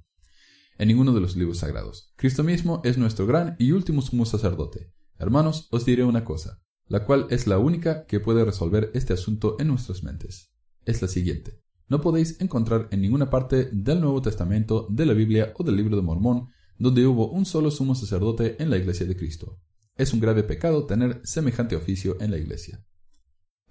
En 0.78 0.88
ninguno 0.88 1.14
de 1.14 1.22
los 1.22 1.36
libros 1.36 1.60
sagrados. 1.60 2.14
Cristo 2.16 2.44
mismo 2.44 2.82
es 2.84 2.98
nuestro 2.98 3.28
gran 3.28 3.56
y 3.60 3.72
último 3.72 4.02
sumo 4.02 4.26
sacerdote. 4.26 4.94
Hermanos, 5.18 5.68
os 5.72 5.86
diré 5.86 6.04
una 6.04 6.26
cosa, 6.26 6.62
la 6.88 7.06
cual 7.06 7.28
es 7.30 7.46
la 7.46 7.60
única 7.60 8.06
que 8.06 8.20
puede 8.20 8.44
resolver 8.44 8.90
este 8.94 9.14
asunto 9.14 9.58
en 9.60 9.68
nuestras 9.68 10.04
mentes. 10.04 10.52
Es 10.86 11.02
la 11.02 11.08
siguiente. 11.08 11.62
No 11.88 12.02
podéis 12.02 12.40
encontrar 12.42 12.88
en 12.92 13.02
ninguna 13.02 13.30
parte 13.30 13.70
del 13.72 14.02
Nuevo 14.02 14.22
Testamento, 14.22 14.88
de 14.90 15.06
la 15.06 15.14
Biblia 15.14 15.54
o 15.58 15.64
del 15.64 15.76
libro 15.76 15.96
de 15.96 16.02
Mormón 16.02 16.50
donde 16.82 17.06
hubo 17.06 17.30
un 17.30 17.46
solo 17.46 17.70
sumo 17.70 17.94
sacerdote 17.94 18.56
en 18.58 18.72
la 18.72 18.78
iglesia 18.78 19.06
de 19.06 19.16
Cristo. 19.16 19.62
Es 19.96 20.14
un 20.14 20.20
grave 20.20 20.42
pecado 20.42 20.88
tener 20.88 21.22
semejante 21.24 21.76
oficio 21.76 22.20
en 22.20 22.32
la 22.32 22.40
iglesia. 22.40 22.84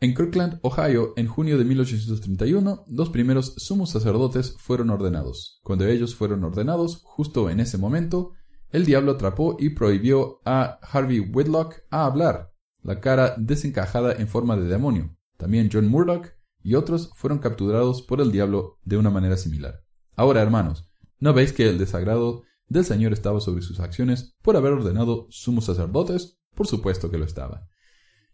En 0.02 0.14
Kirkland, 0.14 0.60
Ohio, 0.62 1.12
en 1.16 1.26
junio 1.26 1.58
de 1.58 1.64
1831, 1.66 2.86
los 2.88 3.10
primeros 3.10 3.52
sumos 3.58 3.90
sacerdotes 3.90 4.56
fueron 4.56 4.88
ordenados. 4.88 5.60
Cuando 5.62 5.86
ellos 5.86 6.14
fueron 6.14 6.42
ordenados, 6.42 7.02
justo 7.04 7.50
en 7.50 7.60
ese 7.60 7.76
momento, 7.76 8.32
el 8.70 8.86
diablo 8.86 9.12
atrapó 9.12 9.58
y 9.58 9.70
prohibió 9.70 10.40
a 10.46 10.78
Harvey 10.80 11.20
Whitlock 11.20 11.82
a 11.90 12.06
hablar, 12.06 12.50
la 12.82 13.00
cara 13.00 13.34
desencajada 13.36 14.14
en 14.14 14.26
forma 14.26 14.56
de 14.56 14.68
demonio. 14.68 15.18
También 15.36 15.68
John 15.70 15.88
Murdoch 15.88 16.28
y 16.62 16.76
otros 16.76 17.10
fueron 17.14 17.38
capturados 17.38 18.00
por 18.00 18.22
el 18.22 18.32
diablo 18.32 18.78
de 18.84 18.96
una 18.96 19.10
manera 19.10 19.36
similar. 19.36 19.82
Ahora, 20.16 20.40
hermanos, 20.40 20.90
¿no 21.18 21.34
veis 21.34 21.52
que 21.52 21.68
el 21.68 21.76
desagrado 21.76 22.44
del 22.68 22.86
Señor 22.86 23.12
estaba 23.12 23.40
sobre 23.40 23.60
sus 23.60 23.80
acciones 23.80 24.34
por 24.40 24.56
haber 24.56 24.72
ordenado 24.72 25.26
sumos 25.28 25.66
sacerdotes? 25.66 26.40
Por 26.54 26.66
supuesto 26.66 27.10
que 27.10 27.18
lo 27.18 27.26
estaba. 27.26 27.68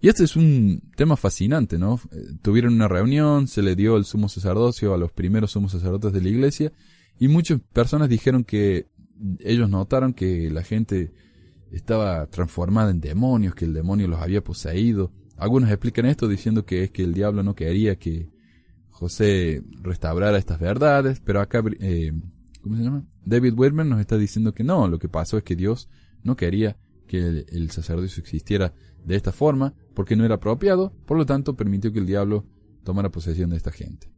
Y 0.00 0.08
este 0.08 0.24
es 0.24 0.36
un 0.36 0.82
tema 0.94 1.16
fascinante, 1.16 1.78
¿no? 1.78 2.00
Eh, 2.12 2.36
Tuvieron 2.42 2.74
una 2.74 2.88
reunión, 2.88 3.48
se 3.48 3.62
le 3.62 3.74
dio 3.74 3.96
el 3.96 4.04
sumo 4.04 4.28
sacerdocio 4.28 4.92
a 4.92 4.98
los 4.98 5.10
primeros 5.12 5.52
sumos 5.52 5.72
sacerdotes 5.72 6.12
de 6.12 6.20
la 6.20 6.28
iglesia 6.28 6.72
y 7.18 7.28
muchas 7.28 7.60
personas 7.72 8.08
dijeron 8.08 8.44
que 8.44 8.88
ellos 9.40 9.70
notaron 9.70 10.12
que 10.12 10.50
la 10.50 10.62
gente 10.62 11.12
estaba 11.72 12.26
transformada 12.26 12.90
en 12.90 13.00
demonios, 13.00 13.54
que 13.54 13.64
el 13.64 13.72
demonio 13.72 14.06
los 14.08 14.20
había 14.20 14.44
poseído. 14.44 15.12
Algunos 15.36 15.70
explican 15.70 16.06
esto 16.06 16.28
diciendo 16.28 16.64
que 16.66 16.84
es 16.84 16.90
que 16.90 17.02
el 17.02 17.14
diablo 17.14 17.42
no 17.42 17.54
quería 17.54 17.96
que 17.96 18.28
José 18.90 19.62
restaurara 19.82 20.38
estas 20.38 20.60
verdades, 20.60 21.20
pero 21.20 21.40
acá, 21.40 21.62
eh, 21.80 22.12
¿cómo 22.62 22.76
se 22.76 22.82
llama? 22.82 23.04
David 23.24 23.54
Whitman 23.56 23.88
nos 23.88 24.00
está 24.00 24.16
diciendo 24.16 24.54
que 24.54 24.64
no, 24.64 24.88
lo 24.88 24.98
que 24.98 25.08
pasó 25.08 25.38
es 25.38 25.42
que 25.42 25.56
Dios 25.56 25.88
no 26.22 26.36
quería 26.36 26.76
que 27.06 27.18
el, 27.18 27.46
el 27.50 27.70
sacerdocio 27.70 28.22
existiera 28.22 28.74
de 29.04 29.16
esta 29.16 29.32
forma, 29.32 29.74
porque 29.96 30.14
no 30.14 30.26
era 30.26 30.34
apropiado, 30.34 30.92
por 31.06 31.16
lo 31.16 31.24
tanto 31.24 31.56
permitió 31.56 31.90
que 31.90 31.98
el 31.98 32.06
diablo 32.06 32.44
tomara 32.84 33.10
posesión 33.10 33.48
de 33.50 33.56
esta 33.56 33.72
gente. 33.72 34.12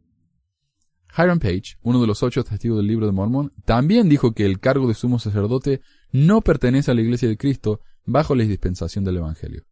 Hiram 1.17 1.39
Page, 1.39 1.77
uno 1.81 2.01
de 2.01 2.05
los 2.05 2.21
ocho 2.21 2.43
testigos 2.43 2.77
del 2.77 2.87
libro 2.87 3.05
de 3.05 3.13
Mormón, 3.13 3.53
también 3.63 4.09
dijo 4.09 4.33
que 4.33 4.45
el 4.45 4.59
cargo 4.59 4.87
de 4.89 4.93
sumo 4.93 5.19
sacerdote 5.19 5.81
no 6.11 6.41
pertenece 6.41 6.91
a 6.91 6.93
la 6.93 7.01
Iglesia 7.01 7.29
de 7.29 7.37
Cristo 7.37 7.79
bajo 8.05 8.35
la 8.35 8.43
dispensación 8.43 9.05
del 9.05 9.17
Evangelio. 9.17 9.65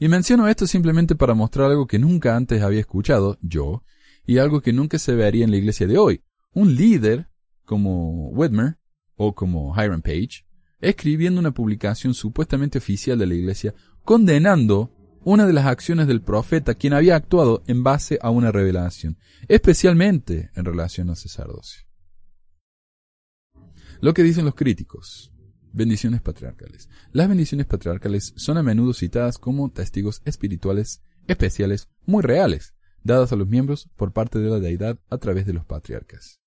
Y 0.00 0.08
menciono 0.08 0.48
esto 0.48 0.66
simplemente 0.66 1.14
para 1.14 1.34
mostrar 1.34 1.70
algo 1.70 1.86
que 1.86 2.00
nunca 2.00 2.36
antes 2.36 2.60
había 2.60 2.80
escuchado, 2.80 3.38
yo, 3.40 3.84
y 4.26 4.38
algo 4.38 4.60
que 4.60 4.72
nunca 4.72 4.98
se 4.98 5.14
vería 5.14 5.44
en 5.44 5.52
la 5.52 5.56
iglesia 5.56 5.86
de 5.86 5.96
hoy. 5.96 6.24
Un 6.52 6.74
líder, 6.74 7.28
como 7.64 8.30
Whitmer, 8.30 8.78
o 9.14 9.34
como 9.34 9.72
Hiram 9.74 10.02
Page, 10.02 10.44
escribiendo 10.80 11.40
una 11.40 11.52
publicación 11.52 12.14
supuestamente 12.14 12.78
oficial 12.78 13.18
de 13.18 13.26
la 13.26 13.34
iglesia, 13.34 13.74
condenando 14.08 14.90
una 15.22 15.46
de 15.46 15.52
las 15.52 15.66
acciones 15.66 16.06
del 16.06 16.22
profeta, 16.22 16.74
quien 16.74 16.94
había 16.94 17.14
actuado 17.14 17.62
en 17.66 17.82
base 17.82 18.18
a 18.22 18.30
una 18.30 18.50
revelación, 18.50 19.18
especialmente 19.48 20.50
en 20.54 20.64
relación 20.64 21.10
al 21.10 21.16
sacerdocio. 21.16 21.82
Lo 24.00 24.14
que 24.14 24.22
dicen 24.22 24.46
los 24.46 24.54
críticos. 24.54 25.30
Bendiciones 25.74 26.22
patriarcales. 26.22 26.88
Las 27.12 27.28
bendiciones 27.28 27.66
patriarcales 27.66 28.32
son 28.38 28.56
a 28.56 28.62
menudo 28.62 28.94
citadas 28.94 29.36
como 29.36 29.70
testigos 29.70 30.22
espirituales 30.24 31.02
especiales 31.26 31.90
muy 32.06 32.22
reales, 32.22 32.72
dadas 33.02 33.30
a 33.32 33.36
los 33.36 33.46
miembros 33.46 33.90
por 33.94 34.14
parte 34.14 34.38
de 34.38 34.48
la 34.48 34.58
deidad 34.58 34.98
a 35.10 35.18
través 35.18 35.44
de 35.44 35.52
los 35.52 35.66
patriarcas. 35.66 36.40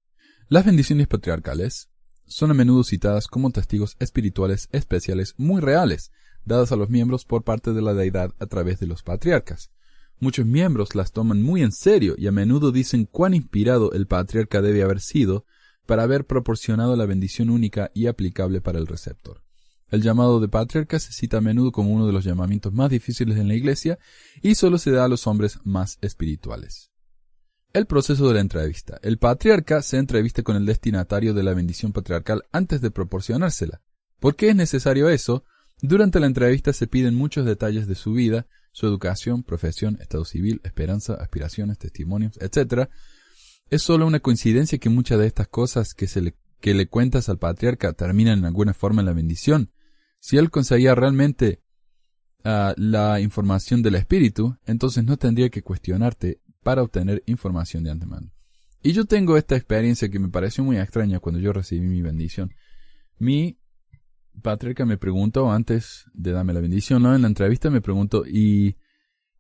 Las 0.47 0.65
bendiciones 0.65 1.05
patriarcales 1.07 1.91
son 2.25 2.49
a 2.49 2.55
menudo 2.55 2.83
citadas 2.83 3.27
como 3.27 3.51
testigos 3.51 3.97
espirituales 3.99 4.67
especiales 4.71 5.35
muy 5.37 5.61
reales, 5.61 6.11
dadas 6.45 6.71
a 6.71 6.75
los 6.75 6.89
miembros 6.89 7.25
por 7.25 7.43
parte 7.43 7.73
de 7.73 7.81
la 7.81 7.93
deidad 7.93 8.33
a 8.39 8.45
través 8.45 8.79
de 8.79 8.87
los 8.87 9.03
patriarcas. 9.03 9.71
Muchos 10.19 10.45
miembros 10.45 10.93
las 10.93 11.11
toman 11.11 11.41
muy 11.41 11.63
en 11.63 11.71
serio 11.71 12.15
y 12.17 12.27
a 12.27 12.31
menudo 12.31 12.71
dicen 12.71 13.05
cuán 13.05 13.33
inspirado 13.33 13.91
el 13.93 14.05
patriarca 14.05 14.61
debe 14.61 14.83
haber 14.83 14.99
sido 14.99 15.45
para 15.85 16.03
haber 16.03 16.25
proporcionado 16.25 16.95
la 16.95 17.05
bendición 17.05 17.49
única 17.49 17.89
y 17.93 18.07
aplicable 18.07 18.61
para 18.61 18.79
el 18.79 18.87
receptor. 18.87 19.41
El 19.89 20.01
llamado 20.01 20.39
de 20.39 20.47
patriarca 20.47 20.99
se 20.99 21.11
cita 21.11 21.37
a 21.37 21.41
menudo 21.41 21.71
como 21.71 21.91
uno 21.91 22.07
de 22.07 22.13
los 22.13 22.23
llamamientos 22.23 22.71
más 22.71 22.89
difíciles 22.89 23.37
en 23.37 23.47
la 23.47 23.55
Iglesia 23.55 23.99
y 24.41 24.55
solo 24.55 24.77
se 24.77 24.91
da 24.91 25.05
a 25.05 25.09
los 25.09 25.27
hombres 25.27 25.59
más 25.65 25.97
espirituales. 26.01 26.91
El 27.73 27.85
proceso 27.85 28.27
de 28.27 28.35
la 28.35 28.41
entrevista. 28.41 28.99
El 29.01 29.17
patriarca 29.17 29.81
se 29.81 29.97
entrevista 29.97 30.43
con 30.43 30.55
el 30.55 30.65
destinatario 30.65 31.33
de 31.33 31.43
la 31.43 31.53
bendición 31.53 31.93
patriarcal 31.93 32.43
antes 32.51 32.81
de 32.81 32.91
proporcionársela. 32.91 33.81
¿Por 34.19 34.35
qué 34.35 34.49
es 34.49 34.55
necesario 34.55 35.09
eso? 35.09 35.43
Durante 35.81 36.19
la 36.19 36.27
entrevista 36.27 36.73
se 36.73 36.85
piden 36.85 37.15
muchos 37.15 37.45
detalles 37.45 37.87
de 37.87 37.95
su 37.95 38.13
vida, 38.13 38.45
su 38.71 38.85
educación, 38.85 39.43
profesión, 39.43 39.97
estado 39.99 40.25
civil, 40.25 40.61
esperanza, 40.63 41.15
aspiraciones, 41.15 41.79
testimonios, 41.79 42.37
etc. 42.39 42.89
Es 43.69 43.81
solo 43.81 44.05
una 44.05 44.19
coincidencia 44.19 44.77
que 44.77 44.89
muchas 44.89 45.19
de 45.19 45.25
estas 45.25 45.47
cosas 45.47 45.93
que, 45.95 46.07
se 46.07 46.21
le, 46.21 46.35
que 46.59 46.75
le 46.75 46.87
cuentas 46.87 47.29
al 47.29 47.39
patriarca 47.39 47.93
terminan 47.93 48.39
en 48.39 48.45
alguna 48.45 48.75
forma 48.75 49.01
en 49.01 49.07
la 49.07 49.13
bendición. 49.13 49.71
Si 50.19 50.37
él 50.37 50.51
conseguía 50.51 50.93
realmente 50.93 51.63
uh, 52.45 52.73
la 52.77 53.19
información 53.19 53.81
del 53.81 53.95
espíritu, 53.95 54.57
entonces 54.65 55.03
no 55.03 55.17
tendría 55.17 55.49
que 55.49 55.63
cuestionarte 55.63 56.41
para 56.61 56.83
obtener 56.83 57.23
información 57.25 57.83
de 57.83 57.89
antemano. 57.89 58.31
Y 58.83 58.93
yo 58.93 59.05
tengo 59.05 59.35
esta 59.35 59.55
experiencia 59.55 60.09
que 60.09 60.19
me 60.19 60.29
pareció 60.29 60.63
muy 60.63 60.77
extraña 60.77 61.19
cuando 61.19 61.39
yo 61.39 61.53
recibí 61.53 61.87
mi 61.87 62.03
bendición. 62.03 62.51
Mi 63.17 63.57
Patrick 64.41 64.83
me 64.85 64.97
preguntó 64.97 65.51
antes 65.51 66.05
de 66.13 66.31
darme 66.31 66.53
la 66.53 66.61
bendición, 66.61 67.03
¿no? 67.03 67.15
En 67.15 67.21
la 67.21 67.27
entrevista 67.27 67.69
me 67.69 67.81
preguntó, 67.81 68.23
¿y 68.25 68.77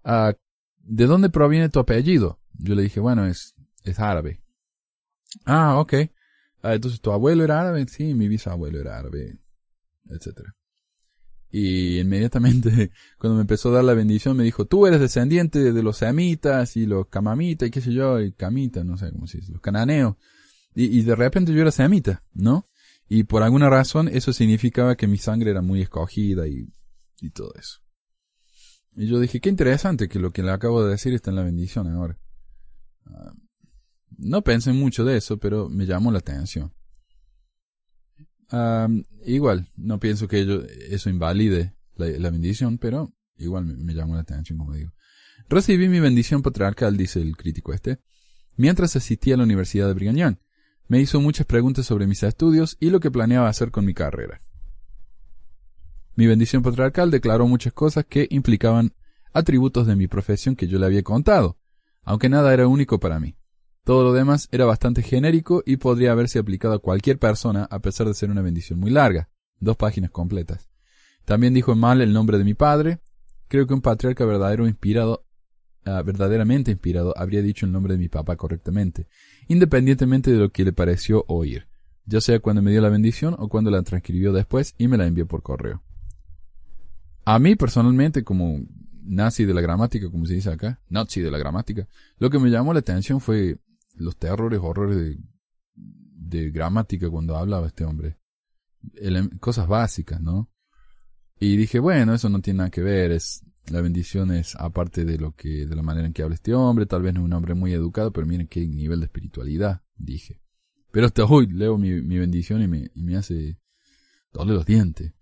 uh, 0.03 0.33
de 0.79 1.05
dónde 1.05 1.29
proviene 1.29 1.69
tu 1.69 1.79
apellido? 1.79 2.39
Yo 2.53 2.75
le 2.75 2.83
dije, 2.83 2.99
bueno, 2.99 3.25
es, 3.25 3.55
es 3.83 3.99
árabe. 3.99 4.41
Ah, 5.45 5.79
ok. 5.79 5.93
Ah, 6.61 6.75
entonces, 6.75 7.01
¿tu 7.01 7.11
abuelo 7.11 7.43
era 7.43 7.59
árabe? 7.59 7.85
Sí, 7.87 8.13
mi 8.13 8.27
bisabuelo 8.27 8.79
era 8.79 8.97
árabe, 8.97 9.39
etcétera. 10.09 10.55
Y 11.49 11.99
inmediatamente, 11.99 12.91
cuando 13.17 13.35
me 13.35 13.41
empezó 13.41 13.69
a 13.69 13.73
dar 13.73 13.83
la 13.83 13.93
bendición, 13.93 14.37
me 14.37 14.43
dijo, 14.43 14.65
tú 14.65 14.87
eres 14.87 14.99
descendiente 14.99 15.73
de 15.73 15.83
los 15.83 15.97
semitas 15.97 16.77
y 16.77 16.85
los 16.85 17.07
camamitas 17.07 17.67
y 17.67 17.71
qué 17.71 17.81
sé 17.81 17.93
yo, 17.93 18.19
y 18.19 18.31
camitas, 18.33 18.85
no 18.85 18.97
sé 18.97 19.11
cómo 19.11 19.27
se 19.27 19.39
dice, 19.39 19.51
los 19.51 19.61
cananeos. 19.61 20.15
Y, 20.75 20.99
y 20.99 21.01
de 21.01 21.15
repente 21.15 21.53
yo 21.53 21.61
era 21.61 21.71
semita, 21.71 22.23
¿no? 22.33 22.67
Y 23.13 23.25
por 23.25 23.43
alguna 23.43 23.69
razón 23.69 24.07
eso 24.07 24.31
significaba 24.31 24.95
que 24.95 25.05
mi 25.05 25.17
sangre 25.17 25.51
era 25.51 25.61
muy 25.61 25.81
escogida 25.81 26.47
y, 26.47 26.73
y 27.19 27.29
todo 27.31 27.53
eso. 27.59 27.79
Y 28.95 29.05
yo 29.07 29.19
dije, 29.19 29.41
qué 29.41 29.49
interesante 29.49 30.07
que 30.07 30.17
lo 30.17 30.31
que 30.31 30.43
le 30.43 30.51
acabo 30.51 30.81
de 30.81 30.91
decir 30.91 31.13
está 31.13 31.29
en 31.29 31.35
la 31.35 31.43
bendición 31.43 31.89
ahora. 31.89 32.17
Uh, 33.05 33.33
no 34.17 34.43
pensé 34.43 34.71
mucho 34.71 35.03
de 35.03 35.17
eso, 35.17 35.37
pero 35.39 35.67
me 35.67 35.85
llamó 35.85 36.09
la 36.13 36.19
atención. 36.19 36.73
Uh, 38.49 39.03
igual, 39.25 39.69
no 39.75 39.99
pienso 39.99 40.29
que 40.29 40.65
eso 40.89 41.09
invalide 41.09 41.75
la, 41.97 42.29
bendición, 42.29 42.77
pero 42.77 43.13
igual 43.35 43.65
me, 43.65 43.73
me, 43.73 43.93
llamó 43.93 44.15
la 44.15 44.21
atención, 44.21 44.57
como 44.57 44.73
digo. 44.73 44.93
Recibí 45.49 45.89
mi 45.89 45.99
bendición 45.99 46.41
patriarcal, 46.41 46.95
dice 46.95 47.21
el 47.21 47.35
crítico 47.35 47.73
este, 47.73 47.99
mientras 48.55 48.95
asistía 48.95 49.33
a 49.33 49.37
la 49.37 49.43
Universidad 49.43 49.89
de 49.89 49.95
Brigham 49.95 50.15
Young. 50.15 50.37
Me 50.91 50.99
hizo 50.99 51.21
muchas 51.21 51.45
preguntas 51.45 51.85
sobre 51.85 52.05
mis 52.05 52.21
estudios 52.21 52.75
y 52.77 52.89
lo 52.89 52.99
que 52.99 53.09
planeaba 53.09 53.47
hacer 53.47 53.71
con 53.71 53.85
mi 53.85 53.93
carrera. 53.93 54.41
Mi 56.17 56.27
bendición 56.27 56.63
patriarcal 56.63 57.09
declaró 57.09 57.47
muchas 57.47 57.71
cosas 57.71 58.03
que 58.03 58.27
implicaban 58.29 58.91
atributos 59.31 59.87
de 59.87 59.95
mi 59.95 60.07
profesión 60.07 60.57
que 60.57 60.67
yo 60.67 60.79
le 60.79 60.87
había 60.87 61.01
contado, 61.01 61.57
aunque 62.03 62.27
nada 62.27 62.53
era 62.53 62.67
único 62.67 62.99
para 62.99 63.21
mí. 63.21 63.37
Todo 63.85 64.03
lo 64.03 64.11
demás 64.11 64.49
era 64.51 64.65
bastante 64.65 65.01
genérico 65.01 65.63
y 65.65 65.77
podría 65.77 66.11
haberse 66.11 66.39
aplicado 66.39 66.73
a 66.73 66.79
cualquier 66.79 67.17
persona 67.19 67.69
a 67.71 67.79
pesar 67.79 68.07
de 68.07 68.13
ser 68.13 68.29
una 68.29 68.41
bendición 68.41 68.77
muy 68.77 68.91
larga, 68.91 69.29
dos 69.61 69.77
páginas 69.77 70.11
completas. 70.11 70.69
También 71.23 71.53
dijo 71.53 71.73
mal 71.73 72.01
el 72.01 72.11
nombre 72.11 72.37
de 72.37 72.43
mi 72.43 72.53
padre. 72.53 72.99
Creo 73.47 73.65
que 73.65 73.73
un 73.73 73.81
patriarca 73.81 74.25
verdadero 74.25 74.67
inspirado 74.67 75.23
uh, 75.85 76.03
verdaderamente 76.03 76.71
inspirado, 76.71 77.13
habría 77.17 77.41
dicho 77.41 77.65
el 77.65 77.71
nombre 77.71 77.93
de 77.93 77.99
mi 77.99 78.09
papá 78.09 78.35
correctamente, 78.35 79.07
independientemente 79.47 80.31
de 80.31 80.37
lo 80.37 80.49
que 80.49 80.63
le 80.63 80.73
pareció 80.73 81.25
oír, 81.27 81.67
ya 82.05 82.21
sea 82.21 82.39
cuando 82.39 82.61
me 82.61 82.71
dio 82.71 82.81
la 82.81 82.89
bendición 82.89 83.35
o 83.37 83.49
cuando 83.49 83.71
la 83.71 83.81
transcribió 83.83 84.33
después 84.33 84.75
y 84.77 84.87
me 84.87 84.97
la 84.97 85.05
envió 85.05 85.27
por 85.27 85.43
correo. 85.43 85.83
A 87.25 87.39
mí 87.39 87.55
personalmente, 87.55 88.23
como 88.23 88.61
nazi 89.03 89.45
de 89.45 89.53
la 89.53 89.61
gramática, 89.61 90.09
como 90.09 90.25
se 90.25 90.35
dice 90.35 90.51
acá, 90.51 90.81
nazi 90.89 91.21
de 91.21 91.31
la 91.31 91.37
gramática, 91.37 91.87
lo 92.17 92.29
que 92.29 92.39
me 92.39 92.49
llamó 92.49 92.73
la 92.73 92.79
atención 92.79 93.19
fue 93.19 93.59
los 93.95 94.17
terrores, 94.17 94.59
horrores 94.61 95.17
de, 95.75 96.51
gramática 96.51 97.09
cuando 97.09 97.35
hablaba 97.35 97.67
este 97.67 97.83
hombre. 97.83 98.17
Cosas 99.39 99.67
básicas, 99.67 100.21
¿no? 100.21 100.49
Y 101.39 101.57
dije, 101.57 101.79
bueno, 101.79 102.13
eso 102.13 102.29
no 102.29 102.41
tiene 102.41 102.59
nada 102.59 102.69
que 102.69 102.81
ver, 102.81 103.11
es 103.11 103.43
la 103.69 103.81
bendición 103.81 104.31
es 104.31 104.55
aparte 104.55 105.05
de 105.05 105.17
lo 105.17 105.35
que, 105.35 105.65
de 105.65 105.75
la 105.75 105.81
manera 105.81 106.07
en 106.07 106.13
que 106.13 106.23
habla 106.23 106.35
este 106.35 106.53
hombre, 106.53 106.85
tal 106.85 107.01
vez 107.01 107.13
no 107.13 107.21
es 107.21 107.25
un 107.25 107.33
hombre 107.33 107.53
muy 107.53 107.73
educado, 107.73 108.11
pero 108.11 108.25
miren 108.27 108.47
qué 108.47 108.65
nivel 108.67 108.99
de 108.99 109.05
espiritualidad, 109.05 109.81
dije. 109.95 110.41
Pero 110.91 111.05
hasta 111.05 111.23
hoy 111.23 111.47
leo 111.47 111.77
mi, 111.77 112.01
bendición 112.01 112.61
y 112.61 112.67
me, 112.67 112.91
y 112.93 113.03
me 113.03 113.15
hace 113.15 113.59
doler 114.33 114.55
los 114.55 114.65
dientes. 114.65 115.13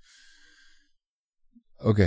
Ok. 1.77 2.01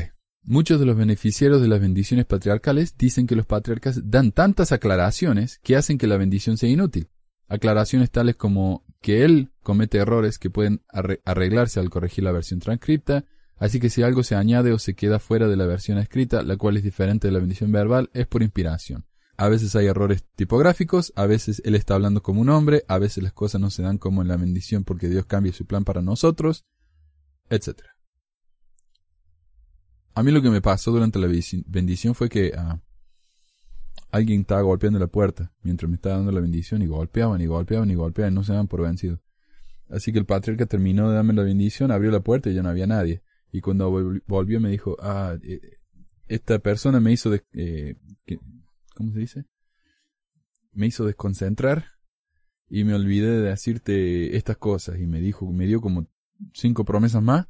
Muchos 0.44 0.80
de 0.80 0.86
los 0.86 0.96
beneficiarios 0.96 1.60
de 1.62 1.68
las 1.68 1.80
bendiciones 1.80 2.26
patriarcales 2.26 2.96
dicen 2.96 3.28
que 3.28 3.36
los 3.36 3.46
patriarcas 3.46 4.10
dan 4.10 4.32
tantas 4.32 4.72
aclaraciones 4.72 5.60
que 5.62 5.76
hacen 5.76 5.98
que 5.98 6.08
la 6.08 6.16
bendición 6.16 6.56
sea 6.56 6.68
inútil. 6.68 7.10
Aclaraciones 7.46 8.10
tales 8.10 8.34
como 8.34 8.84
que 9.00 9.24
él 9.24 9.52
comete 9.62 9.98
errores 9.98 10.38
que 10.38 10.50
pueden 10.50 10.82
arreglarse 10.88 11.78
al 11.78 11.90
corregir 11.90 12.24
la 12.24 12.32
versión 12.32 12.58
transcripta, 12.58 13.24
Así 13.62 13.78
que 13.78 13.90
si 13.90 14.02
algo 14.02 14.24
se 14.24 14.34
añade 14.34 14.72
o 14.72 14.78
se 14.80 14.94
queda 14.94 15.20
fuera 15.20 15.46
de 15.46 15.54
la 15.54 15.66
versión 15.66 15.96
escrita, 15.98 16.42
la 16.42 16.56
cual 16.56 16.78
es 16.78 16.82
diferente 16.82 17.28
de 17.28 17.32
la 17.32 17.38
bendición 17.38 17.70
verbal, 17.70 18.10
es 18.12 18.26
por 18.26 18.42
inspiración. 18.42 19.06
A 19.36 19.48
veces 19.48 19.76
hay 19.76 19.86
errores 19.86 20.24
tipográficos, 20.34 21.12
a 21.14 21.26
veces 21.26 21.62
él 21.64 21.76
está 21.76 21.94
hablando 21.94 22.24
como 22.24 22.40
un 22.40 22.48
hombre, 22.48 22.82
a 22.88 22.98
veces 22.98 23.22
las 23.22 23.32
cosas 23.32 23.60
no 23.60 23.70
se 23.70 23.84
dan 23.84 23.98
como 23.98 24.20
en 24.20 24.26
la 24.26 24.36
bendición 24.36 24.82
porque 24.82 25.08
Dios 25.08 25.26
cambia 25.26 25.52
su 25.52 25.64
plan 25.64 25.84
para 25.84 26.02
nosotros, 26.02 26.64
etc. 27.50 27.82
A 30.14 30.24
mí 30.24 30.32
lo 30.32 30.42
que 30.42 30.50
me 30.50 30.60
pasó 30.60 30.90
durante 30.90 31.20
la 31.20 31.28
bendición 31.68 32.16
fue 32.16 32.28
que 32.28 32.52
uh, 32.58 32.80
alguien 34.10 34.40
estaba 34.40 34.62
golpeando 34.62 34.98
la 34.98 35.06
puerta 35.06 35.52
mientras 35.62 35.88
me 35.88 35.94
estaba 35.94 36.16
dando 36.16 36.32
la 36.32 36.40
bendición 36.40 36.82
y 36.82 36.86
golpeaban 36.88 37.40
y 37.40 37.46
golpeaban 37.46 37.88
y 37.92 37.94
golpeaban 37.94 38.32
y 38.32 38.34
no 38.34 38.42
se 38.42 38.54
daban 38.54 38.66
por 38.66 38.82
vencido. 38.82 39.20
Así 39.88 40.12
que 40.12 40.18
el 40.18 40.26
patriarca 40.26 40.66
terminó 40.66 41.08
de 41.08 41.14
darme 41.14 41.32
la 41.32 41.44
bendición, 41.44 41.92
abrió 41.92 42.10
la 42.10 42.24
puerta 42.24 42.50
y 42.50 42.54
ya 42.54 42.64
no 42.64 42.68
había 42.68 42.88
nadie. 42.88 43.22
Y 43.52 43.60
cuando 43.60 43.90
volvió 44.26 44.60
me 44.60 44.70
dijo, 44.70 44.96
ah, 45.00 45.36
eh, 45.42 45.60
esta 46.26 46.58
persona 46.58 47.00
me 47.00 47.12
hizo, 47.12 47.30
de, 47.30 47.44
eh, 47.52 47.96
¿cómo 48.94 49.12
se 49.12 49.18
dice? 49.18 49.44
Me 50.72 50.86
hizo 50.86 51.04
desconcentrar 51.04 51.84
y 52.68 52.84
me 52.84 52.94
olvidé 52.94 53.28
de 53.28 53.50
decirte 53.50 54.36
estas 54.36 54.56
cosas 54.56 54.98
y 54.98 55.06
me 55.06 55.20
dijo, 55.20 55.52
me 55.52 55.66
dio 55.66 55.82
como 55.82 56.08
cinco 56.54 56.86
promesas 56.86 57.22
más, 57.22 57.48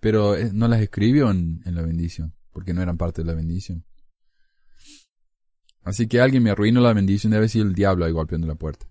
pero 0.00 0.36
eh, 0.36 0.50
no 0.52 0.68
las 0.68 0.82
escribió 0.82 1.30
en, 1.30 1.62
en 1.64 1.74
la 1.74 1.82
bendición, 1.82 2.34
porque 2.52 2.74
no 2.74 2.82
eran 2.82 2.98
parte 2.98 3.22
de 3.22 3.28
la 3.28 3.34
bendición. 3.34 3.86
Así 5.82 6.06
que 6.06 6.20
alguien 6.20 6.42
me 6.42 6.50
arruinó 6.50 6.82
la 6.82 6.92
bendición, 6.92 7.32
debe 7.32 7.48
ser 7.48 7.62
el 7.62 7.72
diablo 7.72 8.04
ahí 8.04 8.12
golpeando 8.12 8.46
la 8.46 8.56
puerta. 8.56 8.86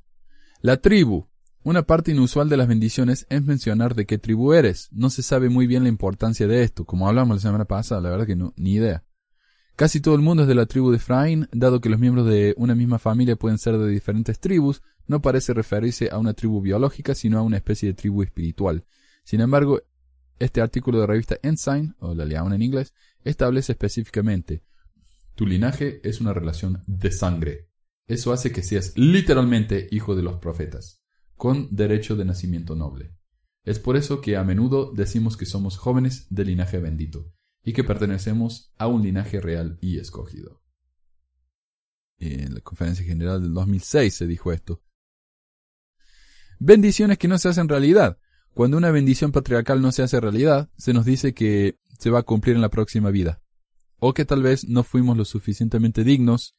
La 0.62 0.78
tribu. 0.78 1.28
Una 1.68 1.82
parte 1.82 2.12
inusual 2.12 2.48
de 2.48 2.56
las 2.56 2.70
bendiciones 2.70 3.28
es 3.30 3.44
mencionar 3.44 3.94
de 3.94 4.06
qué 4.06 4.18
tribu 4.18 4.54
eres. 4.54 4.88
No 4.94 5.10
se 5.10 5.22
sabe 5.22 5.50
muy 5.50 5.68
bien 5.68 5.84
la 5.84 5.90
importancia 5.90 6.48
de 6.48 6.64
esto. 6.64 6.86
Como 6.86 7.10
hablamos 7.10 7.36
la 7.36 7.42
semana 7.42 7.66
pasada, 7.66 8.00
la 8.00 8.10
verdad 8.10 8.26
que 8.26 8.38
no, 8.38 8.54
ni 8.56 8.76
idea. 8.76 9.04
Casi 9.76 10.00
todo 10.00 10.16
el 10.16 10.22
mundo 10.22 10.44
es 10.44 10.48
de 10.48 10.56
la 10.56 10.66
tribu 10.66 10.92
de 10.92 10.96
Efraín, 10.96 11.50
dado 11.52 11.82
que 11.82 11.90
los 11.90 12.00
miembros 12.00 12.26
de 12.26 12.54
una 12.56 12.74
misma 12.74 13.00
familia 13.00 13.36
pueden 13.36 13.58
ser 13.58 13.78
de 13.78 13.90
diferentes 13.90 14.40
tribus, 14.40 14.82
no 15.08 15.22
parece 15.22 15.54
referirse 15.54 16.08
a 16.10 16.20
una 16.20 16.34
tribu 16.34 16.62
biológica, 16.62 17.14
sino 17.14 17.38
a 17.38 17.42
una 17.42 17.58
especie 17.58 17.90
de 17.90 17.96
tribu 17.96 18.24
espiritual. 18.24 18.86
Sin 19.26 19.42
embargo, 19.42 19.82
este 20.40 20.62
artículo 20.62 21.02
de 21.02 21.08
revista 21.08 21.36
Ensign, 21.44 21.98
o 22.00 22.16
la 22.16 22.24
Leona 22.24 22.56
en 22.56 22.62
inglés, 22.62 22.94
establece 23.26 23.74
específicamente 23.74 24.64
tu 25.36 25.46
linaje 25.46 26.00
es 26.08 26.22
una 26.22 26.32
relación 26.32 26.82
de 26.88 27.12
sangre. 27.12 27.68
Eso 28.08 28.32
hace 28.32 28.54
que 28.54 28.64
seas 28.64 28.94
literalmente 28.96 29.90
hijo 29.92 30.16
de 30.16 30.24
los 30.24 30.38
profetas, 30.38 30.97
con 31.38 31.74
derecho 31.74 32.16
de 32.16 32.26
nacimiento 32.26 32.76
noble. 32.76 33.16
Es 33.64 33.80
por 33.80 33.96
eso 33.96 34.22
que 34.22 34.38
a 34.38 34.44
menudo 34.44 34.92
decimos 34.94 35.38
que 35.38 35.46
somos 35.46 35.78
jóvenes 35.78 36.28
de 36.30 36.46
linaje 36.46 36.80
bendito 36.80 37.32
y 37.64 37.74
que 37.74 37.84
pertenecemos 37.84 38.74
a 38.78 38.88
un 38.88 39.04
linaje 39.04 39.40
real 39.40 39.78
y 39.82 40.00
escogido. 40.00 40.64
En 42.18 42.56
la 42.56 42.62
conferencia 42.62 43.06
general 43.06 43.42
del 43.42 43.54
2006 43.54 44.14
se 44.14 44.28
dijo 44.28 44.52
esto. 44.52 44.82
Bendiciones 46.60 47.20
que 47.20 47.28
no 47.28 47.38
se 47.38 47.50
hacen 47.50 47.70
realidad. 47.70 48.18
Cuando 48.54 48.78
una 48.78 48.90
bendición 48.90 49.32
patriarcal 49.32 49.82
no 49.82 49.92
se 49.92 50.02
hace 50.02 50.20
realidad, 50.20 50.72
se 50.78 50.94
nos 50.94 51.06
dice 51.06 51.34
que 51.34 51.78
se 52.00 52.10
va 52.10 52.20
a 52.20 52.24
cumplir 52.24 52.56
en 52.56 52.62
la 52.62 52.70
próxima 52.70 53.12
vida. 53.12 53.44
O 54.00 54.14
que 54.14 54.26
tal 54.26 54.42
vez 54.42 54.68
no 54.68 54.84
fuimos 54.84 55.18
lo 55.18 55.26
suficientemente 55.26 56.04
dignos, 56.04 56.56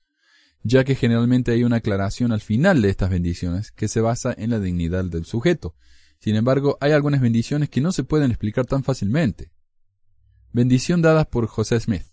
ya 0.62 0.84
que 0.84 0.94
generalmente 0.94 1.52
hay 1.52 1.64
una 1.64 1.76
aclaración 1.76 2.32
al 2.32 2.40
final 2.40 2.82
de 2.82 2.90
estas 2.90 3.10
bendiciones 3.10 3.70
que 3.72 3.88
se 3.88 4.00
basa 4.00 4.34
en 4.36 4.50
la 4.50 4.60
dignidad 4.60 5.04
del 5.04 5.24
sujeto. 5.24 5.74
Sin 6.18 6.34
embargo, 6.34 6.76
hay 6.80 6.92
algunas 6.92 7.20
bendiciones 7.20 7.68
que 7.68 7.80
no 7.80 7.92
se 7.92 8.04
pueden 8.04 8.30
explicar 8.30 8.66
tan 8.66 8.82
fácilmente. 8.82 9.52
Bendición 10.52 11.02
dadas 11.02 11.26
por 11.26 11.46
José 11.46 11.78
Smith. 11.78 12.04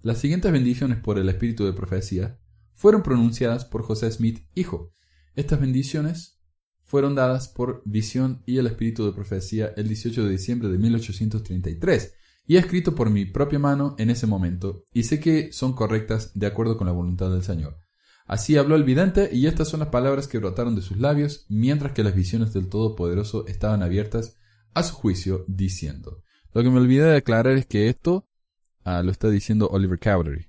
Las 0.00 0.18
siguientes 0.18 0.50
bendiciones 0.52 0.98
por 0.98 1.18
el 1.18 1.28
espíritu 1.28 1.66
de 1.66 1.72
profecía 1.72 2.38
fueron 2.74 3.02
pronunciadas 3.02 3.64
por 3.64 3.82
José 3.82 4.10
Smith, 4.10 4.46
hijo. 4.54 4.94
Estas 5.34 5.60
bendiciones 5.60 6.38
fueron 6.84 7.14
dadas 7.14 7.48
por 7.48 7.82
visión 7.84 8.42
y 8.46 8.58
el 8.58 8.66
espíritu 8.66 9.04
de 9.04 9.12
profecía 9.12 9.72
el 9.76 9.88
18 9.88 10.24
de 10.24 10.30
diciembre 10.30 10.68
de 10.68 10.78
1833 10.78 12.14
y 12.48 12.56
escrito 12.56 12.94
por 12.94 13.10
mi 13.10 13.26
propia 13.26 13.58
mano 13.58 13.94
en 13.98 14.08
ese 14.08 14.26
momento, 14.26 14.84
y 14.92 15.04
sé 15.04 15.20
que 15.20 15.52
son 15.52 15.74
correctas 15.74 16.32
de 16.34 16.46
acuerdo 16.46 16.78
con 16.78 16.86
la 16.86 16.94
voluntad 16.94 17.30
del 17.30 17.44
Señor. 17.44 17.78
Así 18.26 18.56
habló 18.56 18.74
el 18.74 18.84
vidente, 18.84 19.28
y 19.30 19.46
estas 19.46 19.68
son 19.68 19.80
las 19.80 19.90
palabras 19.90 20.26
que 20.26 20.38
brotaron 20.38 20.74
de 20.74 20.80
sus 20.80 20.96
labios, 20.96 21.44
mientras 21.50 21.92
que 21.92 22.02
las 22.02 22.14
visiones 22.14 22.54
del 22.54 22.68
Todopoderoso 22.68 23.46
estaban 23.46 23.82
abiertas 23.82 24.36
a 24.72 24.82
su 24.82 24.94
juicio, 24.94 25.44
diciendo. 25.46 26.24
Lo 26.54 26.62
que 26.62 26.70
me 26.70 26.78
olvidé 26.78 27.04
de 27.04 27.16
aclarar 27.18 27.52
es 27.58 27.66
que 27.66 27.90
esto 27.90 28.26
ah, 28.82 29.02
lo 29.02 29.10
está 29.10 29.28
diciendo 29.28 29.68
Oliver 29.68 29.98
Cowdery. 29.98 30.48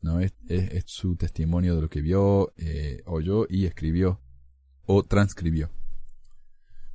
¿no? 0.00 0.20
Es, 0.20 0.32
su 0.86 1.16
testimonio 1.16 1.74
de 1.74 1.82
lo 1.82 1.90
que 1.90 2.00
vio, 2.00 2.52
eh, 2.56 3.02
oyó 3.06 3.46
y 3.50 3.66
escribió 3.66 4.20
o 4.86 5.02
transcribió. 5.02 5.70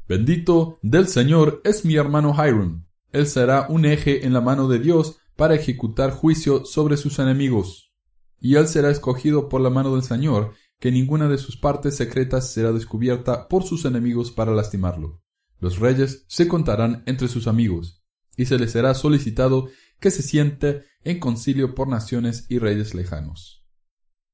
Bendito 0.08 0.80
del 0.82 1.08
Señor 1.10 1.62
es 1.66 1.84
mi 1.84 1.96
hermano 1.96 2.34
Hiram. 2.34 2.86
Él 3.14 3.28
será 3.28 3.68
un 3.70 3.86
eje 3.86 4.26
en 4.26 4.34
la 4.34 4.42
mano 4.42 4.68
de 4.68 4.80
Dios 4.80 5.18
para 5.36 5.56
ejecutar 5.56 6.12
juicio 6.12 6.66
sobre 6.66 6.98
sus 6.98 7.20
enemigos. 7.20 7.94
Y 8.40 8.56
él 8.56 8.68
será 8.68 8.90
escogido 8.90 9.48
por 9.48 9.62
la 9.62 9.70
mano 9.70 9.94
del 9.94 10.04
Señor, 10.04 10.54
que 10.80 10.92
ninguna 10.92 11.30
de 11.30 11.38
sus 11.38 11.56
partes 11.56 11.96
secretas 11.96 12.52
será 12.52 12.72
descubierta 12.74 13.48
por 13.48 13.64
sus 13.64 13.86
enemigos 13.86 14.32
para 14.32 14.52
lastimarlo. 14.52 15.22
Los 15.60 15.80
reyes 15.80 16.26
se 16.28 16.48
contarán 16.48 17.04
entre 17.06 17.28
sus 17.30 17.48
amigos, 17.48 18.04
y 18.36 18.48
se 18.48 18.58
les 18.58 18.72
será 18.72 18.94
solicitado 18.96 19.70
que 20.00 20.12
se 20.12 20.24
siente 20.24 20.84
en 21.04 21.20
concilio 21.20 21.76
por 21.76 21.88
naciones 21.88 22.48
y 22.50 22.58
reyes 22.60 22.96
lejanos. 22.96 23.64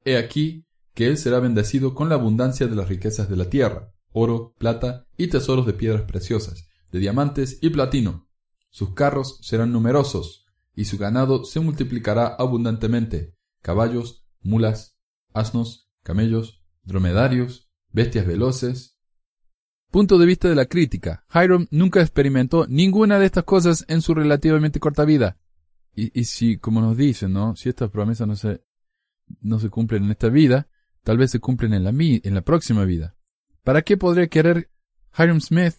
He 0.05 0.17
aquí 0.17 0.65
que 0.95 1.07
él 1.07 1.17
será 1.17 1.39
bendecido 1.39 1.93
con 1.93 2.09
la 2.09 2.15
abundancia 2.15 2.67
de 2.67 2.75
las 2.75 2.87
riquezas 2.87 3.29
de 3.29 3.35
la 3.35 3.49
tierra, 3.49 3.93
oro, 4.11 4.55
plata 4.57 5.05
y 5.17 5.27
tesoros 5.27 5.65
de 5.65 5.73
piedras 5.73 6.03
preciosas, 6.03 6.69
de 6.91 6.99
diamantes 6.99 7.59
y 7.61 7.69
platino. 7.69 8.28
Sus 8.69 8.93
carros 8.93 9.39
serán 9.41 9.71
numerosos, 9.71 10.45
y 10.75 10.85
su 10.85 10.97
ganado 10.97 11.43
se 11.43 11.59
multiplicará 11.59 12.27
abundantemente, 12.27 13.35
caballos, 13.61 14.25
mulas, 14.41 14.97
asnos, 15.33 15.89
camellos, 16.03 16.63
dromedarios, 16.83 17.69
bestias 17.91 18.25
veloces, 18.25 18.99
Punto 19.91 20.19
de 20.19 20.27
vista 20.27 20.47
de 20.47 20.53
la 20.53 20.67
crítica. 20.67 21.25
Hiram 21.33 21.65
nunca 21.71 22.01
experimentó 22.01 22.67
ninguna 22.67 23.17
de 23.17 23.25
estas 23.25 23.43
cosas 23.43 23.85
en 23.87 24.03
su 24.03 24.13
relativamente 24.13 24.79
corta 24.79 25.03
vida. 25.03 25.37
Y, 25.95 26.25
si, 26.25 26.57
como 26.57 26.79
nos 26.79 26.95
dicen, 26.95 27.33
¿no? 27.33 27.55
Si 27.55 27.67
estas 27.67 27.89
promesas 27.89 28.27
no 28.27 28.35
se, 28.35 28.63
no 29.41 29.59
se 29.59 29.69
cumplen 29.69 30.05
en 30.05 30.11
esta 30.11 30.29
vida, 30.29 30.69
tal 31.03 31.17
vez 31.17 31.31
se 31.31 31.39
cumplen 31.39 31.73
en 31.73 31.83
la, 31.83 31.89
en 31.89 32.33
la 32.35 32.41
próxima 32.41 32.85
vida. 32.85 33.15
¿Para 33.63 33.81
qué 33.81 33.97
podría 33.97 34.27
querer 34.27 34.69
Hiram 35.17 35.41
Smith 35.41 35.75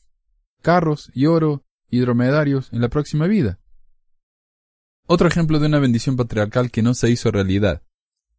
carros 0.61 1.11
y 1.15 1.27
oro 1.27 1.65
y 1.91 2.01
dromedarios 2.01 2.73
en 2.73 2.81
la 2.81 2.89
próxima 2.89 3.27
vida? 3.27 3.59
Otro 5.07 5.27
ejemplo 5.27 5.59
de 5.59 5.67
una 5.67 5.81
bendición 5.81 6.17
patriarcal 6.17 6.71
que 6.71 6.83
no 6.83 6.95
se 6.95 7.11
hizo 7.11 7.31
realidad. 7.31 7.83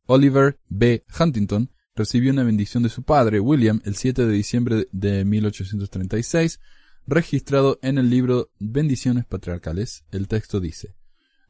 Oliver 0.06 0.58
B. 0.70 1.04
Huntington 1.20 1.70
recibió 1.96 2.32
una 2.32 2.44
bendición 2.44 2.84
de 2.84 2.90
su 2.90 3.04
padre, 3.04 3.40
William, 3.40 3.82
el 3.86 3.96
7 3.96 4.26
de 4.26 4.32
diciembre 4.34 4.88
de 4.92 5.26
1836, 5.26 6.60
registrado 7.08 7.80
en 7.82 7.98
el 7.98 8.10
libro 8.10 8.50
Bendiciones 8.60 9.26
Patriarcales. 9.26 10.06
El 10.12 10.28
texto 10.28 10.60
dice, 10.60 10.96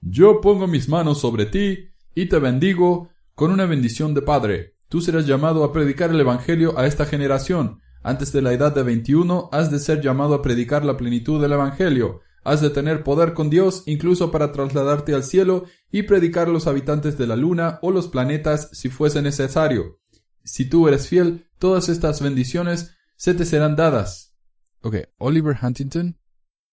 Yo 0.02 0.42
pongo 0.42 0.68
mis 0.68 0.90
manos 0.90 1.22
sobre 1.22 1.46
ti 1.46 1.90
y 2.16 2.26
te 2.28 2.40
bendigo 2.40 3.10
con 3.36 3.52
una 3.52 3.66
bendición 3.66 4.14
de 4.14 4.22
padre. 4.22 4.76
Tú 4.90 5.02
serás 5.02 5.26
llamado 5.26 5.64
a 5.64 5.72
predicar 5.72 6.10
el 6.10 6.20
Evangelio 6.20 6.78
a 6.78 6.86
esta 6.86 7.06
generación. 7.06 7.80
Antes 8.04 8.32
de 8.32 8.42
la 8.42 8.52
edad 8.52 8.74
de 8.74 8.82
21 8.82 9.50
has 9.52 9.70
de 9.70 9.80
ser 9.80 10.02
llamado 10.02 10.34
a 10.34 10.42
predicar 10.42 10.84
la 10.84 10.98
plenitud 10.98 11.40
del 11.40 11.54
Evangelio. 11.54 12.22
Has 12.44 12.60
de 12.60 12.72
tener 12.72 13.04
poder 13.04 13.34
con 13.34 13.52
Dios 13.52 13.84
incluso 13.86 14.32
para 14.32 14.52
trasladarte 14.52 15.14
al 15.14 15.24
cielo 15.24 15.66
y 15.92 16.04
predicar 16.04 16.48
a 16.48 16.52
los 16.52 16.66
habitantes 16.66 17.18
de 17.20 17.28
la 17.28 17.36
luna 17.36 17.78
o 17.84 17.92
los 17.92 18.08
planetas 18.08 18.70
si 18.74 18.90
fuese 18.90 19.22
necesario. 19.22 20.00
Si 20.44 20.66
tú 20.66 20.88
eres 20.88 21.08
fiel, 21.08 21.48
todas 21.60 21.90
estas 21.90 22.22
bendiciones 22.22 22.96
se 23.16 23.36
te 23.36 23.46
serán 23.46 23.76
dadas. 23.76 24.36
Ok, 24.82 24.96
Oliver 25.20 25.56
Huntington 25.62 26.18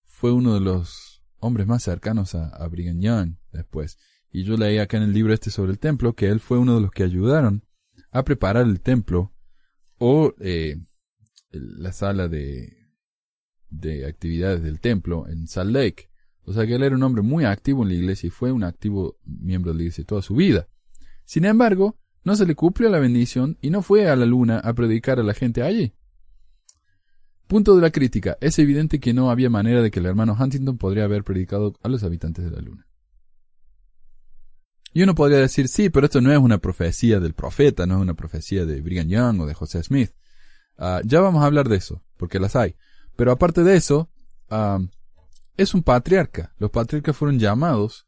fue 0.07 0.33
uno 0.33 0.55
de 0.55 0.61
los 0.61 1.23
hombres 1.41 1.67
más 1.67 1.83
cercanos 1.83 2.35
a, 2.35 2.67
Brigham 2.69 3.01
Young 3.01 3.37
después. 3.53 3.99
Y 4.33 4.45
yo 4.45 4.57
leí 4.57 4.79
acá 4.79 4.97
en 4.97 5.03
el 5.03 5.13
libro 5.13 5.35
este 5.35 5.51
sobre 5.51 5.73
el 5.73 5.79
templo 5.79 6.15
que 6.15 6.29
él 6.29 6.41
fue 6.41 6.57
uno 6.57 6.77
de 6.77 6.81
los 6.81 6.91
que 6.91 7.03
ayudaron 7.03 7.67
a 8.11 8.25
preparar 8.25 8.65
el 8.65 8.81
templo 8.81 9.35
o 9.99 10.33
eh, 10.41 10.79
la 11.51 11.93
sala 11.93 12.29
de, 12.29 12.77
de 13.71 14.07
actividades 14.07 14.63
del 14.63 14.81
templo 14.81 15.29
en 15.29 15.47
Salt 15.47 15.71
Lake. 15.71 16.11
O 16.43 16.53
sea 16.53 16.67
que 16.67 16.75
él 16.75 16.83
era 16.83 16.97
un 16.97 17.03
hombre 17.03 17.23
muy 17.23 17.45
activo 17.45 17.83
en 17.83 17.89
la 17.91 17.95
iglesia 17.95 18.29
y 18.29 18.31
fue 18.31 18.53
un 18.53 18.65
activo 18.65 19.19
miembro 19.25 19.73
de 19.73 19.77
la 19.77 19.83
iglesia 19.83 20.05
toda 20.05 20.23
su 20.23 20.35
vida. 20.35 20.69
Sin 21.25 21.45
embargo, 21.45 21.99
no 22.25 22.37
se 22.37 22.47
le 22.47 22.55
cumplió 22.55 22.89
la 22.89 22.99
bendición 22.99 23.59
y 23.61 23.71
no 23.71 23.83
fue 23.83 24.09
a 24.09 24.17
la 24.17 24.27
luna 24.27 24.59
a 24.59 24.73
predicar 24.73 25.21
a 25.21 25.23
la 25.23 25.35
gente 25.35 25.63
allí. 25.63 25.93
Punto 27.47 27.75
de 27.77 27.83
la 27.83 27.91
crítica. 27.91 28.37
Es 28.41 28.59
evidente 28.59 29.01
que 29.01 29.15
no 29.15 29.31
había 29.31 29.51
manera 29.51 29.83
de 29.83 29.91
que 29.91 30.01
el 30.01 30.07
hermano 30.07 30.37
Huntington 30.39 30.77
podría 30.77 31.05
haber 31.05 31.25
predicado 31.25 31.75
a 31.83 31.89
los 31.89 32.03
habitantes 32.03 32.45
de 32.45 32.51
la 32.51 32.61
luna. 32.61 32.87
Y 34.93 35.03
uno 35.03 35.15
podría 35.15 35.39
decir, 35.39 35.69
sí, 35.69 35.91
pero 35.91 36.07
esto 36.07 36.21
no 36.21 36.33
es 36.33 36.39
una 36.39 36.59
profecía 36.59 37.21
del 37.21 37.35
profeta, 37.35 37.87
no 37.87 37.97
es 37.97 38.03
una 38.03 38.15
profecía 38.15 38.67
de 38.67 38.81
Brigham 38.81 39.09
Young 39.09 39.41
o 39.41 39.47
de 39.47 39.55
José 39.55 39.83
Smith. 39.83 40.13
Ah, 40.79 41.01
ya 41.05 41.21
vamos 41.21 41.43
a 41.43 41.47
hablar 41.47 41.69
de 41.69 41.77
eso, 41.77 42.03
porque 42.17 42.39
las 42.39 42.57
hay. 42.57 42.77
Pero 43.17 43.33
aparte 43.33 43.65
de 43.65 43.77
eso, 43.77 44.09
ah, 44.49 44.79
es 45.57 45.75
un 45.75 45.83
patriarca. 45.83 46.55
Los 46.59 46.71
patriarcas 46.71 47.17
fueron 47.17 47.39
llamados 47.39 48.07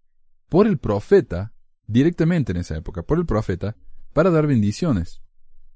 por 0.49 0.67
el 0.67 0.79
profeta, 0.79 1.53
directamente 1.87 2.53
en 2.53 2.59
esa 2.59 2.77
época, 2.77 3.03
por 3.03 3.19
el 3.19 3.27
profeta, 3.27 3.77
para 4.13 4.31
dar 4.31 4.47
bendiciones. 4.47 5.21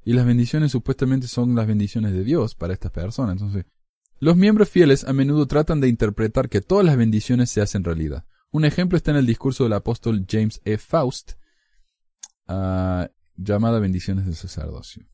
Y 0.05 0.13
las 0.13 0.25
bendiciones 0.25 0.73
supuestamente 0.73 1.27
son 1.27 1.55
las 1.55 1.67
bendiciones 1.67 2.13
de 2.13 2.25
Dios 2.25 2.55
para 2.55 2.73
estas 2.73 2.93
personas. 2.93 3.33
Entonces, 3.33 3.65
los 4.21 4.37
miembros 4.37 4.69
fieles 4.69 5.05
a 5.05 5.13
menudo 5.13 5.47
tratan 5.47 5.81
de 5.81 5.89
interpretar 5.89 6.49
que 6.49 6.61
todas 6.61 6.85
las 6.85 6.97
bendiciones 6.97 7.51
se 7.51 7.61
hacen 7.61 7.85
realidad. 7.85 8.25
Un 8.51 8.65
ejemplo 8.65 8.97
está 8.97 9.11
en 9.11 9.17
el 9.17 9.27
discurso 9.27 9.65
del 9.65 9.73
apóstol 9.73 10.25
James 10.29 10.61
E. 10.65 10.79
Faust, 10.79 11.33
uh, 12.49 13.07
llamada 13.37 13.81
Bendiciones 13.81 14.27
del 14.27 14.37
Sacerdocio. 14.37 15.05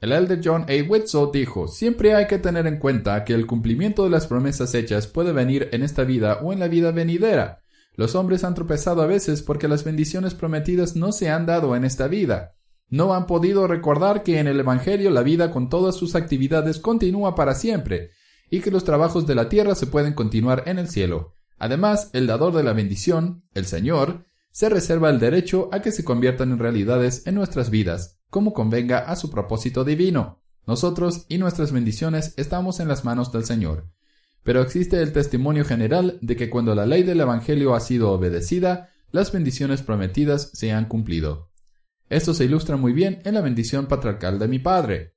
El 0.00 0.12
elder 0.12 0.40
John 0.42 0.64
A. 0.66 0.88
Wetzel 0.88 1.28
dijo, 1.30 1.68
siempre 1.68 2.14
hay 2.14 2.26
que 2.26 2.38
tener 2.38 2.66
en 2.66 2.78
cuenta 2.78 3.22
que 3.22 3.34
el 3.34 3.46
cumplimiento 3.46 4.04
de 4.04 4.10
las 4.10 4.26
promesas 4.26 4.74
hechas 4.74 5.06
puede 5.06 5.32
venir 5.32 5.68
en 5.72 5.82
esta 5.82 6.04
vida 6.04 6.38
o 6.42 6.54
en 6.54 6.58
la 6.58 6.68
vida 6.68 6.90
venidera. 6.90 7.62
Los 7.96 8.14
hombres 8.14 8.42
han 8.42 8.54
tropezado 8.54 9.02
a 9.02 9.06
veces 9.06 9.42
porque 9.42 9.68
las 9.68 9.84
bendiciones 9.84 10.34
prometidas 10.34 10.96
no 10.96 11.12
se 11.12 11.28
han 11.28 11.44
dado 11.44 11.76
en 11.76 11.84
esta 11.84 12.08
vida. 12.08 12.54
No 12.88 13.12
han 13.12 13.26
podido 13.26 13.66
recordar 13.66 14.22
que 14.22 14.38
en 14.38 14.48
el 14.48 14.58
Evangelio 14.58 15.10
la 15.10 15.22
vida 15.22 15.50
con 15.50 15.68
todas 15.68 15.96
sus 15.96 16.14
actividades 16.14 16.78
continúa 16.78 17.34
para 17.34 17.54
siempre 17.54 18.10
y 18.48 18.60
que 18.60 18.70
los 18.70 18.84
trabajos 18.84 19.26
de 19.26 19.34
la 19.34 19.50
tierra 19.50 19.74
se 19.74 19.86
pueden 19.86 20.14
continuar 20.14 20.62
en 20.64 20.78
el 20.78 20.88
cielo. 20.88 21.34
Además, 21.58 22.08
el 22.14 22.26
dador 22.26 22.54
de 22.54 22.62
la 22.62 22.72
bendición, 22.72 23.44
el 23.52 23.66
Señor, 23.66 24.24
se 24.50 24.70
reserva 24.70 25.10
el 25.10 25.20
derecho 25.20 25.68
a 25.72 25.82
que 25.82 25.92
se 25.92 26.04
conviertan 26.04 26.52
en 26.52 26.58
realidades 26.58 27.26
en 27.26 27.34
nuestras 27.34 27.68
vidas, 27.68 28.19
como 28.30 28.52
convenga 28.52 29.00
a 29.00 29.16
su 29.16 29.30
propósito 29.30 29.84
divino. 29.84 30.40
Nosotros 30.66 31.26
y 31.28 31.38
nuestras 31.38 31.72
bendiciones 31.72 32.34
estamos 32.36 32.80
en 32.80 32.88
las 32.88 33.04
manos 33.04 33.32
del 33.32 33.44
Señor. 33.44 33.90
Pero 34.42 34.62
existe 34.62 35.02
el 35.02 35.12
testimonio 35.12 35.64
general 35.64 36.18
de 36.22 36.36
que 36.36 36.48
cuando 36.48 36.74
la 36.74 36.86
ley 36.86 37.02
del 37.02 37.20
Evangelio 37.20 37.74
ha 37.74 37.80
sido 37.80 38.12
obedecida, 38.12 38.90
las 39.10 39.32
bendiciones 39.32 39.82
prometidas 39.82 40.50
se 40.54 40.72
han 40.72 40.86
cumplido. 40.86 41.50
Esto 42.08 42.34
se 42.34 42.44
ilustra 42.44 42.76
muy 42.76 42.92
bien 42.92 43.20
en 43.24 43.34
la 43.34 43.40
bendición 43.40 43.86
patriarcal 43.86 44.38
de 44.38 44.48
mi 44.48 44.58
padre. 44.58 45.16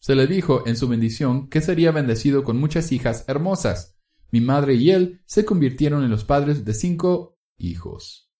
Se 0.00 0.14
le 0.14 0.26
dijo 0.26 0.64
en 0.66 0.76
su 0.76 0.88
bendición 0.88 1.48
que 1.48 1.60
sería 1.60 1.92
bendecido 1.92 2.44
con 2.44 2.58
muchas 2.58 2.92
hijas 2.92 3.24
hermosas. 3.28 3.96
Mi 4.30 4.40
madre 4.40 4.74
y 4.74 4.90
él 4.90 5.22
se 5.26 5.44
convirtieron 5.44 6.04
en 6.04 6.10
los 6.10 6.24
padres 6.24 6.64
de 6.64 6.74
cinco 6.74 7.38
hijos. 7.56 8.30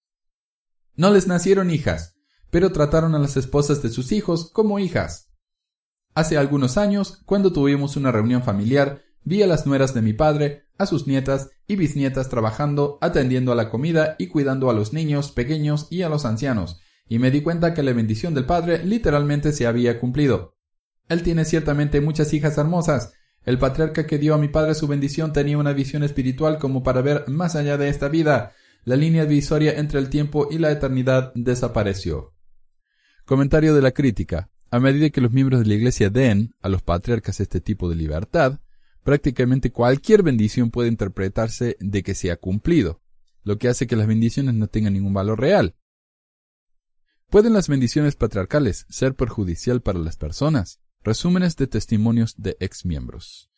No 0.94 1.10
les 1.10 1.26
nacieron 1.26 1.70
hijas, 1.70 2.17
pero 2.50 2.72
trataron 2.72 3.14
a 3.14 3.18
las 3.18 3.36
esposas 3.36 3.82
de 3.82 3.90
sus 3.90 4.12
hijos 4.12 4.50
como 4.52 4.78
hijas. 4.78 5.28
Hace 6.14 6.36
algunos 6.36 6.78
años, 6.78 7.20
cuando 7.26 7.52
tuvimos 7.52 7.96
una 7.96 8.10
reunión 8.10 8.42
familiar, 8.42 9.02
vi 9.22 9.42
a 9.42 9.46
las 9.46 9.66
nueras 9.66 9.94
de 9.94 10.02
mi 10.02 10.12
padre, 10.12 10.66
a 10.78 10.86
sus 10.86 11.06
nietas 11.06 11.50
y 11.66 11.76
bisnietas 11.76 12.28
trabajando, 12.28 12.98
atendiendo 13.00 13.52
a 13.52 13.54
la 13.54 13.68
comida 13.68 14.16
y 14.18 14.28
cuidando 14.28 14.70
a 14.70 14.72
los 14.72 14.92
niños 14.92 15.32
pequeños 15.32 15.86
y 15.90 16.02
a 16.02 16.08
los 16.08 16.24
ancianos, 16.24 16.80
y 17.08 17.18
me 17.18 17.30
di 17.30 17.42
cuenta 17.42 17.74
que 17.74 17.82
la 17.82 17.92
bendición 17.92 18.34
del 18.34 18.46
padre 18.46 18.84
literalmente 18.84 19.52
se 19.52 19.66
había 19.66 20.00
cumplido. 20.00 20.56
Él 21.08 21.22
tiene 21.22 21.44
ciertamente 21.44 22.00
muchas 22.00 22.32
hijas 22.32 22.58
hermosas. 22.58 23.12
El 23.44 23.58
patriarca 23.58 24.06
que 24.06 24.18
dio 24.18 24.34
a 24.34 24.38
mi 24.38 24.48
padre 24.48 24.74
su 24.74 24.86
bendición 24.86 25.32
tenía 25.32 25.58
una 25.58 25.72
visión 25.72 26.02
espiritual 26.02 26.58
como 26.58 26.82
para 26.82 27.00
ver 27.00 27.24
más 27.28 27.56
allá 27.56 27.78
de 27.78 27.88
esta 27.88 28.08
vida. 28.08 28.52
La 28.84 28.96
línea 28.96 29.24
divisoria 29.24 29.78
entre 29.78 30.00
el 30.00 30.10
tiempo 30.10 30.48
y 30.50 30.58
la 30.58 30.70
eternidad 30.70 31.32
desapareció. 31.34 32.34
Comentario 33.28 33.74
de 33.74 33.82
la 33.82 33.90
crítica. 33.90 34.48
A 34.70 34.80
medida 34.80 35.10
que 35.10 35.20
los 35.20 35.32
miembros 35.32 35.60
de 35.60 35.66
la 35.66 35.74
Iglesia 35.74 36.08
den 36.08 36.54
a 36.62 36.70
los 36.70 36.80
patriarcas 36.80 37.40
este 37.40 37.60
tipo 37.60 37.90
de 37.90 37.94
libertad, 37.94 38.60
prácticamente 39.02 39.70
cualquier 39.70 40.22
bendición 40.22 40.70
puede 40.70 40.88
interpretarse 40.88 41.76
de 41.78 42.02
que 42.02 42.14
se 42.14 42.30
ha 42.30 42.38
cumplido, 42.38 43.02
lo 43.42 43.58
que 43.58 43.68
hace 43.68 43.86
que 43.86 43.96
las 43.96 44.06
bendiciones 44.06 44.54
no 44.54 44.66
tengan 44.68 44.94
ningún 44.94 45.12
valor 45.12 45.38
real. 45.38 45.76
¿Pueden 47.28 47.52
las 47.52 47.68
bendiciones 47.68 48.16
patriarcales 48.16 48.86
ser 48.88 49.14
perjudicial 49.14 49.82
para 49.82 49.98
las 49.98 50.16
personas? 50.16 50.80
Resúmenes 51.04 51.54
de 51.56 51.66
testimonios 51.66 52.34
de 52.38 52.56
exmiembros. 52.60 53.50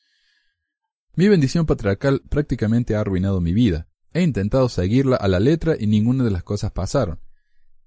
Mi 1.15 1.29
bendición 1.29 1.65
patriarcal 1.65 2.23
prácticamente 2.29 2.97
ha 2.97 3.03
arruinado 3.03 3.41
mi 3.41 3.53
vida. 3.53 3.87
He 4.15 4.23
intentado 4.23 4.69
seguirla 4.69 5.15
a 5.15 5.29
la 5.29 5.39
letra 5.39 5.77
y 5.79 5.87
ninguna 5.87 6.25
de 6.25 6.33
las 6.33 6.43
cosas 6.43 6.73
pasaron. 6.73 7.21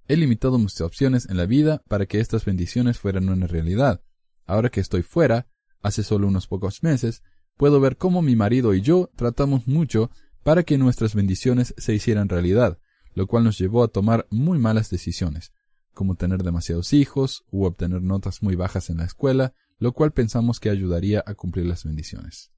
He 0.08 0.18
limitado 0.18 0.58
mis 0.58 0.80
opciones 0.82 1.30
en 1.30 1.38
la 1.38 1.45
vida 1.45 1.82
para 1.88 2.06
que 2.06 2.20
estas 2.20 2.43
bendiciones 2.45 2.99
fueran 2.99 3.30
una 3.30 3.47
realidad. 3.47 4.01
Ahora 4.45 4.70
que 4.70 4.82
estoy 4.82 5.01
fuera, 5.01 5.47
hace 5.82 6.04
solo 6.04 6.28
unos 6.28 6.47
pocos 6.47 6.84
meses, 6.84 7.24
puedo 7.58 7.80
ver 7.80 7.97
cómo 7.97 8.22
mi 8.22 8.36
marido 8.36 8.74
y 8.74 8.82
yo 8.82 9.10
tratamos 9.16 9.68
mucho 9.68 10.12
para 10.43 10.64
que 10.64 10.78
nuestras 10.78 11.16
bendiciones 11.16 11.74
se 11.78 11.93
hicieran 11.93 12.28
realidad, 12.28 12.80
lo 13.14 13.28
cual 13.28 13.45
nos 13.45 13.58
llevó 13.58 13.84
a 13.84 13.88
tomar 13.88 14.28
muy 14.30 14.60
malas 14.60 14.89
decisiones, 14.89 15.54
como 15.93 16.16
tener 16.16 16.43
demasiados 16.43 16.91
hijos 16.91 17.45
u 17.49 17.64
obtener 17.64 18.01
notas 18.01 18.41
muy 18.41 18.56
bajas 18.56 18.89
en 18.89 18.97
la 18.97 19.06
escuela, 19.06 19.54
lo 19.78 19.93
cual 19.93 20.12
pensamos 20.12 20.60
que 20.60 20.70
ayudaría 20.70 21.24
a 21.26 21.34
cumplir 21.36 21.66
las 21.66 21.86
bendiciones. 21.86 22.51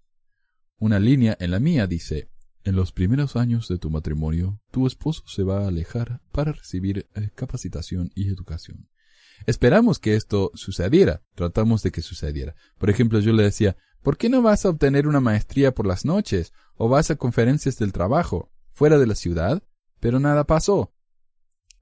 Una 0.78 1.00
línea 1.00 1.38
en 1.40 1.52
la 1.52 1.60
mía 1.60 1.86
dice, 1.88 2.30
en 2.66 2.76
los 2.76 2.92
primeros 2.92 3.36
años 3.36 3.68
de 3.68 3.78
tu 3.78 3.90
matrimonio, 3.90 4.60
tu 4.72 4.88
esposo 4.88 5.24
se 5.28 5.44
va 5.44 5.64
a 5.64 5.68
alejar 5.68 6.22
para 6.32 6.52
recibir 6.52 7.08
eh, 7.16 7.30
capacitación 7.36 8.12
y 8.16 8.28
educación. 8.28 8.90
Esperamos 9.46 10.00
que 10.00 10.16
esto 10.16 10.52
sucediera, 10.56 11.22
tratamos 11.36 11.84
de 11.84 11.92
que 11.92 12.02
sucediera. 12.02 12.56
Por 12.78 12.90
ejemplo, 12.90 13.20
yo 13.20 13.34
le 13.34 13.44
decía, 13.44 13.78
¿por 14.02 14.18
qué 14.18 14.30
no 14.30 14.42
vas 14.42 14.66
a 14.66 14.70
obtener 14.70 15.08
una 15.08 15.20
maestría 15.20 15.74
por 15.74 15.86
las 15.86 16.06
noches 16.06 16.54
o 16.76 16.90
vas 16.90 17.12
a 17.12 17.16
conferencias 17.16 17.78
del 17.78 17.94
trabajo 17.94 18.52
fuera 18.72 18.98
de 18.98 19.08
la 19.08 19.16
ciudad? 19.16 19.62
Pero 20.00 20.20
nada 20.20 20.46
pasó. 20.46 20.92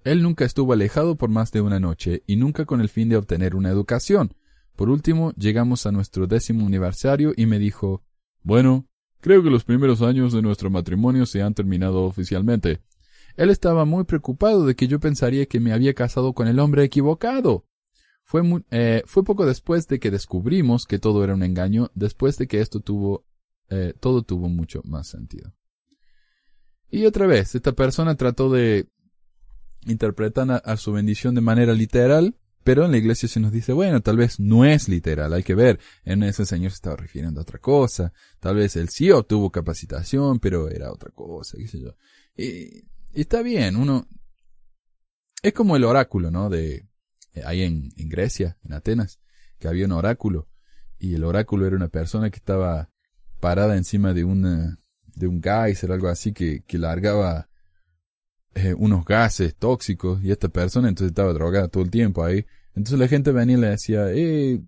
Él 0.03 0.21
nunca 0.21 0.43
estuvo 0.43 0.73
alejado 0.73 1.15
por 1.15 1.29
más 1.29 1.51
de 1.51 1.61
una 1.61 1.79
noche 1.79 2.23
y 2.27 2.35
nunca 2.35 2.65
con 2.65 2.81
el 2.81 2.89
fin 2.89 3.07
de 3.07 3.15
obtener 3.15 3.55
una 3.55 3.69
educación. 3.69 4.35
Por 4.75 4.89
último, 4.89 5.31
llegamos 5.37 5.85
a 5.85 5.91
nuestro 5.91 6.27
décimo 6.27 6.67
aniversario 6.67 7.33
y 7.37 7.45
me 7.45 7.59
dijo, 7.59 8.03
Bueno, 8.41 8.89
creo 9.23 9.41
que 9.41 9.49
los 9.49 9.63
primeros 9.63 10.01
años 10.01 10.33
de 10.33 10.41
nuestro 10.41 10.69
matrimonio 10.69 11.25
se 11.25 11.41
han 11.41 11.53
terminado 11.53 12.03
oficialmente. 12.03 12.81
Él 13.37 13.49
estaba 13.49 13.85
muy 13.85 14.03
preocupado 14.03 14.65
de 14.65 14.75
que 14.75 14.89
yo 14.89 14.99
pensaría 14.99 15.45
que 15.45 15.61
me 15.61 15.71
había 15.71 15.93
casado 15.93 16.33
con 16.33 16.49
el 16.49 16.59
hombre 16.59 16.83
equivocado. 16.83 17.65
Fue, 18.25 18.41
eh, 18.69 19.01
fue 19.05 19.23
poco 19.23 19.45
después 19.45 19.87
de 19.87 19.99
que 20.01 20.11
descubrimos 20.11 20.85
que 20.85 20.99
todo 20.99 21.23
era 21.23 21.33
un 21.33 21.41
engaño, 21.41 21.89
después 21.95 22.37
de 22.37 22.47
que 22.47 22.59
esto 22.59 22.81
tuvo, 22.81 23.25
eh, 23.69 23.93
todo 23.97 24.23
tuvo 24.23 24.49
mucho 24.49 24.81
más 24.83 25.07
sentido. 25.07 25.53
Y 26.89 27.05
otra 27.05 27.25
vez, 27.25 27.55
esta 27.55 27.71
persona 27.71 28.15
trató 28.15 28.49
de 28.49 28.89
interpretar 29.85 30.61
a, 30.65 30.77
su 30.77 30.91
bendición 30.91 31.33
de 31.33 31.41
manera 31.41 31.73
literal, 31.73 32.35
pero 32.63 32.85
en 32.85 32.91
la 32.91 32.97
iglesia 32.97 33.27
se 33.27 33.39
nos 33.39 33.51
dice, 33.51 33.73
bueno, 33.73 34.01
tal 34.01 34.17
vez 34.17 34.39
no 34.39 34.65
es 34.65 34.87
literal, 34.87 35.33
hay 35.33 35.43
que 35.43 35.55
ver, 35.55 35.79
en 36.05 36.23
ese 36.23 36.45
señor 36.45 36.71
se 36.71 36.75
estaba 36.75 36.95
refiriendo 36.95 37.39
a 37.39 37.43
otra 37.43 37.59
cosa, 37.59 38.13
tal 38.39 38.55
vez 38.55 38.75
él 38.75 38.89
sí 38.89 39.11
obtuvo 39.11 39.51
capacitación, 39.51 40.39
pero 40.39 40.69
era 40.69 40.91
otra 40.91 41.11
cosa, 41.11 41.57
qué 41.57 41.67
sé 41.67 41.81
yo. 41.81 41.95
Y, 42.35 42.85
está 43.13 43.41
bien, 43.41 43.75
uno, 43.75 44.07
es 45.41 45.53
como 45.53 45.75
el 45.75 45.83
oráculo, 45.83 46.31
¿no? 46.31 46.49
De, 46.49 46.87
eh, 47.33 47.43
ahí 47.45 47.63
en, 47.63 47.91
en 47.97 48.09
Grecia, 48.09 48.57
en 48.63 48.73
Atenas, 48.73 49.19
que 49.59 49.67
había 49.67 49.85
un 49.85 49.91
oráculo, 49.91 50.47
y 50.97 51.15
el 51.15 51.25
oráculo 51.25 51.67
era 51.67 51.75
una 51.75 51.89
persona 51.89 52.29
que 52.29 52.37
estaba 52.37 52.89
parada 53.41 53.75
encima 53.75 54.13
de 54.13 54.23
una, 54.23 54.77
de 55.15 55.27
un 55.27 55.41
geyser, 55.43 55.91
algo 55.91 56.07
así, 56.07 56.31
que, 56.31 56.63
que 56.65 56.77
largaba 56.77 57.49
eh, 58.55 58.73
unos 58.77 59.03
gases 59.03 59.55
tóxicos 59.55 60.23
y 60.23 60.31
esta 60.31 60.47
persona 60.47 60.87
entonces 60.87 61.11
estaba 61.11 61.33
drogada 61.33 61.67
todo 61.67 61.83
el 61.83 61.89
tiempo 61.89 62.23
ahí. 62.23 62.45
Entonces 62.75 62.99
la 62.99 63.07
gente 63.07 63.31
venía 63.31 63.57
y 63.57 63.61
le 63.61 63.69
decía, 63.69 64.11
eh, 64.11 64.61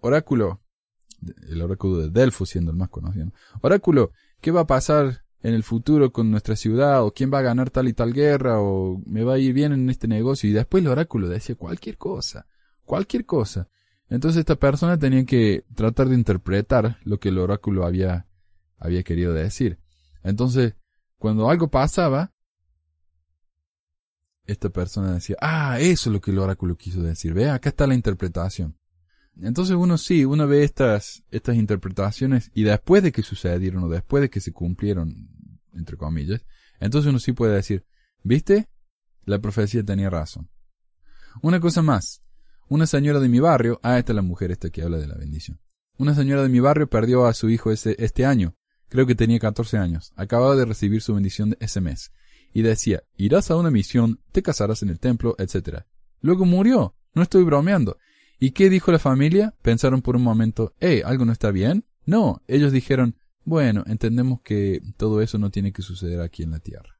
oráculo, 0.00 0.62
el 1.48 1.62
oráculo 1.62 1.98
de 1.98 2.10
Delfos 2.10 2.50
siendo 2.50 2.70
el 2.70 2.76
más 2.76 2.88
conocido, 2.88 3.32
oráculo, 3.62 4.12
¿qué 4.40 4.50
va 4.50 4.62
a 4.62 4.66
pasar 4.66 5.24
en 5.42 5.54
el 5.54 5.62
futuro 5.62 6.12
con 6.12 6.30
nuestra 6.30 6.56
ciudad? 6.56 7.02
¿O 7.02 7.12
quién 7.12 7.32
va 7.32 7.38
a 7.38 7.42
ganar 7.42 7.70
tal 7.70 7.88
y 7.88 7.92
tal 7.92 8.12
guerra? 8.12 8.60
¿O 8.60 9.02
me 9.06 9.24
va 9.24 9.34
a 9.34 9.38
ir 9.38 9.52
bien 9.52 9.72
en 9.72 9.90
este 9.90 10.08
negocio? 10.08 10.48
Y 10.48 10.52
después 10.52 10.82
el 10.82 10.88
oráculo 10.88 11.28
decía 11.28 11.54
cualquier 11.56 11.98
cosa, 11.98 12.46
cualquier 12.84 13.26
cosa. 13.26 13.68
Entonces 14.08 14.40
esta 14.40 14.56
persona 14.56 14.98
tenía 14.98 15.24
que 15.24 15.64
tratar 15.74 16.08
de 16.08 16.14
interpretar 16.14 16.98
lo 17.04 17.18
que 17.18 17.30
el 17.30 17.38
oráculo 17.38 17.84
había, 17.84 18.26
había 18.78 19.02
querido 19.02 19.32
decir. 19.32 19.78
Entonces, 20.22 20.74
cuando 21.18 21.50
algo 21.50 21.68
pasaba, 21.68 22.32
esta 24.46 24.70
persona 24.70 25.12
decía, 25.12 25.36
ah, 25.40 25.78
eso 25.80 26.08
es 26.08 26.12
lo 26.12 26.20
que 26.20 26.30
el 26.30 26.38
oráculo 26.38 26.76
quiso 26.76 27.02
decir. 27.02 27.34
Ve, 27.34 27.50
acá 27.50 27.68
está 27.68 27.86
la 27.86 27.94
interpretación. 27.94 28.78
Entonces 29.40 29.76
uno 29.76 29.98
sí, 29.98 30.24
uno 30.24 30.46
ve 30.46 30.64
estas, 30.64 31.24
estas 31.30 31.56
interpretaciones 31.56 32.50
y 32.54 32.62
después 32.62 33.02
de 33.02 33.12
que 33.12 33.22
sucedieron 33.22 33.84
o 33.84 33.88
después 33.88 34.22
de 34.22 34.30
que 34.30 34.40
se 34.40 34.52
cumplieron, 34.52 35.28
entre 35.74 35.96
comillas, 35.96 36.46
entonces 36.80 37.10
uno 37.10 37.18
sí 37.18 37.32
puede 37.32 37.54
decir, 37.54 37.84
¿viste? 38.22 38.68
La 39.24 39.38
profecía 39.40 39.84
tenía 39.84 40.08
razón. 40.08 40.48
Una 41.42 41.60
cosa 41.60 41.82
más. 41.82 42.22
Una 42.68 42.86
señora 42.86 43.20
de 43.20 43.28
mi 43.28 43.40
barrio, 43.40 43.78
ah, 43.82 43.98
esta 43.98 44.12
es 44.12 44.16
la 44.16 44.22
mujer 44.22 44.50
esta 44.50 44.70
que 44.70 44.82
habla 44.82 44.98
de 44.98 45.06
la 45.06 45.16
bendición. 45.16 45.60
Una 45.98 46.14
señora 46.14 46.42
de 46.42 46.48
mi 46.48 46.60
barrio 46.60 46.88
perdió 46.88 47.26
a 47.26 47.34
su 47.34 47.50
hijo 47.50 47.70
ese, 47.70 47.94
este 47.98 48.24
año. 48.24 48.56
Creo 48.88 49.06
que 49.06 49.14
tenía 49.14 49.38
14 49.38 49.78
años. 49.78 50.12
Acababa 50.16 50.56
de 50.56 50.64
recibir 50.64 51.02
su 51.02 51.14
bendición 51.14 51.56
ese 51.60 51.80
mes 51.80 52.12
y 52.52 52.62
decía, 52.62 53.02
irás 53.16 53.50
a 53.50 53.56
una 53.56 53.70
misión, 53.70 54.20
te 54.32 54.42
casarás 54.42 54.82
en 54.82 54.90
el 54.90 54.98
templo, 54.98 55.36
etc. 55.38 55.84
Luego 56.20 56.44
murió. 56.44 56.94
No 57.14 57.22
estoy 57.22 57.44
bromeando. 57.44 57.96
¿Y 58.38 58.50
qué 58.50 58.68
dijo 58.68 58.92
la 58.92 58.98
familia? 58.98 59.54
Pensaron 59.62 60.02
por 60.02 60.16
un 60.16 60.22
momento, 60.22 60.74
eh, 60.80 61.02
¿algo 61.04 61.24
no 61.24 61.32
está 61.32 61.50
bien? 61.50 61.86
No, 62.04 62.42
ellos 62.46 62.72
dijeron, 62.72 63.16
bueno, 63.44 63.84
entendemos 63.86 64.42
que 64.42 64.80
todo 64.96 65.22
eso 65.22 65.38
no 65.38 65.50
tiene 65.50 65.72
que 65.72 65.82
suceder 65.82 66.20
aquí 66.20 66.42
en 66.42 66.50
la 66.50 66.58
tierra. 66.58 66.96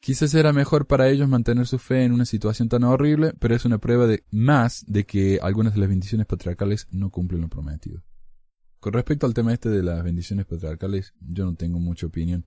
Quizás 0.00 0.34
era 0.34 0.52
mejor 0.52 0.86
para 0.86 1.08
ellos 1.08 1.28
mantener 1.28 1.66
su 1.66 1.78
fe 1.78 2.02
en 2.02 2.12
una 2.12 2.24
situación 2.24 2.68
tan 2.68 2.82
horrible, 2.82 3.32
pero 3.38 3.54
es 3.54 3.64
una 3.64 3.78
prueba 3.78 4.06
de 4.06 4.24
más 4.30 4.84
de 4.88 5.06
que 5.06 5.38
algunas 5.40 5.74
de 5.74 5.80
las 5.80 5.88
bendiciones 5.88 6.26
patriarcales 6.26 6.88
no 6.90 7.10
cumplen 7.10 7.40
lo 7.40 7.48
prometido. 7.48 8.02
Con 8.80 8.94
respecto 8.94 9.26
al 9.26 9.32
tema 9.32 9.52
este 9.52 9.68
de 9.68 9.84
las 9.84 10.02
bendiciones 10.02 10.44
patriarcales, 10.44 11.14
yo 11.20 11.44
no 11.44 11.54
tengo 11.54 11.78
mucha 11.78 12.06
opinión. 12.06 12.46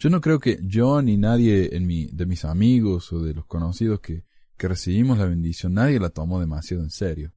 Yo 0.00 0.08
no 0.08 0.22
creo 0.22 0.40
que 0.40 0.58
yo 0.62 1.02
ni 1.02 1.18
nadie 1.18 1.76
en 1.76 1.86
de 2.16 2.24
mis 2.24 2.46
amigos 2.46 3.12
o 3.12 3.22
de 3.22 3.34
los 3.34 3.44
conocidos 3.44 4.00
que, 4.00 4.24
que 4.56 4.66
recibimos 4.66 5.18
la 5.18 5.26
bendición, 5.26 5.74
nadie 5.74 6.00
la 6.00 6.08
tomó 6.08 6.40
demasiado 6.40 6.82
en 6.82 6.88
serio. 6.88 7.34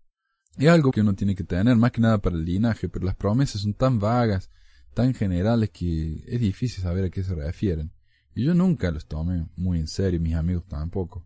Es 0.57 0.69
algo 0.69 0.91
que 0.91 1.01
uno 1.01 1.13
tiene 1.13 1.35
que 1.35 1.43
tener, 1.43 1.75
más 1.75 1.91
que 1.91 1.99
nada 1.99 2.19
para 2.19 2.37
el 2.37 2.45
linaje, 2.45 2.87
pero 2.87 3.05
las 3.05 3.17
promesas 3.17 3.63
son 3.63 3.73
tan 3.73 3.99
vagas, 3.99 4.49
tan 4.93 5.13
generales, 5.13 5.71
que 5.71 6.23
es 6.25 6.39
difícil 6.39 6.81
saber 6.81 7.03
a 7.03 7.09
qué 7.09 7.21
se 7.21 7.35
refieren. 7.35 7.91
Y 8.33 8.45
yo 8.45 8.53
nunca 8.53 8.91
los 8.91 9.07
tomé 9.07 9.45
muy 9.57 9.79
en 9.79 9.87
serio, 9.87 10.21
mis 10.21 10.35
amigos 10.35 10.63
tampoco. 10.65 11.25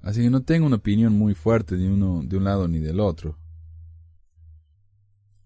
Así 0.00 0.22
que 0.22 0.30
no 0.30 0.42
tengo 0.42 0.66
una 0.66 0.76
opinión 0.76 1.12
muy 1.12 1.34
fuerte 1.34 1.76
de 1.76 1.86
uno 1.86 2.22
de 2.24 2.34
un 2.34 2.44
lado 2.44 2.66
ni 2.66 2.78
del 2.78 3.00
otro. 3.00 3.38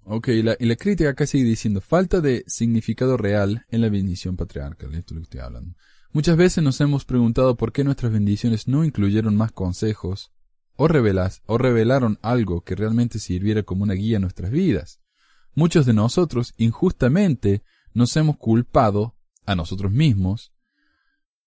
Ok, 0.05 0.29
y 0.29 0.43
la, 0.43 0.57
y 0.59 0.67
la 0.67 0.77
crítica 0.77 1.11
acá 1.11 1.27
sigue 1.27 1.45
diciendo 1.45 1.81
falta 1.81 2.21
de 2.21 2.45
significado 2.47 3.17
real 3.17 3.65
en 3.69 3.81
la 3.81 3.89
bendición 3.89 4.37
patriarcal. 4.37 4.95
Esto 4.95 5.15
es 5.15 5.17
lo 5.17 5.21
que 5.21 5.25
estoy 5.25 5.41
hablando. 5.41 5.77
Muchas 6.13 6.37
veces 6.37 6.65
nos 6.65 6.81
hemos 6.81 7.05
preguntado 7.05 7.57
por 7.57 7.73
qué 7.73 7.85
nuestras 7.85 8.13
bendiciones 8.13 8.67
no 8.67 8.85
incluyeron 8.85 9.37
más 9.37 9.53
consejos 9.53 10.33
o, 10.75 10.89
revelas, 10.89 11.43
o 11.47 11.59
revelaron 11.59 12.19
algo 12.23 12.63
que 12.63 12.75
realmente 12.75 13.19
sirviera 13.19 13.63
como 13.63 13.85
una 13.85 13.95
guía 13.95 14.17
a 14.17 14.21
nuestras 14.21 14.51
vidas. 14.51 15.01
Muchos 15.55 15.87
de 15.87 15.93
nosotros 15.93 16.55
injustamente 16.57 17.63
nos 17.93 18.17
hemos 18.17 18.39
culpado 18.39 19.15
a 19.47 19.55
nosotros 19.55 19.93
mismos 19.93 20.53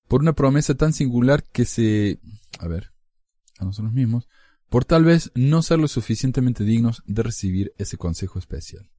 por 0.08 0.22
una 0.22 0.34
promesa 0.34 0.76
tan 0.76 0.94
singular 0.94 1.44
que 1.44 1.66
se... 1.66 2.20
a 2.60 2.68
ver, 2.68 2.94
a 3.60 3.66
nosotros 3.66 3.94
mismos, 3.94 4.30
por 4.74 4.86
tal 4.86 5.06
vez 5.06 5.32
no 5.36 5.62
ser 5.62 5.78
lo 5.78 5.88
suficientemente 5.88 6.64
dignos 6.64 7.04
de 7.06 7.22
recibir 7.22 7.76
ese 7.78 7.96
consejo 7.96 8.40
especial. 8.40 8.90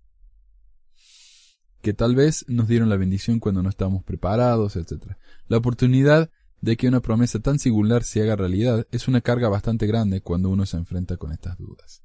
Que 1.83 1.93
tal 1.93 2.15
vez 2.15 2.45
nos 2.47 2.69
dieron 2.69 2.89
la 2.89 2.97
bendición 2.97 3.41
cuando 3.41 3.61
no 3.61 3.71
estábamos 3.71 4.05
preparados, 4.05 4.77
etc. 4.77 5.17
La 5.49 5.57
oportunidad 5.57 6.31
de 6.61 6.77
que 6.77 6.87
una 6.87 7.01
promesa 7.01 7.41
tan 7.41 7.59
singular 7.59 8.05
se 8.05 8.23
haga 8.23 8.37
realidad 8.37 8.87
es 8.93 9.09
una 9.09 9.21
carga 9.21 9.49
bastante 9.49 9.89
grande 9.89 10.21
cuando 10.21 10.49
uno 10.49 10.65
se 10.65 10.77
enfrenta 10.77 11.17
con 11.17 11.33
estas 11.33 11.59
dudas. 11.59 12.05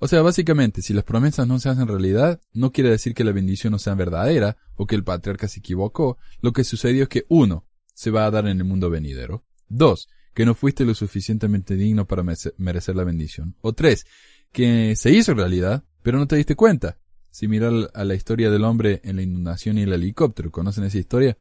O 0.00 0.08
sea, 0.08 0.22
básicamente, 0.22 0.82
si 0.82 0.92
las 0.92 1.04
promesas 1.04 1.46
no 1.46 1.60
se 1.60 1.68
hacen 1.68 1.86
realidad, 1.86 2.40
no 2.54 2.72
quiere 2.72 2.90
decir 2.90 3.14
que 3.14 3.22
la 3.22 3.30
bendición 3.30 3.70
no 3.70 3.78
sea 3.78 3.94
verdadera 3.94 4.56
o 4.74 4.88
que 4.88 4.96
el 4.96 5.04
patriarca 5.04 5.46
se 5.46 5.60
equivocó. 5.60 6.18
Lo 6.40 6.52
que 6.52 6.64
sucedió 6.64 7.04
es 7.04 7.08
que 7.08 7.24
uno, 7.28 7.68
se 7.94 8.10
va 8.10 8.26
a 8.26 8.32
dar 8.32 8.48
en 8.48 8.58
el 8.58 8.64
mundo 8.64 8.90
venidero. 8.90 9.44
Dos, 9.68 10.08
que 10.36 10.44
no 10.44 10.54
fuiste 10.54 10.84
lo 10.84 10.94
suficientemente 10.94 11.76
digno 11.76 12.06
para 12.06 12.22
merecer 12.58 12.94
la 12.94 13.04
bendición. 13.04 13.56
O 13.62 13.72
tres, 13.72 14.04
que 14.52 14.94
se 14.94 15.10
hizo 15.10 15.32
realidad, 15.32 15.84
pero 16.02 16.18
no 16.18 16.26
te 16.26 16.36
diste 16.36 16.54
cuenta. 16.54 16.98
Si 17.30 17.48
mirar 17.48 17.90
a 17.94 18.04
la 18.04 18.14
historia 18.14 18.50
del 18.50 18.64
hombre 18.64 19.00
en 19.02 19.16
la 19.16 19.22
inundación 19.22 19.78
y 19.78 19.82
el 19.84 19.94
helicóptero, 19.94 20.52
¿conocen 20.52 20.84
esa 20.84 20.98
historia? 20.98 21.38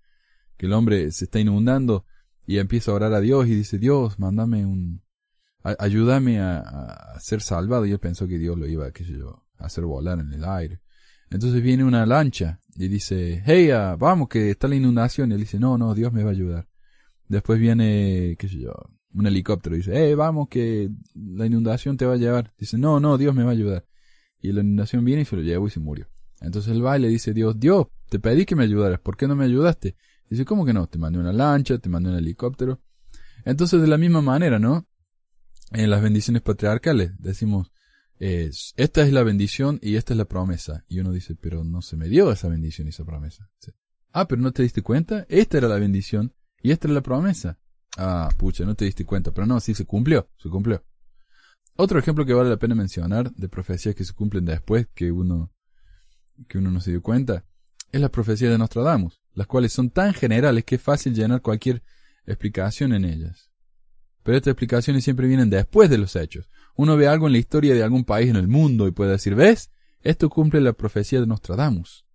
Que 0.55 0.67
el 0.67 0.71
hombre 0.71 1.11
se 1.11 1.25
está 1.25 1.41
inundando 1.41 2.05
y 2.47 2.57
empieza 2.57 2.91
a 2.91 2.93
orar 2.93 3.11
a 3.11 3.19
Dios 3.19 3.47
y 3.47 3.55
dice, 3.55 3.79
Dios, 3.79 4.17
mándame 4.17 4.65
un, 4.65 5.03
ayúdame 5.61 6.39
a, 6.39 7.17
ser 7.19 7.41
salvado. 7.41 7.85
Y 7.85 7.91
él 7.91 7.99
pensó 7.99 8.29
que 8.29 8.39
Dios 8.39 8.57
lo 8.57 8.65
iba, 8.65 8.85
a 8.85 9.65
hacer 9.65 9.83
volar 9.83 10.19
en 10.19 10.31
el 10.31 10.45
aire. 10.45 10.79
Entonces 11.29 11.61
viene 11.61 11.83
una 11.83 12.05
lancha 12.05 12.61
y 12.75 12.87
dice, 12.87 13.43
hey, 13.45 13.71
ah, 13.71 13.97
vamos, 13.99 14.29
que 14.29 14.51
está 14.51 14.69
la 14.69 14.75
inundación. 14.75 15.31
Y 15.31 15.33
él 15.33 15.41
dice, 15.41 15.59
no, 15.59 15.77
no, 15.77 15.93
Dios 15.93 16.13
me 16.13 16.23
va 16.23 16.29
a 16.29 16.33
ayudar. 16.33 16.69
Después 17.28 17.59
viene, 17.59 18.36
qué 18.38 18.47
sé 18.47 18.59
yo, 18.59 18.73
un 19.13 19.28
helicóptero 19.28 19.76
dice, 19.76 19.91
hey, 19.95 20.13
vamos, 20.13 20.49
que 20.49 20.89
la 21.13 21.45
inundación 21.45 21.97
te 21.97 22.05
va 22.05 22.13
a 22.13 22.17
llevar. 22.17 22.53
Dice, 22.57 22.78
no, 22.78 22.99
no, 22.99 23.17
Dios 23.17 23.34
me 23.34 23.43
va 23.43 23.49
a 23.49 23.53
ayudar. 23.53 23.86
Y 24.41 24.51
la 24.51 24.61
inundación 24.61 25.05
viene 25.05 25.21
y 25.23 25.26
se 25.26 25.36
lo 25.36 25.41
llevó 25.41 25.67
y 25.67 25.71
se 25.71 25.80
murió. 25.80 26.07
Entonces 26.41 26.73
él 26.73 26.86
va 26.86 26.97
y 26.97 27.01
le 27.01 27.07
dice, 27.07 27.34
Dios, 27.34 27.59
Dios, 27.59 27.88
te 28.09 28.19
pedí 28.19 28.45
que 28.45 28.55
me 28.55 28.63
ayudaras, 28.63 28.99
¿por 28.99 29.17
qué 29.17 29.28
no 29.28 29.36
me 29.36 29.45
ayudaste? 29.45 29.95
Dice, 30.30 30.43
¿cómo 30.45 30.65
que 30.65 30.73
no? 30.73 30.88
Te 30.88 30.99
mandé 30.99 31.19
una 31.19 31.32
lancha, 31.32 31.78
te 31.78 31.89
mandé 31.89 32.09
un 32.09 32.17
helicóptero. 32.17 32.82
Entonces, 33.45 33.82
de 33.82 33.88
la 33.88 33.97
misma 33.97 34.21
manera, 34.21 34.59
¿no? 34.59 34.88
En 35.71 35.89
las 35.89 36.01
bendiciones 36.01 36.41
patriarcales 36.41 37.11
decimos, 37.17 37.71
esta 38.19 39.01
es 39.01 39.13
la 39.13 39.23
bendición 39.23 39.80
y 39.82 39.95
esta 39.95 40.13
es 40.13 40.17
la 40.17 40.26
promesa. 40.26 40.84
Y 40.88 40.99
uno 40.99 41.11
dice, 41.11 41.36
pero 41.36 41.63
no 41.63 41.82
se 41.82 41.95
me 41.95 42.07
dio 42.07 42.32
esa 42.32 42.49
bendición 42.49 42.88
y 42.88 42.89
esa 42.89 43.05
promesa. 43.05 43.49
ah, 44.11 44.28
pero 44.28 44.41
no 44.41 44.51
te 44.51 44.63
diste 44.63 44.82
cuenta, 44.82 45.26
esta 45.30 45.57
era 45.57 45.67
la 45.67 45.78
bendición 45.78 46.34
y 46.61 46.71
esta 46.71 46.87
era 46.87 46.95
la 46.95 47.01
promesa. 47.01 47.59
Ah, 47.97 48.29
pucha, 48.37 48.65
no 48.65 48.75
te 48.75 48.85
diste 48.85 49.05
cuenta, 49.05 49.31
pero 49.31 49.47
no, 49.47 49.59
sí 49.59 49.73
se 49.73 49.85
cumplió, 49.85 50.29
se 50.37 50.49
cumplió. 50.49 50.83
Otro 51.77 51.99
ejemplo 51.99 52.25
que 52.25 52.33
vale 52.33 52.49
la 52.49 52.57
pena 52.57 52.75
mencionar 52.75 53.31
de 53.33 53.49
profecías 53.49 53.95
que 53.95 54.03
se 54.03 54.13
cumplen 54.13 54.45
después 54.45 54.87
que 54.93 55.11
uno, 55.11 55.51
que 56.47 56.57
uno 56.57 56.71
no 56.71 56.79
se 56.79 56.91
dio 56.91 57.01
cuenta, 57.01 57.45
es 57.91 58.01
la 58.01 58.09
profecía 58.09 58.49
de 58.49 58.57
Nostradamus, 58.57 59.21
las 59.33 59.47
cuales 59.47 59.73
son 59.73 59.89
tan 59.89 60.13
generales 60.13 60.63
que 60.63 60.75
es 60.75 60.81
fácil 60.81 61.13
llenar 61.13 61.41
cualquier 61.41 61.83
explicación 62.25 62.93
en 62.93 63.05
ellas. 63.05 63.51
Pero 64.23 64.37
estas 64.37 64.51
explicaciones 64.51 65.03
siempre 65.03 65.27
vienen 65.27 65.49
después 65.49 65.89
de 65.89 65.97
los 65.97 66.15
hechos. 66.15 66.49
Uno 66.75 66.97
ve 66.97 67.07
algo 67.07 67.27
en 67.27 67.33
la 67.33 67.39
historia 67.39 67.73
de 67.73 67.83
algún 67.83 68.03
país 68.03 68.29
en 68.29 68.35
el 68.35 68.47
mundo 68.47 68.87
y 68.87 68.91
puede 68.91 69.11
decir, 69.11 69.35
¿ves? 69.35 69.71
Esto 70.01 70.29
cumple 70.29 70.61
la 70.61 70.73
profecía 70.73 71.19
de 71.19 71.27
Nostradamus. 71.27 72.05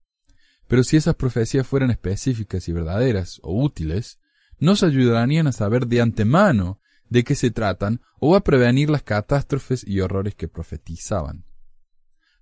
Pero 0.68 0.84
si 0.84 0.96
esas 0.96 1.16
profecías 1.16 1.66
fueran 1.66 1.90
específicas 1.90 2.68
y 2.68 2.72
verdaderas 2.72 3.40
o 3.42 3.60
útiles, 3.62 4.19
nos 4.60 4.82
ayudarían 4.82 5.46
a 5.46 5.52
saber 5.52 5.86
de 5.86 6.00
antemano 6.00 6.80
de 7.08 7.24
qué 7.24 7.34
se 7.34 7.50
tratan 7.50 8.00
o 8.20 8.36
a 8.36 8.40
prevenir 8.40 8.88
las 8.88 9.02
catástrofes 9.02 9.84
y 9.86 10.00
horrores 10.00 10.34
que 10.34 10.48
profetizaban. 10.48 11.44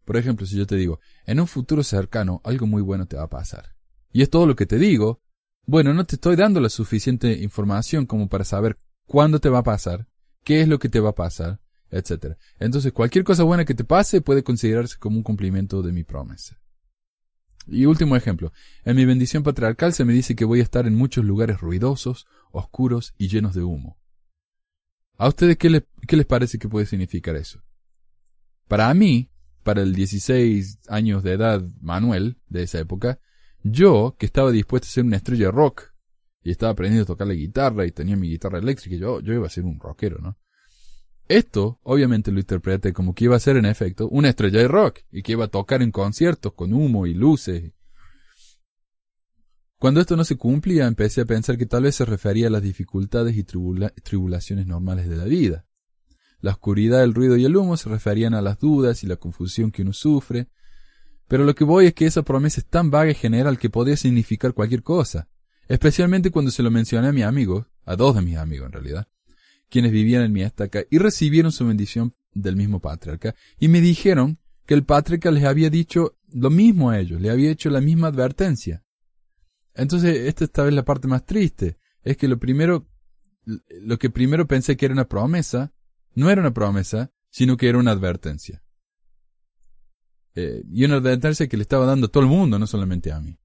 Por 0.05 0.17
ejemplo, 0.17 0.47
si 0.47 0.57
yo 0.57 0.67
te 0.67 0.77
digo, 0.77 1.01
en 1.27 1.41
un 1.41 1.47
futuro 1.47 1.83
cercano 1.83 2.41
algo 2.45 2.67
muy 2.67 2.83
bueno 2.83 3.07
te 3.07 3.17
va 3.17 3.25
a 3.25 3.31
pasar. 3.31 3.75
Y 4.13 4.23
es 4.23 4.31
todo 4.31 4.47
lo 4.47 4.57
que 4.57 4.67
te 4.67 4.79
digo, 4.79 5.23
bueno, 5.67 5.93
no 5.93 6.05
te 6.05 6.17
estoy 6.17 6.37
dando 6.37 6.61
la 6.61 6.71
suficiente 6.71 7.33
información 7.43 8.07
como 8.07 8.29
para 8.29 8.45
saber 8.45 8.79
cuándo 9.07 9.39
te 9.39 9.51
va 9.51 9.59
a 9.59 9.65
pasar, 9.65 10.07
qué 10.45 10.63
es 10.63 10.69
lo 10.69 10.79
que 10.79 10.89
te 10.89 11.01
va 11.01 11.11
a 11.11 11.15
pasar, 11.15 11.61
etc. 11.91 12.37
Entonces, 12.59 12.93
cualquier 12.93 13.25
cosa 13.25 13.43
buena 13.43 13.65
que 13.65 13.75
te 13.75 13.85
pase 13.85 14.21
puede 14.21 14.43
considerarse 14.43 14.97
como 14.99 15.19
un 15.19 15.23
cumplimiento 15.23 15.83
de 15.83 15.93
mi 15.93 16.05
promesa. 16.05 16.59
Y 17.69 17.87
último 17.87 18.17
ejemplo, 18.17 18.53
en 18.85 18.97
mi 18.97 19.05
bendición 19.05 19.43
patriarcal 19.43 19.93
se 19.93 20.05
me 20.05 20.13
dice 20.13 20.35
que 20.35 20.45
voy 20.45 20.61
a 20.61 20.63
estar 20.63 20.87
en 20.87 20.95
muchos 20.95 21.25
lugares 21.25 21.61
ruidosos, 21.61 22.27
oscuros 22.51 23.15
y 23.19 23.29
llenos 23.29 23.55
de 23.55 23.63
humo. 23.63 23.99
¿A 25.17 25.29
ustedes 25.29 25.57
qué, 25.57 25.85
qué 26.07 26.17
les 26.17 26.27
parece 26.27 26.59
que 26.59 26.69
puede 26.69 26.87
significar 26.87 27.37
eso? 27.37 27.63
Para 28.69 28.93
mí, 28.95 29.31
para 29.63 29.83
el 29.83 29.95
16 29.95 30.81
años 30.89 31.23
de 31.23 31.33
edad 31.33 31.63
Manuel 31.81 32.39
de 32.49 32.63
esa 32.63 32.79
época, 32.79 33.21
yo, 33.63 34.17
que 34.19 34.27
estaba 34.27 34.51
dispuesto 34.51 34.87
a 34.87 34.91
ser 34.91 35.05
una 35.05 35.17
estrella 35.17 35.51
rock, 35.51 35.93
y 36.43 36.51
estaba 36.51 36.73
aprendiendo 36.73 37.03
a 37.03 37.07
tocar 37.07 37.27
la 37.27 37.35
guitarra 37.35 37.85
y 37.85 37.91
tenía 37.91 38.17
mi 38.17 38.29
guitarra 38.29 38.59
eléctrica 38.59 38.97
yo, 38.97 39.21
yo 39.21 39.35
iba 39.35 39.47
a 39.47 39.51
ser 39.51 39.65
un 39.65 39.79
rockero, 39.79 40.19
¿no? 40.19 40.39
Esto, 41.29 41.79
obviamente, 41.83 42.33
lo 42.33 42.41
interpreté 42.41 42.93
como 42.93 43.15
que 43.15 43.25
iba 43.25 43.37
a 43.37 43.41
ser, 43.41 43.57
en 43.57 43.67
efecto, 43.67 44.09
una 44.09 44.31
estrella 44.31 44.61
de 44.61 44.69
rock 44.69 45.01
y 45.13 45.23
que 45.23 45.33
iba 45.33 45.45
a 45.45 45.49
tocar 45.49 45.83
en 45.83 45.93
conciertos 45.93 46.55
con 46.55 46.73
humo 46.73 47.07
y 47.07 47.15
luces. 47.15 47.73
Cuando 49.79 50.01
esto 50.01 50.17
no 50.17 50.25
se 50.25 50.37
cumplía, 50.37 50.87
empecé 50.87 51.21
a 51.21 51.27
pensar 51.27 51.59
que 51.59 51.67
tal 51.67 51.85
vez 51.85 51.97
se 51.97 52.05
refería 52.05 52.49
a 52.49 52.51
las 52.51 52.63
dificultades 52.63 53.37
y 53.37 53.45
tribulaciones 53.45 54.67
normales 54.67 55.09
de 55.09 55.17
la 55.17 55.25
vida. 55.25 55.67
La 56.41 56.53
oscuridad, 56.53 57.05
el 57.05 57.15
ruido 57.15 57.37
y 57.37 57.45
el 57.45 57.57
humo 57.57 57.77
se 57.77 57.89
referían 57.89 58.35
a 58.35 58.43
las 58.43 58.59
dudas 58.59 59.05
y 59.05 59.07
la 59.07 59.17
confusión 59.17 59.71
que 59.71 59.83
uno 59.83 59.93
sufre. 59.93 60.49
Pero 61.29 61.45
lo 61.45 61.55
que 61.55 61.65
voy 61.65 61.87
es 61.87 61.95
que 61.95 62.07
esa 62.07 62.23
promesa 62.23 62.61
es 62.61 62.67
tan 62.67 62.91
vaga 62.91 63.11
y 63.11 63.15
general 63.15 63.59
que 63.59 63.71
podría 63.71 63.97
significar 63.97 64.55
cualquier 64.55 64.83
cosa 64.83 65.29
especialmente 65.69 66.31
cuando 66.31 66.51
se 66.51 66.63
lo 66.63 66.71
mencioné 66.71 67.09
a 67.09 67.13
mi 67.13 67.23
amigo, 67.23 67.67
a 67.85 67.95
dos 67.95 68.17
de 68.17 68.23
mis 68.23 68.37
amigos 68.37 68.67
en 68.67 68.73
realidad, 68.73 69.07
quienes 69.69 69.93
vivían 69.93 70.23
en 70.23 70.33
mi 70.33 70.43
estaca 70.43 70.85
y 70.91 70.99
recibieron 70.99 71.53
su 71.53 71.67
bendición 71.67 72.15
del 72.33 72.57
mismo 72.57 72.81
patriarca, 72.81 73.35
y 73.59 73.69
me 73.69 73.81
dijeron 73.81 74.39
que 74.67 74.75
el 74.75 74.85
patriarca 74.85 75.31
les 75.31 75.45
había 75.45 75.71
dicho 75.71 76.19
lo 76.29 76.51
mismo 76.51 76.91
a 76.91 76.99
ellos, 76.99 77.21
le 77.21 77.31
había 77.31 77.51
hecho 77.51 77.71
la 77.71 77.81
misma 77.81 78.09
advertencia. 78.09 78.85
Entonces, 79.75 80.27
esta 80.27 80.45
esta 80.45 80.63
vez 80.65 80.75
la 80.75 80.85
parte 80.85 81.09
más 81.09 81.25
triste, 81.25 81.79
es 82.03 82.17
que 82.17 82.29
lo 82.29 82.39
primero, 82.39 82.89
lo 83.45 83.99
que 83.99 84.11
primero 84.11 84.47
pensé 84.47 84.77
que 84.77 84.87
era 84.87 84.93
una 84.93 85.09
promesa, 85.09 85.73
no 86.15 86.31
era 86.31 86.41
una 86.41 86.53
promesa, 86.53 87.13
sino 87.31 87.57
que 87.57 87.69
era 87.69 87.79
una 87.79 87.93
advertencia. 87.93 88.63
Eh, 90.35 90.63
y 90.71 90.85
una 90.85 90.97
advertencia 90.97 91.49
que 91.49 91.57
le 91.57 91.63
estaba 91.63 91.87
dando 91.87 92.07
a 92.07 92.11
todo 92.11 92.23
el 92.23 92.29
mundo, 92.29 92.59
no 92.59 92.67
solamente 92.67 93.13
a 93.13 93.21
mí. 93.21 93.39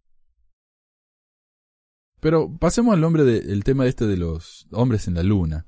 Pero 2.20 2.58
pasemos 2.58 2.94
al 2.94 3.02
nombre 3.02 3.24
del 3.24 3.64
tema 3.64 3.86
este 3.86 4.08
de 4.08 4.16
los 4.16 4.68
hombres 4.72 5.08
en 5.08 5.16
la 5.16 5.24
luna. 5.24 5.68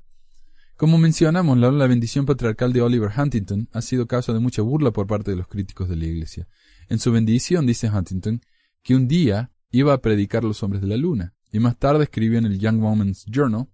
Como 0.76 0.98
mencionamos, 0.98 1.56
la, 1.56 1.86
bendición 1.86 2.26
patriarcal 2.26 2.74
de 2.74 2.82
Oliver 2.82 3.10
Huntington 3.16 3.66
ha 3.72 3.80
sido 3.80 4.06
causa 4.06 4.34
de 4.34 4.40
mucha 4.40 4.60
burla 4.60 4.90
por 4.90 5.06
parte 5.06 5.30
de 5.30 5.36
los 5.38 5.48
críticos 5.48 5.88
de 5.88 5.96
la 5.96 6.04
Iglesia. 6.04 6.48
En 6.90 6.98
su 6.98 7.10
bendición 7.12 7.64
dice 7.64 7.88
Huntington 7.88 8.42
que 8.82 8.94
un 8.94 9.08
día 9.08 9.52
iba 9.70 9.94
a 9.94 10.02
predicar 10.02 10.44
a 10.44 10.48
los 10.48 10.62
hombres 10.62 10.82
de 10.82 10.88
la 10.88 10.98
luna, 10.98 11.34
y 11.50 11.60
más 11.60 11.78
tarde 11.78 12.04
escribió 12.04 12.38
en 12.38 12.44
el 12.44 12.58
Young 12.58 12.82
Women's 12.82 13.24
Journal, 13.24 13.68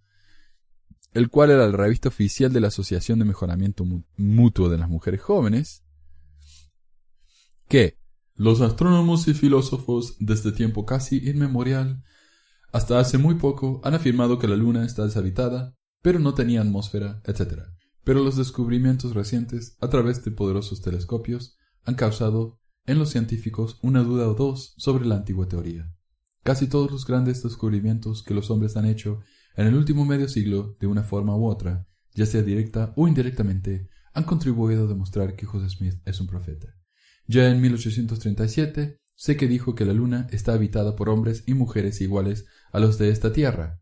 el 1.12 1.28
cual 1.28 1.50
era 1.50 1.66
la 1.66 1.76
revista 1.76 2.08
oficial 2.08 2.52
de 2.52 2.60
la 2.60 2.68
Asociación 2.68 3.18
de 3.18 3.24
Mejoramiento 3.24 3.84
Mutuo 4.16 4.68
de 4.68 4.78
las 4.78 4.88
Mujeres 4.88 5.20
Jóvenes, 5.22 5.82
que 7.66 7.98
los 8.36 8.60
astrónomos 8.60 9.26
y 9.26 9.34
filósofos 9.34 10.16
desde 10.20 10.52
tiempo 10.52 10.86
casi 10.86 11.16
inmemorial 11.28 12.04
hasta 12.72 13.00
hace 13.00 13.18
muy 13.18 13.34
poco 13.34 13.80
han 13.82 13.94
afirmado 13.94 14.38
que 14.38 14.46
la 14.46 14.56
Luna 14.56 14.86
está 14.86 15.04
deshabitada 15.04 15.74
pero 16.02 16.18
no 16.18 16.34
tenía 16.34 16.60
atmósfera, 16.60 17.22
etc. 17.24 17.62
Pero 18.04 18.22
los 18.22 18.36
descubrimientos 18.36 19.14
recientes, 19.14 19.76
a 19.80 19.88
través 19.88 20.24
de 20.24 20.32
poderosos 20.32 20.82
telescopios, 20.82 21.56
han 21.84 21.94
causado 21.94 22.58
en 22.84 22.98
los 22.98 23.10
científicos 23.10 23.78
una 23.82 24.02
duda 24.02 24.28
o 24.28 24.34
dos 24.34 24.74
sobre 24.76 25.06
la 25.06 25.16
antigua 25.16 25.48
teoría. 25.48 25.94
Casi 26.42 26.66
todos 26.66 26.90
los 26.90 27.06
grandes 27.06 27.42
descubrimientos 27.42 28.24
que 28.24 28.34
los 28.34 28.50
hombres 28.50 28.76
han 28.76 28.86
hecho 28.86 29.20
en 29.56 29.66
el 29.66 29.74
último 29.74 30.04
medio 30.04 30.28
siglo, 30.28 30.76
de 30.80 30.88
una 30.88 31.04
forma 31.04 31.36
u 31.36 31.46
otra, 31.46 31.86
ya 32.14 32.26
sea 32.26 32.42
directa 32.42 32.92
o 32.96 33.06
indirectamente, 33.06 33.88
han 34.12 34.24
contribuido 34.24 34.84
a 34.84 34.88
demostrar 34.88 35.36
que 35.36 35.46
José 35.46 35.70
Smith 35.70 36.00
es 36.04 36.20
un 36.20 36.26
profeta. 36.26 36.68
Ya 37.26 37.48
en 37.48 37.60
1837 37.60 38.98
sé 39.14 39.36
que 39.36 39.46
dijo 39.46 39.74
que 39.74 39.84
la 39.84 39.92
luna 39.92 40.26
está 40.32 40.54
habitada 40.54 40.96
por 40.96 41.08
hombres 41.08 41.44
y 41.46 41.54
mujeres 41.54 42.00
iguales 42.00 42.46
a 42.72 42.80
los 42.80 42.98
de 42.98 43.10
esta 43.10 43.32
tierra, 43.32 43.81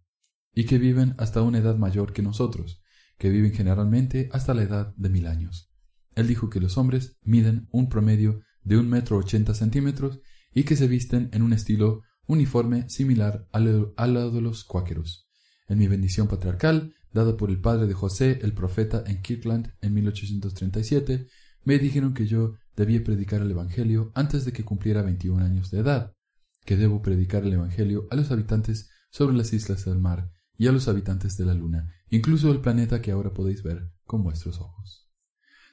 y 0.54 0.64
que 0.64 0.78
viven 0.78 1.14
hasta 1.18 1.42
una 1.42 1.58
edad 1.58 1.76
mayor 1.76 2.12
que 2.12 2.22
nosotros, 2.22 2.82
que 3.18 3.30
viven 3.30 3.52
generalmente 3.52 4.28
hasta 4.32 4.54
la 4.54 4.62
edad 4.62 4.94
de 4.96 5.08
mil 5.08 5.26
años. 5.26 5.70
Él 6.14 6.26
dijo 6.26 6.50
que 6.50 6.60
los 6.60 6.76
hombres 6.76 7.16
miden 7.22 7.68
un 7.70 7.88
promedio 7.88 8.40
de 8.62 8.76
un 8.76 8.88
metro 8.88 9.16
ochenta 9.16 9.54
centímetros 9.54 10.20
y 10.52 10.64
que 10.64 10.76
se 10.76 10.88
visten 10.88 11.30
en 11.32 11.42
un 11.42 11.52
estilo 11.52 12.02
uniforme 12.26 12.88
similar 12.88 13.46
al, 13.52 13.92
al 13.96 14.32
de 14.32 14.40
los 14.40 14.64
cuáqueros. 14.64 15.28
En 15.68 15.78
mi 15.78 15.86
bendición 15.86 16.26
patriarcal, 16.28 16.94
dada 17.12 17.36
por 17.36 17.50
el 17.50 17.60
padre 17.60 17.86
de 17.86 17.94
José, 17.94 18.40
el 18.42 18.52
profeta, 18.52 19.04
en 19.06 19.22
Kirkland 19.22 19.72
en 19.80 19.94
1837, 19.94 21.28
me 21.64 21.78
dijeron 21.78 22.14
que 22.14 22.26
yo 22.26 22.54
debía 22.76 23.04
predicar 23.04 23.42
el 23.42 23.50
Evangelio 23.50 24.10
antes 24.14 24.44
de 24.44 24.52
que 24.52 24.64
cumpliera 24.64 25.02
21 25.02 25.44
años 25.44 25.70
de 25.70 25.80
edad, 25.80 26.12
que 26.64 26.76
debo 26.76 27.02
predicar 27.02 27.44
el 27.44 27.52
Evangelio 27.52 28.08
a 28.10 28.16
los 28.16 28.30
habitantes 28.30 28.90
sobre 29.10 29.36
las 29.36 29.52
islas 29.52 29.84
del 29.84 29.98
mar 29.98 30.30
y 30.60 30.68
a 30.68 30.72
los 30.72 30.88
habitantes 30.88 31.38
de 31.38 31.46
la 31.46 31.54
luna, 31.54 31.90
incluso 32.10 32.52
el 32.52 32.60
planeta 32.60 33.00
que 33.00 33.12
ahora 33.12 33.32
podéis 33.32 33.62
ver 33.62 33.88
con 34.04 34.22
vuestros 34.22 34.60
ojos. 34.60 35.08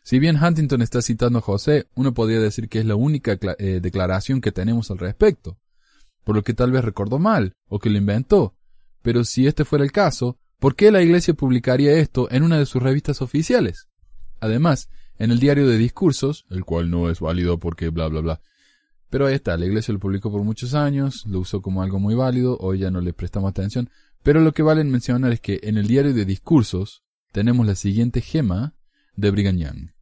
Si 0.01 0.17
bien 0.17 0.41
Huntington 0.41 0.81
está 0.81 1.01
citando 1.01 1.39
a 1.39 1.41
José, 1.41 1.89
uno 1.95 2.13
podría 2.13 2.39
decir 2.39 2.69
que 2.69 2.79
es 2.79 2.85
la 2.85 2.95
única 2.95 3.38
eh, 3.59 3.81
declaración 3.81 4.39
que 4.39 4.53
tenemos 4.53 4.89
al 4.89 4.99
respecto, 4.99 5.57
por 6.23 6.38
lo 6.38 6.41
que 6.41 6.53
tal 6.53 6.71
vez 6.71 6.85
recordó 6.85 7.19
mal, 7.19 7.57
o 7.67 7.79
que 7.79 7.89
lo 7.89 7.97
inventó. 7.97 8.55
Pero 9.01 9.25
si 9.25 9.45
este 9.45 9.65
fuera 9.65 9.83
el 9.83 9.91
caso, 9.91 10.38
¿por 10.57 10.77
qué 10.77 10.89
la 10.89 11.01
Iglesia 11.01 11.33
publicaría 11.33 11.91
esto 11.97 12.31
en 12.31 12.43
una 12.43 12.57
de 12.57 12.65
sus 12.65 12.81
revistas 12.81 13.21
oficiales? 13.21 13.89
Además, 14.39 14.88
en 15.17 15.31
el 15.31 15.39
diario 15.39 15.67
de 15.67 15.77
discursos, 15.77 16.45
el 16.49 16.63
cual 16.63 16.89
no 16.89 17.09
es 17.09 17.19
válido 17.19 17.59
porque 17.59 17.89
bla 17.89 18.07
bla 18.07 18.21
bla. 18.21 18.41
Pero 19.09 19.25
ahí 19.25 19.35
está, 19.35 19.55
la 19.55 19.65
iglesia 19.65 19.93
lo 19.93 19.99
publicó 19.99 20.29
por 20.29 20.43
muchos 20.43 20.73
años, 20.73 21.25
lo 21.27 21.39
usó 21.39 21.61
como 21.61 21.81
algo 21.81 21.97
muy 21.97 22.13
válido, 22.13 22.57
hoy 22.59 22.79
ya 22.79 22.91
no 22.91 22.99
le 22.99 23.13
prestamos 23.13 23.49
atención, 23.49 23.89
pero 24.24 24.41
lo 24.41 24.53
que 24.53 24.63
vale 24.63 24.84
mencionar 24.84 25.32
es 25.34 25.39
que 25.39 25.59
en 25.63 25.78
el 25.78 25.88
diario 25.88 26.13
de 26.13 26.26
discursos 26.26 27.03
tenemos 27.32 27.65
la 27.65 27.76
siguiente 27.76 28.22
gema 28.22 28.76
de 29.15 29.32
Brigham. 29.32 29.93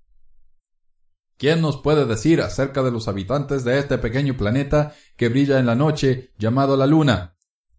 ¿Quién 1.38 1.62
nos 1.62 1.78
puede 1.78 2.06
decir 2.06 2.42
acerca 2.42 2.82
de 2.82 2.92
los 2.92 3.08
habitantes 3.08 3.66
de 3.66 3.78
este 3.78 3.98
pequeño 3.98 4.38
planeta 4.38 4.94
que 5.18 5.28
brilla 5.28 5.60
en 5.60 5.66
la 5.66 5.76
noche 5.76 6.32
llamado 6.38 6.78
la 6.78 6.88
Luna? 6.88 7.36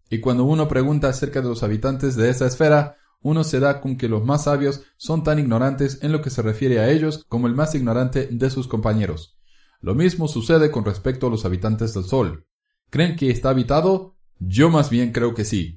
Y 0.09 0.19
cuando 0.19 0.43
uno 0.43 0.67
pregunta 0.67 1.09
acerca 1.09 1.41
de 1.41 1.49
los 1.49 1.63
habitantes 1.63 2.15
de 2.15 2.29
esa 2.29 2.45
esfera, 2.45 2.97
uno 3.21 3.43
se 3.43 3.59
da 3.59 3.81
con 3.81 3.97
que 3.97 4.07
los 4.07 4.23
más 4.23 4.43
sabios 4.43 4.83
son 4.97 5.23
tan 5.23 5.39
ignorantes 5.39 6.03
en 6.03 6.11
lo 6.11 6.21
que 6.21 6.29
se 6.29 6.41
refiere 6.43 6.79
a 6.79 6.89
ellos 6.89 7.25
como 7.27 7.47
el 7.47 7.55
más 7.55 7.73
ignorante 7.73 8.27
de 8.31 8.49
sus 8.49 8.67
compañeros. 8.67 9.37
Lo 9.81 9.95
mismo 9.95 10.27
sucede 10.27 10.71
con 10.71 10.85
respecto 10.85 11.27
a 11.27 11.29
los 11.29 11.45
habitantes 11.45 11.93
del 11.93 12.03
Sol. 12.03 12.45
¿Creen 12.89 13.15
que 13.15 13.29
está 13.29 13.49
habitado? 13.49 14.17
Yo 14.39 14.69
más 14.69 14.89
bien 14.89 15.11
creo 15.11 15.33
que 15.33 15.45
sí. 15.45 15.76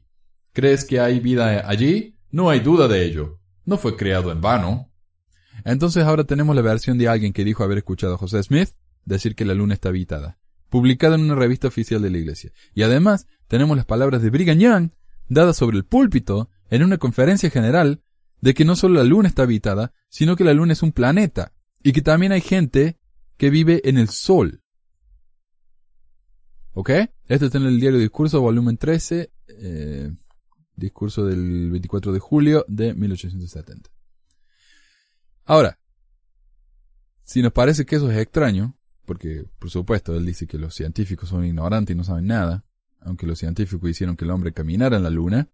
¿Crees 0.52 0.84
que 0.84 1.00
hay 1.00 1.20
vida 1.20 1.68
allí? 1.68 2.18
No 2.30 2.50
hay 2.50 2.60
duda 2.60 2.88
de 2.88 3.04
ello. 3.04 3.38
No 3.64 3.78
fue 3.78 3.96
creado 3.96 4.32
en 4.32 4.40
vano. 4.40 4.90
Entonces 5.64 6.04
ahora 6.04 6.24
tenemos 6.24 6.56
la 6.56 6.62
versión 6.62 6.98
de 6.98 7.08
alguien 7.08 7.32
que 7.32 7.44
dijo 7.44 7.62
haber 7.62 7.78
escuchado 7.78 8.14
a 8.14 8.18
José 8.18 8.42
Smith 8.42 8.70
decir 9.04 9.34
que 9.34 9.44
la 9.44 9.54
luna 9.54 9.74
está 9.74 9.90
habitada, 9.90 10.38
publicada 10.68 11.14
en 11.14 11.22
una 11.22 11.34
revista 11.34 11.68
oficial 11.68 12.02
de 12.02 12.10
la 12.10 12.18
iglesia. 12.18 12.52
Y 12.74 12.82
además 12.82 13.26
tenemos 13.48 13.76
las 13.76 13.86
palabras 13.86 14.22
de 14.22 14.30
Brigham 14.30 14.58
Young 14.58 14.90
dadas 15.28 15.56
sobre 15.56 15.76
el 15.76 15.84
púlpito 15.84 16.50
en 16.70 16.82
una 16.82 16.98
conferencia 16.98 17.50
general 17.50 18.02
de 18.40 18.54
que 18.54 18.64
no 18.64 18.76
solo 18.76 18.94
la 18.94 19.04
Luna 19.04 19.28
está 19.28 19.42
habitada, 19.42 19.92
sino 20.08 20.36
que 20.36 20.44
la 20.44 20.54
Luna 20.54 20.72
es 20.72 20.82
un 20.82 20.92
planeta 20.92 21.52
y 21.82 21.92
que 21.92 22.02
también 22.02 22.32
hay 22.32 22.40
gente 22.40 22.98
que 23.36 23.50
vive 23.50 23.80
en 23.84 23.98
el 23.98 24.08
Sol. 24.08 24.62
¿Ok? 26.72 26.90
Esto 27.26 27.46
está 27.46 27.58
en 27.58 27.66
el 27.66 27.80
diario 27.80 27.98
Discurso, 27.98 28.40
volumen 28.40 28.76
13, 28.76 29.32
eh, 29.48 30.12
discurso 30.80 31.24
del 31.24 31.70
24 31.70 32.12
de 32.12 32.18
julio 32.18 32.64
de 32.66 32.94
1870. 32.94 33.90
Ahora, 35.44 35.78
si 37.22 37.42
nos 37.42 37.52
parece 37.52 37.86
que 37.86 37.96
eso 37.96 38.10
es 38.10 38.18
extraño, 38.18 38.76
porque 39.04 39.46
por 39.58 39.70
supuesto 39.70 40.16
él 40.16 40.26
dice 40.26 40.46
que 40.46 40.58
los 40.58 40.74
científicos 40.74 41.28
son 41.28 41.44
ignorantes 41.44 41.94
y 41.94 41.96
no 41.96 42.02
saben 42.04 42.26
nada, 42.26 42.64
aunque 43.00 43.26
los 43.26 43.38
científicos 43.38 43.88
hicieron 43.88 44.16
que 44.16 44.24
el 44.24 44.30
hombre 44.32 44.52
caminara 44.52 44.96
en 44.96 45.04
la 45.04 45.10
Luna, 45.10 45.48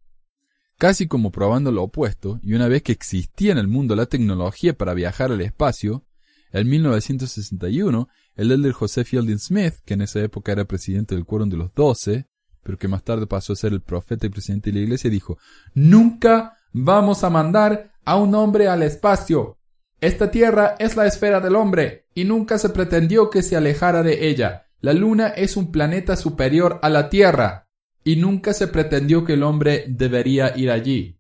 casi 0.79 1.07
como 1.07 1.31
probando 1.31 1.73
lo 1.73 1.83
opuesto, 1.83 2.41
y 2.43 2.55
una 2.55 2.69
vez 2.69 2.83
que 2.83 2.93
existía 2.93 3.53
en 3.53 3.59
el 3.59 3.69
mundo 3.69 3.95
la 3.95 4.07
tecnología 4.07 4.77
para 4.77 4.95
viajar 4.95 5.33
al 5.33 5.41
espacio, 5.41 6.07
en 6.53 6.69
1961, 6.69 8.09
el 8.35 8.53
elder 8.53 8.73
José 8.73 9.05
Fielding 9.05 9.39
Smith, 9.39 9.75
que 9.85 9.95
en 9.95 10.03
esa 10.03 10.21
época 10.21 10.53
era 10.53 10.65
presidente 10.65 11.15
del 11.15 11.25
Quórum 11.25 11.49
de 11.49 11.57
los 11.57 11.75
Doce, 11.75 12.29
pero 12.67 12.79
que 12.79 12.89
más 12.89 13.05
tarde 13.05 13.29
pasó 13.29 13.53
a 13.53 13.57
ser 13.57 13.73
el 13.73 13.81
profeta 13.81 14.27
y 14.27 14.31
presidente 14.31 14.71
de 14.71 14.81
la 14.81 14.83
iglesia, 14.83 15.09
dijo, 15.09 15.39
Nunca 15.73 16.59
vamos 16.73 17.23
a 17.23 17.31
mandar 17.31 17.93
a 18.05 18.17
un 18.17 18.35
hombre 18.35 18.67
al 18.67 18.83
espacio. 18.83 19.57
Esta 20.01 20.33
tierra 20.33 20.75
es 20.81 20.97
la 20.97 21.07
esfera 21.07 21.41
del 21.41 21.55
hombre, 21.55 22.09
y 22.13 22.25
nunca 22.25 22.59
se 22.59 22.71
pretendió 22.71 23.31
que 23.31 23.43
se 23.43 23.57
alejara 23.57 24.03
de 24.03 24.29
ella. 24.29 24.67
La 24.81 24.93
luna 24.93 25.29
es 25.29 25.57
un 25.57 25.71
planeta 25.71 26.17
superior 26.17 26.81
a 26.83 26.89
la 26.89 27.09
Tierra 27.09 27.69
y 28.05 28.17
nunca 28.17 28.53
se 28.53 28.69
pretendió 28.69 29.25
que 29.25 29.33
el 29.33 29.43
hombre 29.43 29.87
debería 29.89 30.57
ir 30.57 30.71
allí. 30.71 31.19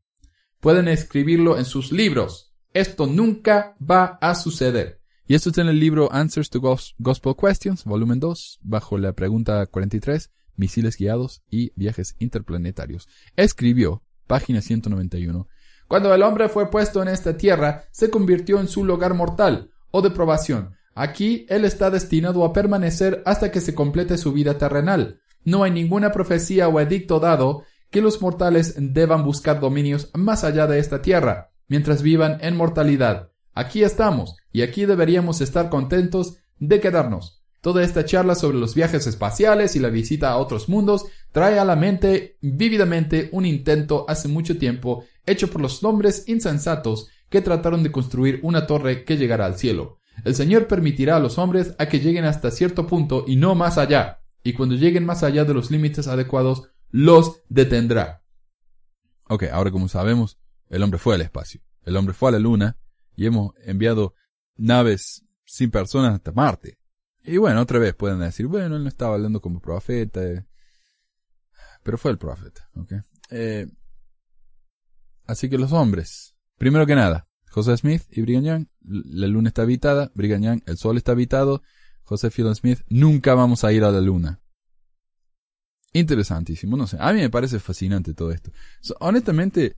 Pueden 0.61 0.88
escribirlo 0.88 1.59
en 1.59 1.64
sus 1.64 1.90
libros. 1.90 2.55
Esto 2.74 3.07
nunca 3.07 3.74
va 3.80 4.18
a 4.20 4.34
suceder. 4.34 5.01
Y 5.26 5.34
esto 5.34 5.49
está 5.49 5.62
en 5.62 5.68
el 5.68 5.80
libro 5.80 6.12
Answers 6.12 6.51
to 6.51 6.61
Gospel 6.61 7.34
Questions, 7.34 7.84
volumen 7.84 8.20
2, 8.20 8.61
bajo 8.62 8.99
la 8.99 9.12
pregunta 9.14 9.66
43, 9.66 10.30
misiles 10.57 10.96
guiados 10.96 11.42
y 11.50 11.72
viajes 11.76 12.16
interplanetarios. 12.18 13.09
Escribió, 13.36 14.02
página 14.26 14.61
191, 14.61 15.48
Cuando 15.88 16.14
el 16.14 16.22
hombre 16.22 16.48
fue 16.48 16.70
puesto 16.70 17.02
en 17.02 17.09
esta 17.09 17.36
tierra, 17.36 17.84
se 17.92 18.11
convirtió 18.11 18.61
en 18.61 18.68
su 18.68 18.84
lugar 18.84 19.14
mortal 19.14 19.70
o 19.90 20.02
de 20.02 20.11
probación. 20.11 20.74
Aquí 20.94 21.46
él 21.48 21.64
está 21.64 21.90
destinado 21.90 22.44
a 22.44 22.52
permanecer 22.52 23.22
hasta 23.26 23.50
que 23.50 23.61
se 23.61 23.74
complete 23.74 24.16
su 24.18 24.32
vida 24.32 24.59
terrenal. 24.59 25.20
No 25.44 25.62
hay 25.62 25.70
ninguna 25.70 26.11
profecía 26.11 26.68
o 26.68 26.80
edicto 26.80 27.20
dado 27.20 27.64
que 27.90 28.02
los 28.02 28.20
mortales 28.20 28.74
deban 28.78 29.24
buscar 29.24 29.61
dominios 29.61 30.11
más 30.14 30.42
allá 30.42 30.66
de 30.66 30.78
esta 30.78 31.02
tierra, 31.02 31.50
mientras 31.68 32.02
vivan 32.02 32.38
en 32.40 32.57
mortalidad. 32.57 33.30
Aquí 33.52 33.84
estamos, 33.84 34.36
y 34.52 34.62
aquí 34.62 34.86
deberíamos 34.86 35.40
estar 35.40 35.70
contentos 35.70 36.38
de 36.59 36.80
quedarnos. 36.80 37.42
Toda 37.66 37.82
esta 37.82 38.04
charla 38.04 38.36
sobre 38.36 38.58
los 38.58 38.76
viajes 38.76 39.08
espaciales 39.08 39.74
y 39.74 39.80
la 39.80 39.88
visita 39.88 40.30
a 40.30 40.36
otros 40.36 40.68
mundos 40.68 41.06
trae 41.32 41.58
a 41.58 41.64
la 41.64 41.74
mente 41.74 42.38
vívidamente 42.40 43.28
un 43.32 43.44
intento 43.44 44.04
hace 44.06 44.28
mucho 44.28 44.56
tiempo 44.56 45.04
hecho 45.26 45.50
por 45.50 45.60
los 45.60 45.82
hombres 45.82 46.28
insensatos 46.28 47.08
que 47.28 47.40
trataron 47.40 47.82
de 47.82 47.90
construir 47.90 48.38
una 48.44 48.68
torre 48.68 49.04
que 49.04 49.16
llegara 49.16 49.46
al 49.46 49.58
cielo. 49.58 49.98
El 50.24 50.36
Señor 50.36 50.68
permitirá 50.68 51.16
a 51.16 51.18
los 51.18 51.38
hombres 51.38 51.74
a 51.80 51.88
que 51.88 51.98
lleguen 51.98 52.24
hasta 52.24 52.52
cierto 52.52 52.86
punto 52.86 53.24
y 53.26 53.34
no 53.34 53.56
más 53.56 53.78
allá 53.78 54.20
y 54.44 54.52
cuando 54.52 54.76
lleguen 54.76 55.04
más 55.04 55.24
allá 55.24 55.44
de 55.44 55.54
los 55.54 55.72
límites 55.72 56.06
adecuados, 56.06 56.68
los 56.92 57.42
detendrá. 57.48 58.22
Ok, 59.28 59.42
ahora 59.50 59.72
como 59.72 59.88
sabemos, 59.88 60.38
el 60.68 60.84
hombre 60.84 61.00
fue 61.00 61.16
al 61.16 61.22
espacio, 61.22 61.62
el 61.82 61.96
hombre 61.96 62.14
fue 62.14 62.28
a 62.28 62.32
la 62.34 62.38
luna 62.38 62.76
y 63.16 63.26
hemos 63.26 63.54
enviado 63.64 64.14
naves 64.54 65.24
sin 65.44 65.72
personas 65.72 66.14
hasta 66.14 66.30
Marte. 66.30 66.78
Y 67.26 67.38
bueno, 67.38 67.60
otra 67.60 67.80
vez 67.80 67.94
pueden 67.94 68.20
decir, 68.20 68.46
bueno, 68.46 68.76
él 68.76 68.82
no 68.84 68.88
estaba 68.88 69.14
hablando 69.14 69.40
como 69.40 69.60
profeta, 69.60 70.22
eh, 70.22 70.46
pero 71.82 71.98
fue 71.98 72.12
el 72.12 72.18
profeta, 72.18 72.70
ok. 72.76 72.92
Eh, 73.30 73.66
así 75.26 75.48
que 75.50 75.58
los 75.58 75.72
hombres, 75.72 76.36
primero 76.56 76.86
que 76.86 76.94
nada, 76.94 77.28
José 77.50 77.76
Smith 77.76 78.02
y 78.10 78.20
Brigham 78.22 78.44
Young, 78.44 78.66
la 78.82 79.26
luna 79.26 79.48
está 79.48 79.62
habitada, 79.62 80.12
Brigham 80.14 80.42
Young, 80.42 80.62
el 80.66 80.76
sol 80.76 80.96
está 80.96 81.12
habitado, 81.12 81.62
José 82.04 82.30
Fielding 82.30 82.54
Smith, 82.54 82.80
nunca 82.88 83.34
vamos 83.34 83.64
a 83.64 83.72
ir 83.72 83.82
a 83.82 83.90
la 83.90 84.00
luna. 84.00 84.40
Interesantísimo, 85.92 86.76
no 86.76 86.86
sé. 86.86 86.96
A 87.00 87.12
mí 87.12 87.20
me 87.20 87.30
parece 87.30 87.58
fascinante 87.58 88.14
todo 88.14 88.30
esto. 88.30 88.52
honestamente, 89.00 89.76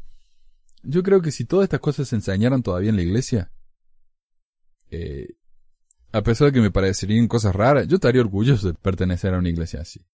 yo 0.83 1.03
creo 1.03 1.23
que 1.23 1.31
si 1.31 1.45
todas 1.45 1.65
estas 1.65 1.81
cosas 1.81 2.09
se 2.09 2.17
enseñaran 2.17 2.63
todavía 2.63 2.91
en 2.91 2.97
la 2.97 3.03
iglesia, 3.03 3.53
eh, 4.91 5.37
a 6.13 6.23
pesar 6.23 6.49
de 6.49 6.53
que 6.53 6.61
me 6.61 6.71
parecerían 6.71 7.29
cosas 7.29 7.55
raras, 7.55 7.87
yo 7.87 7.97
estaría 7.97 8.21
orgulloso 8.21 8.69
de 8.69 8.75
pertenecer 8.75 9.35
a 9.35 9.39
una 9.39 9.49
iglesia 9.49 9.81
así. 9.81 10.05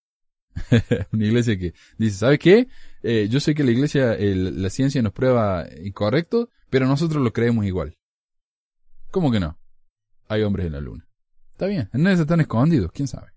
una 1.11 1.25
iglesia 1.25 1.57
que 1.57 1.73
dice, 1.97 2.17
¿sabe 2.17 2.39
qué? 2.39 2.67
Eh, 3.03 3.27
yo 3.29 3.39
sé 3.39 3.55
que 3.55 3.63
la 3.63 3.71
iglesia, 3.71 4.17
la 4.19 4.69
ciencia 4.69 5.01
nos 5.01 5.13
prueba 5.13 5.65
incorrecto, 5.83 6.49
pero 6.69 6.87
nosotros 6.87 7.23
lo 7.23 7.31
creemos 7.33 7.65
igual. 7.65 7.97
¿Cómo 9.11 9.31
que 9.31 9.39
no? 9.39 9.57
Hay 10.27 10.43
hombres 10.43 10.65
en 10.67 10.73
la 10.73 10.81
luna. 10.81 11.07
Está 11.51 11.67
bien, 11.67 11.89
en 11.93 12.07
eso 12.07 12.23
están 12.23 12.41
escondidos, 12.41 12.91
quién 12.91 13.07
sabe. 13.07 13.31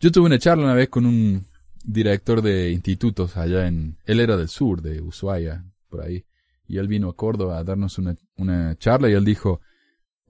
Yo 0.00 0.10
tuve 0.10 0.26
una 0.26 0.38
charla 0.38 0.64
una 0.64 0.74
vez 0.74 0.88
con 0.88 1.06
un 1.06 1.46
director 1.84 2.42
de 2.42 2.70
institutos 2.72 3.36
allá 3.36 3.66
en... 3.66 3.96
Él 4.04 4.20
era 4.20 4.36
del 4.36 4.48
sur, 4.48 4.82
de 4.82 5.00
Ushuaia, 5.00 5.64
por 5.88 6.02
ahí. 6.02 6.26
Y 6.66 6.78
él 6.78 6.88
vino 6.88 7.08
a 7.08 7.16
Córdoba 7.16 7.58
a 7.58 7.64
darnos 7.64 7.98
una, 7.98 8.16
una 8.36 8.76
charla 8.76 9.08
y 9.08 9.12
él 9.12 9.24
dijo, 9.24 9.60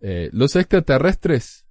eh, 0.02 0.30
los 0.32 0.56
extraterrestres 0.56 1.64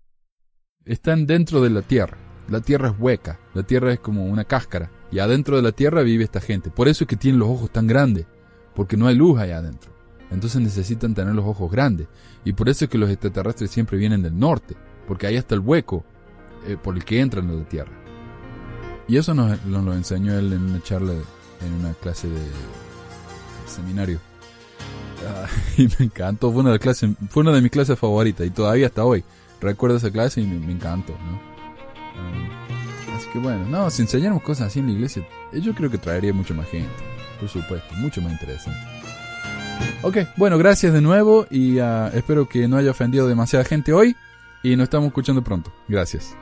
están 0.85 1.25
dentro 1.25 1.61
de 1.61 1.69
la 1.69 1.81
Tierra. 1.81 2.17
La 2.47 2.61
Tierra 2.61 2.89
es 2.89 2.95
hueca, 2.97 3.39
la 3.53 3.63
Tierra 3.63 3.93
es 3.93 3.99
como 3.99 4.25
una 4.25 4.45
cáscara. 4.45 4.89
Y 5.11 5.19
adentro 5.19 5.57
de 5.57 5.61
la 5.61 5.73
Tierra 5.73 6.01
vive 6.01 6.23
esta 6.23 6.39
gente. 6.39 6.69
Por 6.69 6.87
eso 6.87 7.03
es 7.03 7.07
que 7.09 7.17
tienen 7.17 7.39
los 7.39 7.49
ojos 7.49 7.71
tan 7.71 7.87
grandes, 7.87 8.25
porque 8.73 8.95
no 8.95 9.07
hay 9.07 9.15
luz 9.15 9.37
allá 9.37 9.57
adentro. 9.57 9.91
Entonces 10.31 10.61
necesitan 10.61 11.13
tener 11.13 11.35
los 11.35 11.45
ojos 11.45 11.69
grandes. 11.69 12.07
Y 12.45 12.53
por 12.53 12.69
eso 12.69 12.85
es 12.85 12.91
que 12.91 12.97
los 12.97 13.09
extraterrestres 13.09 13.69
siempre 13.69 13.97
vienen 13.97 14.21
del 14.21 14.39
norte, 14.39 14.75
porque 15.07 15.27
ahí 15.27 15.35
está 15.35 15.55
el 15.55 15.61
hueco 15.61 16.05
eh, 16.65 16.77
por 16.81 16.95
el 16.95 17.03
que 17.03 17.19
entran 17.19 17.49
a 17.49 17.53
la 17.53 17.67
Tierra. 17.67 17.91
Y 19.09 19.17
eso 19.17 19.33
nos, 19.33 19.63
lo 19.65 19.93
enseñó 19.93 20.39
él 20.39 20.53
en 20.53 20.61
una 20.61 20.81
charla, 20.81 21.11
en 21.11 21.73
una 21.73 21.93
clase 21.95 22.29
de 22.29 22.39
seminario. 23.65 24.30
Y 25.77 25.87
me 25.87 26.05
encantó, 26.05 26.51
fue 26.51 26.61
una, 26.61 26.71
de 26.71 26.79
clase, 26.79 27.13
fue 27.29 27.41
una 27.41 27.51
de 27.51 27.61
mis 27.61 27.71
clases 27.71 27.97
favoritas 27.97 28.45
y 28.45 28.49
todavía 28.49 28.87
hasta 28.87 29.05
hoy. 29.05 29.23
Recuerdo 29.59 29.97
esa 29.97 30.11
clase 30.11 30.41
y 30.41 30.47
me, 30.47 30.71
encantó, 30.71 31.13
¿no? 31.13 31.39
Ah, 32.17 33.15
así 33.15 33.27
que 33.31 33.39
bueno, 33.39 33.65
no, 33.67 33.89
si 33.89 34.01
enseñáramos 34.01 34.43
cosas 34.43 34.67
así 34.67 34.79
en 34.79 34.87
la 34.87 34.93
iglesia, 34.93 35.27
eh, 35.53 35.61
yo 35.61 35.73
creo 35.73 35.89
que 35.91 35.97
traería 35.97 36.33
mucho 36.33 36.55
más 36.55 36.67
gente, 36.67 36.89
por 37.39 37.47
supuesto, 37.47 37.93
mucho 37.95 38.21
más 38.21 38.31
interesante. 38.31 38.79
Ok, 40.03 40.17
bueno, 40.37 40.57
gracias 40.57 40.93
de 40.93 41.01
nuevo 41.01 41.45
y 41.51 41.79
ah, 41.79 42.09
espero 42.13 42.47
que 42.49 42.67
no 42.67 42.77
haya 42.77 42.91
ofendido 42.91 43.27
demasiada 43.27 43.65
gente 43.65 43.93
hoy 43.93 44.15
y 44.63 44.75
nos 44.75 44.85
estamos 44.85 45.07
escuchando 45.07 45.43
pronto. 45.43 45.71
Gracias. 45.87 46.35